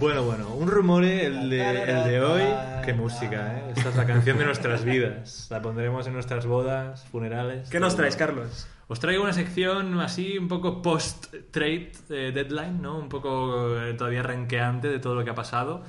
[0.01, 2.41] Bueno, bueno, un rumore, el de, el de hoy.
[2.83, 3.73] Qué música, ¿eh?
[3.75, 5.47] Esta es la canción de nuestras vidas.
[5.51, 7.69] La pondremos en nuestras bodas, funerales.
[7.69, 8.67] ¿Qué nos traes, Carlos?
[8.87, 12.97] Os traigo una sección así un poco post-trade eh, deadline, ¿no?
[12.97, 15.83] Un poco eh, todavía renqueante de todo lo que ha pasado.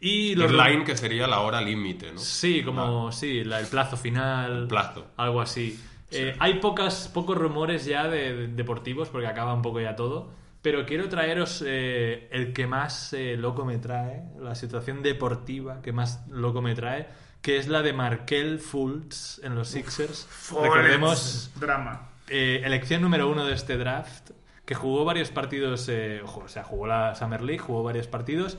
[0.00, 2.18] Y los Deadline, que sería la hora límite, ¿no?
[2.18, 4.62] Sí, como sí, la- el plazo final.
[4.62, 5.06] El plazo.
[5.16, 5.80] Algo así.
[6.10, 10.41] Eh, hay pocas, pocos rumores ya de, de- deportivos porque acaba un poco ya todo.
[10.62, 15.92] Pero quiero traeros eh, el que más eh, loco me trae, la situación deportiva que
[15.92, 17.08] más loco me trae,
[17.40, 20.28] que es la de Markel Fultz en los Sixers.
[20.62, 22.10] Recordemos Drama.
[22.28, 24.30] eh, elección número uno de este draft,
[24.64, 28.56] que jugó varios partidos, eh, ojo, o sea, jugó la Summer League, jugó varios partidos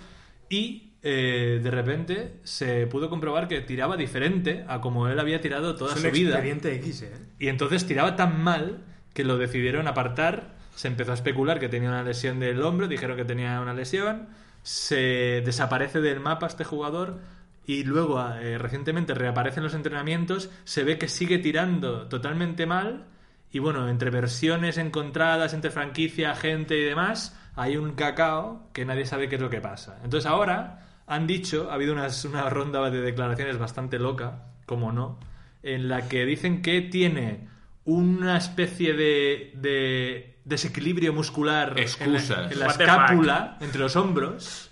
[0.49, 5.75] y eh, de repente se pudo comprobar que tiraba diferente a como él había tirado
[5.75, 6.45] toda Es su un vida.
[6.45, 7.11] X, ¿eh?
[7.39, 10.61] Y entonces tiraba tan mal que lo decidieron apartar.
[10.75, 14.27] Se empezó a especular que tenía una lesión del hombro, dijeron que tenía una lesión.
[14.63, 17.19] Se desaparece del mapa este jugador
[17.65, 20.49] y luego eh, recientemente reaparece en los entrenamientos.
[20.63, 23.05] Se ve que sigue tirando totalmente mal.
[23.51, 29.05] Y bueno, entre versiones encontradas, entre franquicia, gente y demás, hay un cacao que nadie
[29.05, 29.99] sabe qué es lo que pasa.
[30.03, 35.19] Entonces ahora han dicho, ha habido unas- una ronda de declaraciones bastante loca, como no,
[35.61, 37.47] en la que dicen que tiene
[37.85, 42.19] una especie de, de desequilibrio muscular en la-
[42.51, 44.69] en escápula, entre los hombros,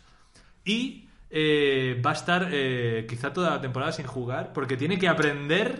[0.65, 5.07] y eh, va a estar eh, quizá toda la temporada sin jugar, porque tiene que
[5.07, 5.79] aprender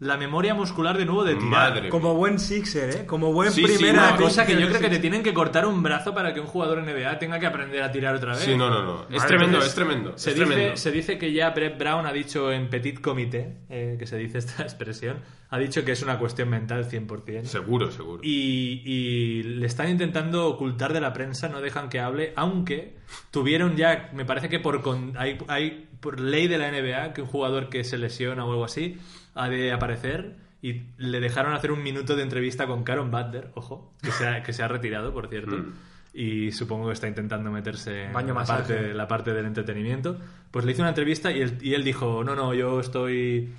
[0.00, 1.50] la memoria muscular de nuevo de tirar.
[1.74, 3.06] Madre Como buen Sixer, ¿eh?
[3.06, 5.82] Como buen Sí, sí, primera cosa que yo creo que te tienen que cortar un
[5.82, 8.40] brazo para que un jugador NBA tenga que aprender a tirar otra vez.
[8.40, 9.06] Sí, no, no, no.
[9.14, 10.16] Es tremendo, es tremendo.
[10.16, 10.76] Se es dice, tremendo.
[10.78, 14.38] se dice que ya Brett Brown ha dicho en Petit Comité, eh, que se dice
[14.38, 15.18] esta expresión,
[15.50, 17.44] ha dicho que es una cuestión mental 100%.
[17.44, 18.20] Seguro, seguro.
[18.24, 22.94] Y, y le están intentando ocultar de la prensa, no dejan que hable, aunque
[23.30, 27.20] tuvieron ya, me parece que por, con- hay, hay por ley de la NBA que
[27.20, 28.96] un jugador que se lesiona o algo así
[29.34, 33.94] ha de aparecer y le dejaron hacer un minuto de entrevista con Karen Butler, ojo,
[34.02, 35.56] que se ha, que se ha retirado, por cierto.
[35.56, 35.72] Mm.
[36.12, 40.18] Y supongo que está intentando meterse en la parte, la parte del entretenimiento.
[40.50, 43.52] Pues le hizo una entrevista y él, y él dijo, no, no, yo estoy...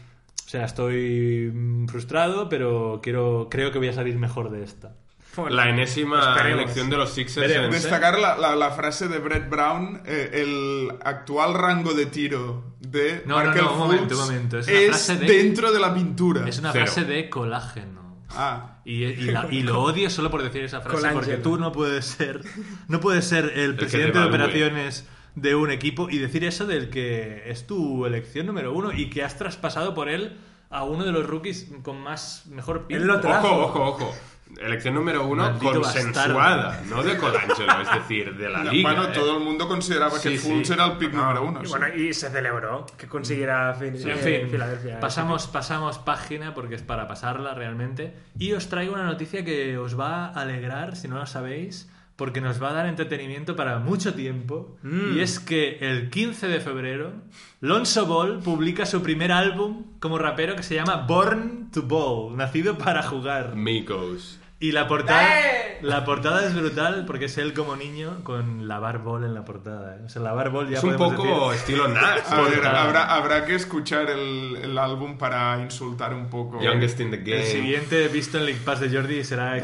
[0.45, 4.95] O sea, estoy mm, frustrado, pero quiero, creo que voy a salir mejor de esta.
[5.36, 6.62] Bueno, La enésima esperemos.
[6.64, 7.72] elección de los Sixers Veremos.
[7.72, 13.24] Destacar la, la- la frase de Brett Brown, eh, el actual rango de tiro de
[13.26, 14.60] No, no, Markel no, un momento, Fultz un momento.
[14.60, 16.48] Es una es frase de- dentro de la pintura.
[16.48, 16.86] Es una Cero.
[16.86, 18.02] frase de colágeno.
[18.30, 21.22] Ah, Y, y la- y lo odio solo por decir esa frase, Colangelo.
[21.22, 22.41] porque tú no puedes ser,
[22.88, 26.90] no puedes ser el presidente te de operaciones de un equipo y decir eso del
[26.90, 30.38] que es tu elección número uno y que has traspasado por él
[30.70, 32.86] a uno de los rookies con más mejor
[33.22, 33.48] trajo.
[33.49, 34.16] Ojo, ojo, ojo.
[34.60, 38.91] Elección número uno Maldito consensuada, no de Colangelo, es decir, de la no, liga.
[38.94, 39.11] bueno, ¿eh?
[39.14, 40.73] todo el mundo consideraba que Fultz sí.
[40.73, 41.61] era el pick número uno.
[41.61, 41.72] Y sí.
[41.72, 44.99] bueno, y se celebró que consiguiera fin- En eh, fin, Filadelfia.
[44.99, 48.14] pasamos, pasamos página porque es para pasarla realmente.
[48.38, 52.40] Y os traigo una noticia que os va a alegrar, si no lo sabéis, porque
[52.41, 54.78] nos va a dar entretenimiento para mucho tiempo.
[54.84, 55.18] Mm.
[55.18, 57.14] Y es que el 15 de febrero,
[57.61, 62.78] Lonzo Ball publica su primer álbum como rapero que se llama Born to Ball, nacido
[62.78, 63.56] para jugar.
[63.56, 64.38] Migos.
[64.62, 65.80] Y la portada, ¡Eh!
[65.82, 69.96] la portada es brutal porque es él como niño con lavar ball en la portada.
[69.98, 70.02] ¿eh?
[70.06, 72.20] O sea, lavar ball ya Es un poco decir- estilo Nash.
[72.30, 76.62] A ver, habrá, habrá que escuchar el, el álbum para insultar un poco.
[76.62, 77.40] Youngest in the game.
[77.42, 79.60] El siguiente visto en League Pass de Jordi será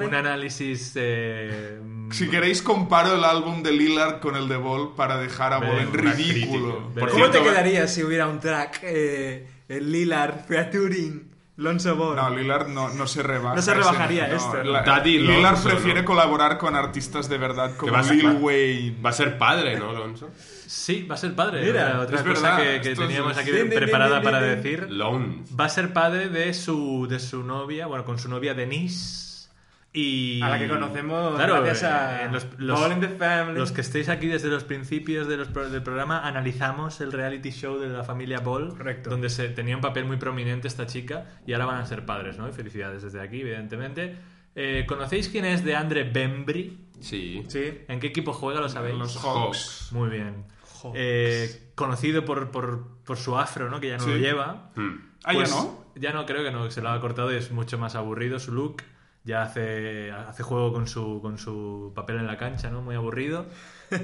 [0.00, 0.92] un análisis.
[0.94, 1.80] eh,
[2.12, 5.78] Si queréis, comparo el álbum de Lillard con el de Ball para dejar a Ball
[5.80, 6.90] en ridículo.
[6.94, 12.16] Por ¿Cómo te cierto, quedaría si hubiera un track eh, el Lillard featuring Lonzo Ball?
[12.16, 13.54] No, Lillard no, no se rebaja.
[13.54, 14.64] No se ese- rebajaría esto.
[14.64, 16.06] la- Daddy Lillard Lonzo, prefiere ¿no?
[16.06, 18.96] colaborar con artistas de verdad como Lil Wayne.
[19.04, 20.30] Va a ser padre, ¿no, Alonso?
[20.66, 21.62] Sí, va a ser padre.
[21.64, 24.24] Mira, Era otra es cosa verdad, que, que teníamos aquí Din, din, din, preparada din,
[24.24, 24.56] para din.
[24.56, 24.90] decir.
[24.90, 25.50] Loans.
[25.58, 29.33] Va a ser padre de su, de su novia, bueno, con su novia Denise.
[29.96, 30.42] Y...
[30.42, 33.56] A la que conocemos Claro, gracias a eh, los, los- All in the Family.
[33.56, 37.50] los que estéis aquí desde los principios de los pro- del programa, analizamos el reality
[37.52, 39.10] show de la familia Ball, Correcto.
[39.10, 42.36] donde se tenía un papel muy prominente esta chica, y ahora van a ser padres,
[42.38, 42.48] ¿no?
[42.48, 44.16] Y felicidades desde aquí, evidentemente.
[44.56, 46.88] Eh, ¿Conocéis quién es de Andre Bembry?
[47.00, 47.44] Sí.
[47.46, 47.82] Sí.
[47.86, 48.60] ¿En qué equipo juega?
[48.60, 48.96] ¿Lo sabéis?
[48.96, 49.90] Los Hawks.
[49.92, 50.44] Muy bien.
[50.82, 50.96] Hawks.
[50.98, 53.78] Eh, conocido por, por, por su afro, ¿no?
[53.78, 54.10] Que ya no Sí.
[54.10, 54.70] lo lleva.
[54.74, 54.96] Hmm.
[55.22, 55.84] Ah, ¿ya Pues, no?
[55.94, 58.40] Ya no, creo que no, que se lo ha cortado y es mucho más aburrido
[58.40, 58.82] su look.
[59.24, 62.82] Ya hace, hace juego con su, con su papel en la cancha, ¿no?
[62.82, 63.46] Muy aburrido.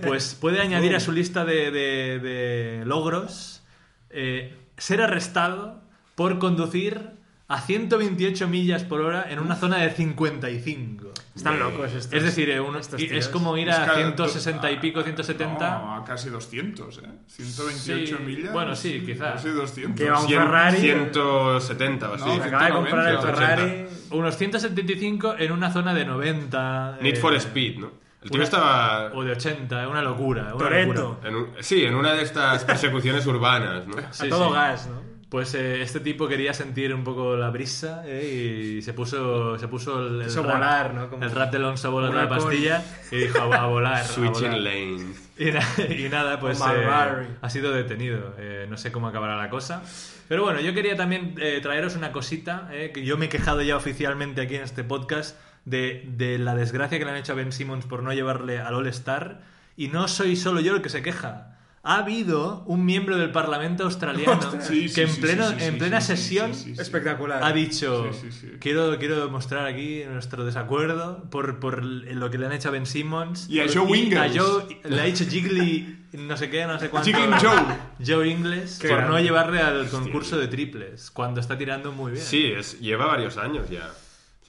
[0.06, 3.62] Pues puede añadir a su lista de, de- de logros
[4.08, 5.82] eh, ser arrestado
[6.14, 7.10] por conducir
[7.48, 11.09] a 128 millas por hora en una zona de 55.
[11.34, 12.12] Están locos estos.
[12.12, 15.70] Es decir, eh, uno- estos es como ir a que- 160 y pico, ah, 170.
[15.78, 17.02] No, a casi 200, ¿eh?
[17.28, 18.52] 128 Sí, millas.
[18.52, 19.34] bueno, sí, quizá.
[19.34, 19.96] Casi 200.
[19.98, 20.76] Que va un Cien- Ferrari.
[20.78, 22.24] 170 o así.
[22.24, 23.46] No, acaba de comprar el 180.
[23.56, 23.86] Ferrari.
[24.10, 26.98] Unos 175 en una zona de 90.
[27.00, 27.90] Need eh, for Speed, ¿no?
[28.22, 29.12] El tío una- estaba...
[29.14, 30.54] O de 80, una locura.
[30.54, 31.28] Una locura.
[31.28, 33.94] en un- sí, en una de estas persecuciones urbanas, ¿no?
[34.10, 34.54] Sí, a todo sí.
[34.54, 35.09] gas, ¿no?
[35.30, 39.68] Pues eh, este tipo quería sentir un poco la brisa eh, y se puso, se
[39.68, 41.08] puso el, el Quiso rap- volar, ¿no?
[41.08, 42.82] Como- el rap de Alonso Bola la pastilla
[43.12, 43.94] y dijo a, a volar.
[44.00, 44.58] a Switching volar.
[44.60, 45.30] lanes.
[45.38, 48.34] Y, na- y nada, pues eh, ha sido detenido.
[48.38, 49.82] Eh, no sé cómo acabará la cosa.
[50.28, 53.62] Pero bueno, yo quería también eh, traeros una cosita, eh, que yo me he quejado
[53.62, 57.36] ya oficialmente aquí en este podcast de, de la desgracia que le han hecho a
[57.36, 59.42] Ben Simmons por no llevarle al All-Star.
[59.76, 61.56] Y no soy solo yo el que se queja.
[61.82, 66.50] Ha habido un miembro del Parlamento australiano Sí, que en, pleno, sí, en plena sesión.
[66.50, 67.42] Espectacular.
[67.42, 68.46] ha dicho Sí, sí, sí.
[68.60, 72.84] Quiero, quiero mostrar aquí nuestro desacuerdo por, por lo que le han hecho a Ben
[72.84, 74.20] Simmons Y a Joe Ingles.
[74.20, 77.60] a Joe- le ha dicho Jiggly no sé qué no sé cuánto Jiggling Joe.
[78.06, 79.16] Joe Ingles Qué por grande.
[79.16, 83.38] no llevarle al concurso de triples cuando está tirando muy bien Sí, es, lleva varios
[83.38, 83.88] años ya.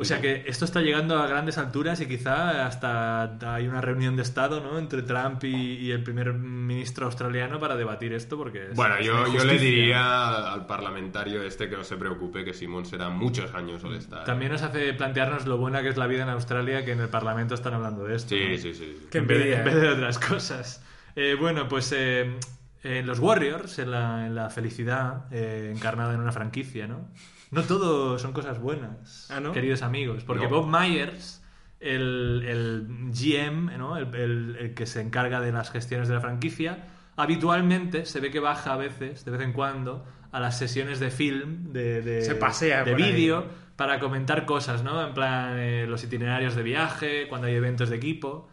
[0.01, 4.15] O sea que esto está llegando a grandes alturas y quizá hasta hay una reunión
[4.15, 4.77] de estado ¿no?
[4.79, 9.05] entre Trump y, y el primer ministro australiano para debatir esto porque es- Bueno, es
[9.05, 13.09] yo, yo le diría al, al parlamentario este que no se preocupe, que Simón será
[13.09, 14.25] muchos años All-Star.
[14.25, 17.09] también nos hace plantearnos lo buena que es la vida en Australia que en el
[17.09, 18.57] Parlamento están hablando de esto Sí, ¿no?
[18.57, 19.07] sí, sí.
[19.11, 19.79] Qué en, vez de, envidia, en vez eh.
[19.79, 20.83] de otras cosas.
[21.15, 22.37] Eh, bueno, pues eh,
[22.83, 27.09] eh, los Warriors, en la, en la felicidad eh, encarnada en una franquicia, ¿no?
[27.51, 29.51] No todo son cosas buenas, Ah, ¿no?
[29.51, 30.49] queridos amigos, porque No.
[30.49, 31.43] Bob Myers,
[31.79, 33.97] el, el GM, ¿no?
[33.97, 36.85] el, el- el que se encarga de las gestiones de la franquicia,
[37.17, 41.11] habitualmente se ve que baja a veces, de vez en cuando, a las sesiones de
[41.11, 43.45] film, de, de, Se pasea de vídeo,
[43.75, 45.05] para comentar cosas, ¿no?
[45.05, 48.47] En plan, eh, los itinerarios de viaje, cuando hay eventos de equipo.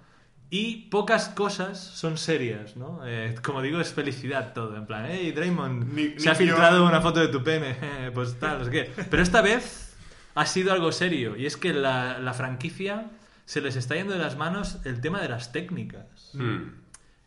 [0.51, 3.01] Y pocas cosas son serias, ¿no?
[3.05, 4.77] Eh, como digo, es felicidad todo.
[4.77, 7.77] En plan, hey, Draymond, Ni- se ha filtrado yo- una foto de tu pene.
[8.15, 8.93] pues tal, no sé qué.
[9.11, 9.95] Pero esta vez
[10.35, 11.37] ha sido algo serio.
[11.37, 13.11] Y es que la, la franquicia
[13.45, 16.31] se les está yendo de las manos el tema de las técnicas.
[16.33, 16.71] Hmm.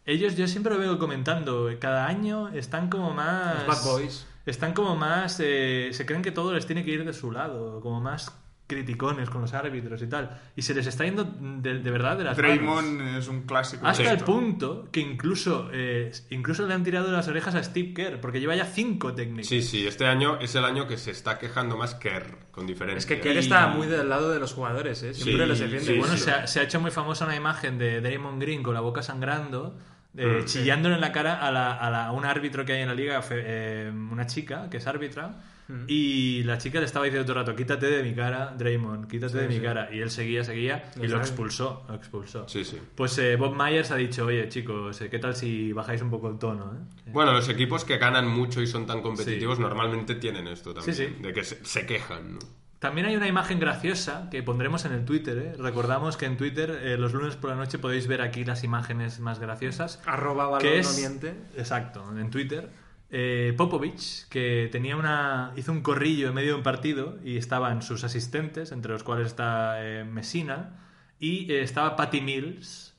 [0.06, 3.68] Ellos, yo siempre lo veo comentando, cada año están como más...
[3.68, 4.26] Los Bad Boys.
[4.48, 5.40] Están como más...
[5.40, 8.36] eh, se creen que todo les tiene que ir de su lado, como más
[8.76, 10.40] criticones con los árbitros y tal.
[10.56, 12.56] Y se les está yendo de, de verdad de las manos.
[12.56, 13.84] Draymond es un clásico.
[13.84, 14.26] de Hasta el esto.
[14.26, 18.56] punto que incluso, eh, incluso le han tirado las orejas a Steve Kerr, porque lleva
[18.56, 19.48] ya cinco técnicas.
[19.48, 22.98] Sí, sí, este año es el año que se está quejando más Kerr, con diferencia.
[23.00, 25.14] Es que Kerr está muy del lado de los jugadores, ¿eh?
[25.14, 25.86] Siempre Sí, los defiende.
[25.86, 26.24] sí, bueno, sí.
[26.24, 29.02] se, ha, se ha hecho muy famosa una imagen de Draymond Green con la boca
[29.04, 29.78] sangrando,
[30.18, 30.46] eh, Mm.
[30.46, 32.96] chillándole en la cara a, la, a, la- a un árbitro que hay en la
[32.96, 35.42] liga, fe- eh, una chica que es árbitra,
[35.72, 35.86] Mm.
[35.88, 39.34] y la chica le estaba diciendo todo el rato, quítate de mi cara, Draymond, quítate
[39.34, 39.88] Sí, de mi cara.
[39.94, 42.48] Y él seguía, seguía, y lo expulsó, lo expulsó.
[42.50, 42.78] Sí, sí.
[42.96, 46.30] Pues eh, Bob Myers ha dicho, oye chicos, eh, ¿qué tal si bajáis un poco
[46.30, 46.74] el tono?
[46.74, 47.12] eh?".
[47.12, 49.62] Bueno, los equipos que ganan mucho y son tan competitivos Sí.
[49.62, 50.96] normalmente tienen esto también.
[50.96, 51.16] Sí, sí.
[51.22, 52.40] De que se, se quejan, ¿no?
[52.80, 55.38] También hay una imagen graciosa que pondremos en el Twitter.
[55.38, 55.54] ¿eh?
[55.60, 59.20] Recordamos que en Twitter eh, los lunes por la noche podéis ver aquí las imágenes
[59.20, 60.02] más graciosas.
[60.08, 61.36] Arroba balón que no es, miente.
[61.56, 62.70] Exacto, en Twitter.
[63.14, 67.82] Eh, Popovich, que tenía una, hizo un corrillo en medio de un partido y estaban
[67.82, 70.80] sus asistentes, entre los cuales está eh, Messina,
[71.20, 72.96] y eh, estaba Patty Mills,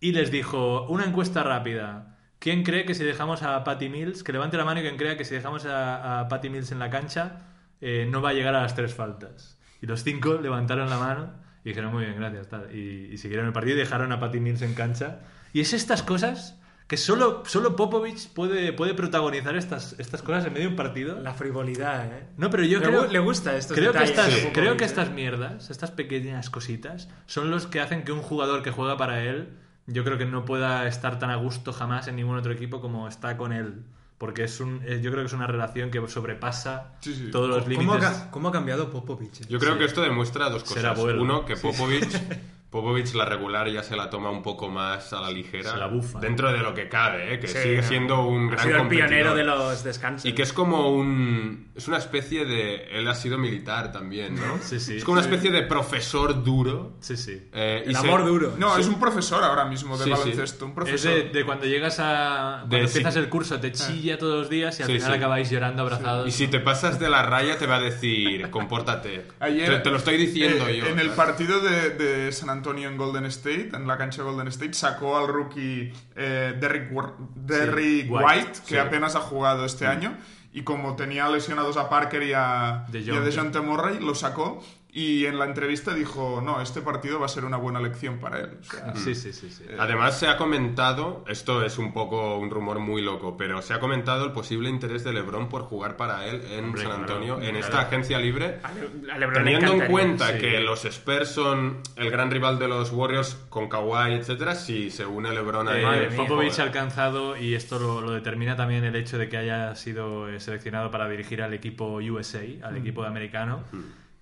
[0.00, 2.18] y les dijo, una encuesta rápida.
[2.40, 5.16] ¿Quién cree que si dejamos a Patty Mills, que levante la mano y quien crea
[5.16, 7.42] que si dejamos a, Patty Mills en la cancha,
[7.80, 9.60] eh, no va a llegar a las tres faltas?
[9.80, 11.34] Y los cinco levantaron la mano
[11.64, 12.48] y dijeron, muy bien, gracias.
[12.48, 12.74] tal.
[12.74, 15.20] Y, y siguieron el partido y dejaron a Patty Mills en cancha.
[15.52, 16.58] Y es estas cosas
[16.92, 21.18] que solo, solo Popovich puede, puede protagonizar estas, estas cosas en medio de un partido.
[21.20, 22.26] La frivolidad, ¿eh?
[22.36, 24.86] No, pero yo Le creo, le gusta estos creo que estas, Popovich, creo que ¿eh?
[24.88, 29.24] estas mierdas, estas pequeñas cositas, son los que hacen que un jugador que juega para
[29.24, 29.48] él,
[29.86, 33.08] yo creo que no pueda estar tan a gusto jamás en ningún otro equipo como
[33.08, 33.84] está con él.
[34.18, 37.30] Porque es un, es- yo creo que es una relación que sobrepasa Sí, sí.
[37.32, 38.26] todos los ¿Cómo ha, límites.
[38.30, 39.40] cómo ha cambiado Popovich?
[39.40, 39.44] eh?
[39.48, 39.78] Yo creo Sí.
[39.78, 40.96] que esto demuestra dos cosas.
[40.98, 42.06] Uno, que Popovich,
[42.72, 45.70] Popovich la regular ya se la toma un poco más a la ligera.
[45.72, 46.18] Se la bufa.
[46.20, 47.38] Dentro de lo que cabe, ¿eh?
[47.38, 47.82] que Sí, sigue no.
[47.82, 49.08] siendo un Ha gran sido el competidor.
[49.08, 50.24] pionero de los descansos.
[50.24, 51.70] Y que es como un...
[51.76, 52.98] Es una especie de...
[52.98, 54.58] Él ha sido militar también, ¿no?
[54.62, 54.96] Sí, sí.
[54.96, 56.94] Es como una especie de profesor duro.
[57.00, 57.46] Sí, sí.
[57.52, 58.54] eh, y El se- amor duro.
[58.56, 60.18] No, es un profesor ahora mismo de Sí, sí.
[60.18, 60.64] baloncesto.
[60.64, 61.12] Un Es profesor.
[61.12, 62.60] de, de cuando llegas a.
[62.60, 63.20] Cuando De empiezas sí.
[63.20, 65.16] el curso, te chilla todos los días y al Sí, final sí.
[65.18, 66.26] acabáis llorando abrazados.
[66.26, 69.26] Y si te pasas de la raya te va a decir, compórtate.
[69.40, 70.86] Ayer, te, te lo estoy diciendo eh, yo.
[70.86, 74.48] En el partido de, de San Antonio en Golden State, en la cancha de Golden
[74.48, 78.78] State, sacó al rookie eh, Derrick, White, White, que sí.
[78.78, 80.16] apenas ha jugado este año.
[80.54, 82.84] Y como tenía lesionados a Parker y a.
[82.88, 84.62] DeJounte Murray, lo sacó.
[84.94, 88.40] Y en la entrevista dijo, no, este partido va a ser una buena lección para
[88.40, 88.58] él.
[88.60, 89.50] O sea, Sí, sí, sí.
[89.50, 89.64] sí.
[89.78, 93.80] Además se ha comentado, esto es un poco un rumor muy loco, pero se ha
[93.80, 97.34] comentado el posible interés de LeBron por jugar para él en Hombre, San claro, Antonio,
[97.36, 97.58] en claro.
[97.58, 98.58] esta agencia libre.
[98.62, 100.38] A Le- a LeBron Teniendo en cuenta sí.
[100.40, 105.06] que los Spurs son el gran rival de los Warriors con Kawhi, etcétera, si se
[105.06, 108.84] une LeBron a Eh, Madre mía, Popovich ha alcanzado, y esto lo, lo determina también
[108.84, 113.00] el hecho de que haya sido eh, seleccionado para dirigir al equipo USA, al equipo
[113.00, 113.64] de americano,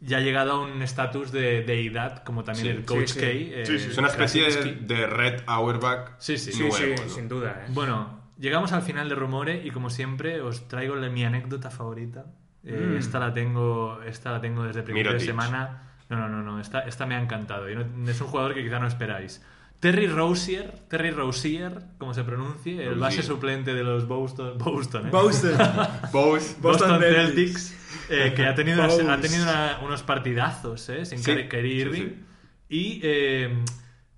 [0.01, 3.21] ya ha llegado a un estatus de deidad, como también Sí, el Coach sí, sí.
[3.21, 3.27] K.
[3.27, 4.85] eh, Sí, sí, Es una especie de, Krasinski.
[4.87, 7.09] de Red Auerbach Sí, sí, nuevo, sí, ¿no?
[7.09, 7.71] sin duda, ¿eh?
[7.73, 12.25] Bueno, llegamos al final de Rumore y como siempre os traigo la- mi anécdota favorita.
[12.65, 12.97] Eh, Mm.
[12.99, 15.93] Esta la tengo, esta la tengo desde principio de semana.
[16.11, 16.61] No, no, no, no.
[16.61, 17.71] Esta, esta me ha encantado.
[17.71, 19.43] Y no- es un jugador que quizá no esperáis.
[19.81, 25.11] Terry Rozier, Terry Rozier, como se pronuncie, el base suplente de los Boston, Boston, ¿eh?
[25.11, 25.53] Bose.
[26.13, 27.75] Boston Boston Celtics,
[28.11, 31.05] eh, que ha tenido, unas- ha tenido una- unos partidazos ¿eh?
[31.07, 32.01] sin Sí, sí, Irving.
[32.03, 32.25] sí.
[32.69, 33.65] Y eh,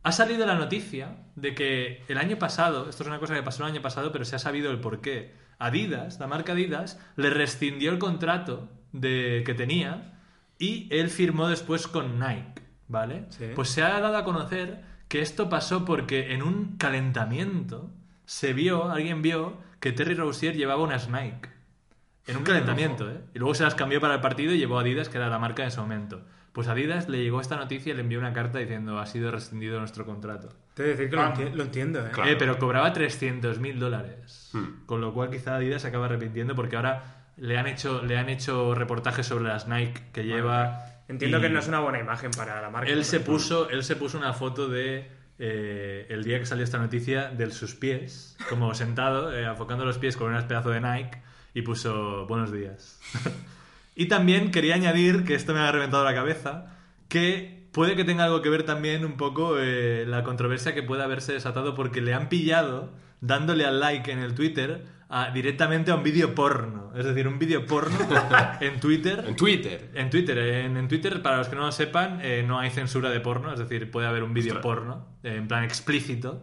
[0.03, 3.65] ha salido la noticia de que el año pasado, esto es una cosa que pasó
[3.65, 5.35] el año pasado, pero se ha sabido el por qué.
[5.59, 10.19] Adidas, la marca Adidas, le rescindió el contrato de, que tenía
[10.59, 13.27] y él firmó después con Nike, ¿vale?
[13.55, 17.91] Pues se ha dado a conocer que esto pasó porque en un calentamiento
[18.25, 21.49] se vio, alguien vio que Terry Rozier llevaba unas Nike.
[22.27, 23.21] En un calentamiento, ¿eh?
[23.35, 25.39] Y luego se las cambió para el partido y llevó a Adidas, que era la
[25.39, 26.25] marca en ese momento.
[26.53, 29.31] Pues a Adidas le llegó esta noticia y le envió una carta diciendo ha sido
[29.31, 30.51] rescindido nuestro contrato.
[30.75, 32.11] Te voy a decir que lo, enti- lo entiendo, ¿eh?
[32.13, 32.31] Claro.
[32.31, 34.51] Eh, pero cobraba 300 mil dólares.
[34.53, 34.85] Hmm.
[34.87, 38.29] Con lo cual quizá Adidas se acaba arrepintiendo porque ahora le han hecho, le han
[38.29, 40.87] hecho reportajes sobre las Nike que lleva...
[41.09, 42.91] Entiendo que no es una buena imagen para la marca.
[42.91, 46.79] Él se puso, él se puso una foto de eh, el día que salió esta
[46.79, 51.19] noticia de sus pies, como sentado, eh, enfocando los pies con un pedazo de Nike
[51.55, 53.01] y puso buenos días.
[53.97, 56.77] y también quería añadir, que esto me ha reventado la cabeza,
[57.09, 61.03] que puede que tenga algo que ver también un poco eh, la controversia que puede
[61.03, 65.95] haberse desatado porque le han pillado dándole al like en el Twitter a- directamente a
[65.95, 66.91] un vídeo porno.
[66.97, 67.97] Es decir, un vídeo porno
[68.61, 69.25] en Twitter.
[69.27, 69.91] En Twitter.
[69.95, 73.11] En Twitter, en, en Twitter, para los que no lo sepan, eh, no hay censura
[73.11, 76.43] de porno, es decir, puede haber un vídeo porno, eh, en plan explícito.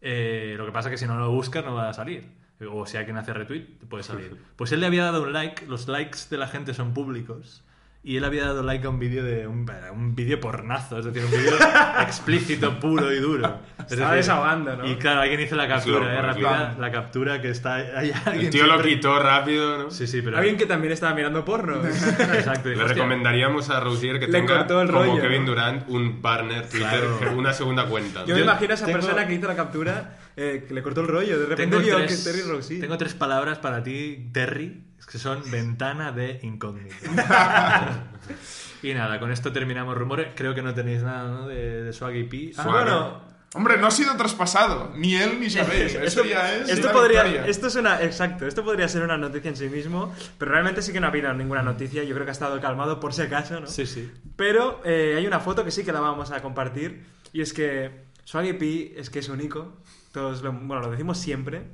[0.00, 2.28] Eh, lo que pasa es que si no lo buscas no va a salir.
[2.70, 4.36] O si alguien hace retweet, puede salir.
[4.56, 7.62] Pues él le había dado un like, los likes de la gente son públicos.
[8.04, 9.64] Y él había dado like a un vídeo de un,
[9.94, 11.54] un vídeo pornazo, es decir, un vídeo
[12.00, 13.60] explícito, puro y duro.
[13.78, 14.90] Es Estaba decir, desahogando, ¿no?
[14.90, 18.50] Y claro, alguien hizo la captura, eh, es rápida, la captura que está alguien El
[18.50, 19.90] tío lo quitó rápido, ¿no?
[19.92, 21.76] Sí, sí, pero Alguien que también estaba mirando porno.
[21.86, 22.68] exacto.
[22.68, 25.50] Le dijo, "Hostia, recomendaríamos a Rosier que Le tenga, el como rollo, Kevin ¿no?
[25.52, 27.38] Durant, un partner Twitter, Claro.
[27.38, 28.24] una segunda cuenta.
[28.24, 31.00] Yo me imagino a esa tengo- persona que hizo la captura eh, que le cortó
[31.02, 31.38] el rollo.
[31.38, 32.80] De repente Tengo vio tres, que Terry Roxy.
[32.80, 36.94] tengo tres palabras para ti, Terry, que son ventana de incógnito.
[38.82, 40.28] y nada, con esto terminamos rumores.
[40.34, 41.48] Creo que no tenéis nada ¿no?
[41.48, 42.52] de, de Swaggy P.
[42.56, 42.70] Ah, Swaggy.
[42.72, 44.92] Bueno, Hombre, no ha sido traspasado.
[44.96, 45.94] Ni él ni sabéis.
[45.94, 46.70] Eso esto, ya es.
[46.70, 47.50] esto podría, victoria.
[47.50, 50.92] esto es una, exacto, esto podría ser una noticia en sí mismo, pero realmente sí
[50.92, 52.02] que no ha habido ninguna noticia.
[52.02, 53.66] Yo creo que ha estado calmado por si acaso, ¿no?
[53.66, 54.10] Sí, sí.
[54.36, 58.06] Pero eh, hay una foto que sí que la vamos a compartir y es que
[58.24, 59.81] Swaggy P es que es único.
[60.12, 61.64] Todos lo, bueno, lo decimos siempre.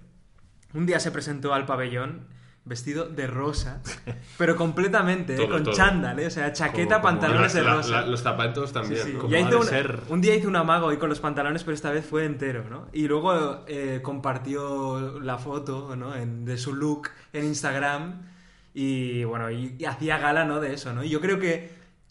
[0.75, 2.27] Un día se presentó al pabellón
[2.65, 3.81] vestido de rosa,
[4.39, 5.49] pero completamente, ¿eh?
[5.49, 5.73] Con todo.
[5.75, 6.27] chándal, ¿eh?
[6.27, 7.91] o sea, chaqueta, Como- pantalones de la- rosa.
[8.03, 9.03] la- los zapatos también.
[9.03, 9.13] sí.
[9.15, 10.01] Como hizo un, ser.
[10.11, 12.89] un día hizo un amago ahí con los pantalones, pero esta vez fue entero, ¿no?
[12.93, 16.15] Y luego eh, compartió la foto, ¿no?
[16.15, 18.21] En- de su look en Instagram
[18.75, 20.61] y, bueno, y, y hacía gala, ¿no?
[20.61, 21.03] De eso, ¿no?
[21.03, 21.71] Y yo creo que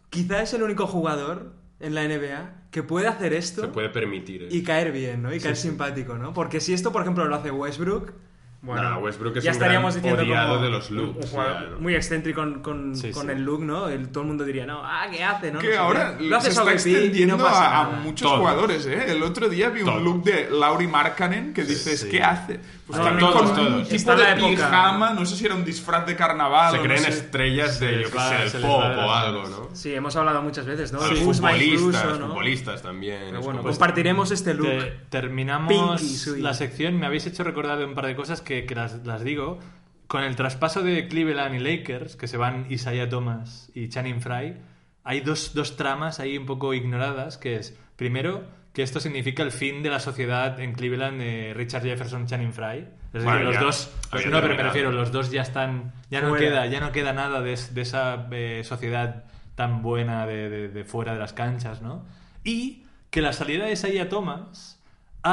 [0.10, 4.44] quizá es el único jugador en la NBA que puede hacer esto Se puede permitir.
[4.44, 4.48] ¿eh?
[4.52, 5.34] y caer bien, ¿no?
[5.34, 6.34] Y caer simpático, ¿no?
[6.34, 8.14] Porque si esto, por ejemplo, lo hace Westbrook...
[8.60, 11.32] Bueno, Nah, Westbrook es ya un estaríamos gran diciendo como de los un- looks, un
[11.32, 13.32] jugador muy excéntrico con, con, Sí, con sí.
[13.32, 13.88] el look, ¿no?
[13.88, 15.52] El- todo el mundo diría, no, ah, ¿qué hace?
[15.52, 15.60] ¿no?
[15.60, 16.18] Que ahora.
[16.20, 19.06] Lo hace se está extendiendo no a, muchos jugadores, ¿eh?
[19.12, 22.10] El otro día vi un look de Lauri Markkanen que dices, Sí.
[22.10, 22.60] ¿qué hace?
[22.88, 23.90] Pues No, también todos, con un todos.
[23.90, 27.18] tipo de pijama, no sé si era un disfraz de carnaval Se creen no sé.
[27.18, 29.48] estrellas de, yo va- sé, el pop o algo.
[29.50, 29.70] ¿no?
[29.76, 31.00] Sí, hemos hablado muchas veces, ¿no?
[31.06, 33.20] Los futbolistas, futbolistas también.
[33.28, 34.68] Pero bueno, como- compartiremos este look.
[34.68, 36.98] Te- terminamos la sección.
[36.98, 39.60] Me habéis hecho recordar de un par de cosas que, que las, las digo.
[40.07, 44.56] Con el traspaso de Cleveland y Lakers, que se van Isaiah Thomas y Channing Frye,
[45.03, 49.52] hay dos, dos tramas ahí un poco ignoradas, que es, primero, que esto significa el
[49.52, 52.88] fin de la sociedad en Cleveland de Richard Jefferson Channing Frye.
[53.07, 53.91] Es decir, Bueno, los ya dos...
[54.11, 55.91] había No, pero me refiero, los dos ya están...
[56.10, 56.45] Ya no, Fuera.
[56.45, 59.26] queda, ya no queda nada de, es- de esa eh, sociedad
[59.56, 62.06] tan buena de, de- de fuera de las canchas, ¿no?
[62.45, 64.77] Y que la salida de Isaiah Thomas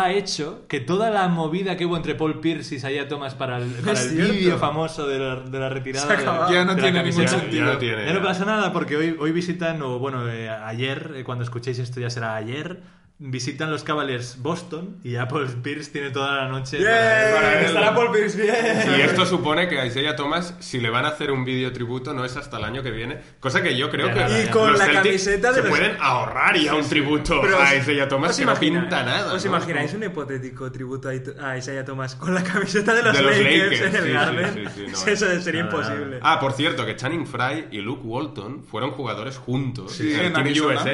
[0.03, 3.59] ha hecho que toda la movida que hubo entre Paul Pierce y Isaiah Thomas para
[3.59, 4.33] el, para el cierto.
[4.33, 7.67] vídeo famoso de la, de la retirada Ya no de la tiene ningún sentido.
[7.67, 8.07] Ya no tiene.
[8.07, 11.79] Ya no pasa nada porque hoy, hoy visitan, o bueno, eh, ayer, eh, cuando escuchéis
[11.79, 12.81] esto ya será ayer,
[13.19, 16.91] visitan los Cavaliers Boston y ya Paul Pierce tiene toda la noche ¡Bien!
[16.91, 18.99] para- para ver- Estará Paul Pierce bien.
[18.99, 22.13] Y esto supone que a Isaiah Thomas, si le van a hacer un vídeo tributo,
[22.13, 23.19] no es hasta el año que viene.
[23.39, 24.43] Cosa que yo creo Ya, que.
[24.43, 27.59] Y con los la Celtics camiseta de se los- pueden ahorrar ya un tributo Pero
[27.61, 29.33] a Isaiah Thomas ¿os que no pinta nada.
[29.33, 29.51] ¿Os ¿no?
[29.53, 33.71] imagináis un hipotético tributo a Isaiah Thomas con la camiseta de los, De los Lakers,
[33.71, 34.55] Lakers, en el sí, Garden?
[34.55, 36.19] sí, sí, no, Eso sería nada, imposible.
[36.21, 40.27] Ah, por cierto, que Channing Frye y Luke Walton fueron jugadores juntos Sí, en, el
[40.27, 40.81] en Team Arizona.
[40.83, 40.93] USA.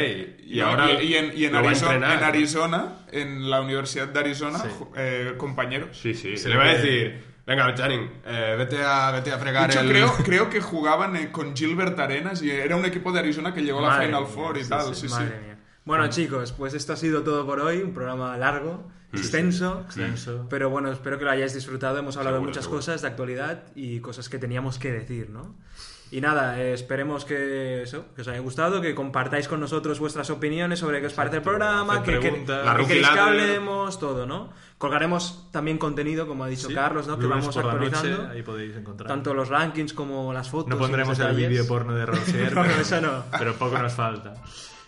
[0.51, 2.10] Y, ahora y, y en, y en Arizona.
[2.15, 5.99] En Arizona, en la Universidad de Arizona, ju- eh, compañeros.
[6.01, 6.37] Sí, sí.
[6.37, 9.81] Se le va a decir, venga, Channing, eh, vete, a, vete a De fregar hecho,
[9.81, 9.89] el...
[9.89, 13.63] creo, creo que jugaban eh, con Gilbert Arenas y era un equipo de Arizona que
[13.63, 14.95] llegó a la Final mía, Four y sí, tal.
[14.95, 15.15] sí, Sí, sí.
[15.15, 15.59] madre mía.
[15.85, 17.79] Bueno, chicos, pues esto ha sido todo por hoy.
[17.79, 19.81] Un programa largo, extenso.
[19.87, 20.47] Extenso.
[20.51, 21.99] Pero bueno, espero que lo hayáis disfrutado.
[21.99, 22.79] Hemos hablado de Seguro, muchas seguro.
[22.81, 25.57] cosas de actualidad y cosas que teníamos que decir, ¿no?
[26.13, 30.29] Y nada, eh, esperemos que, eso, que os haya gustado, que compartáis con nosotros vuestras
[30.31, 32.45] opiniones sobre qué os parece el programa, que, que.
[32.49, 34.53] La que queréis que hablemos, todo, ¿no?
[34.77, 37.17] Colgaremos también contenido, como ha dicho Sí, Carlos, ¿no?
[37.19, 38.23] Que vamos por la actualizando.
[38.25, 39.07] noche, ahí podéis encontrar.
[39.09, 40.69] Tanto los rankings como las fotos.
[40.71, 43.25] no pondremos el vídeo porno de Rosier, No, pero, eso no.
[43.39, 44.35] pero poco nos falta.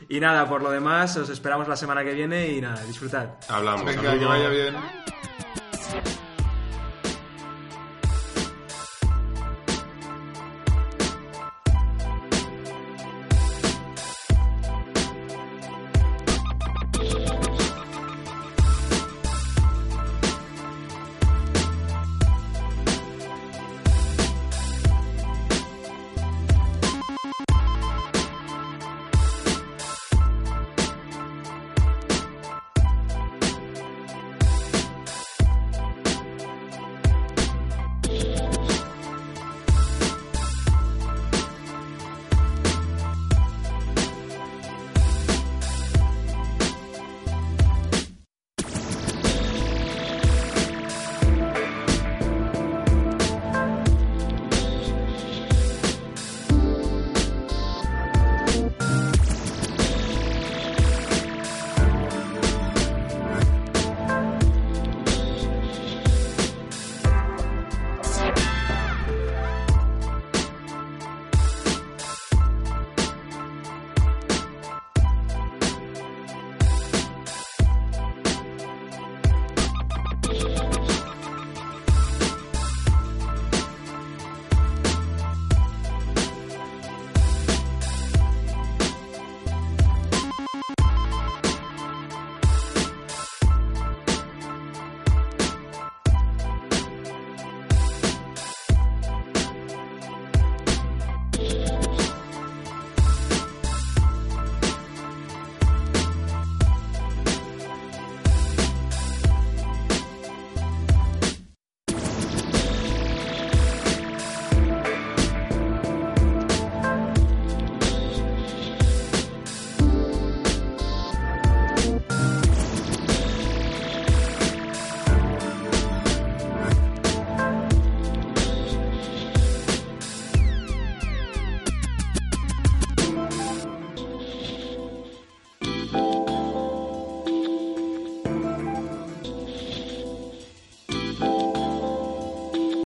[0.08, 3.34] Y nada, por lo demás, os esperamos la semana que viene y nada, disfrutad.
[3.48, 3.84] Hablamos.
[3.84, 4.74] Venga, que vaya bien.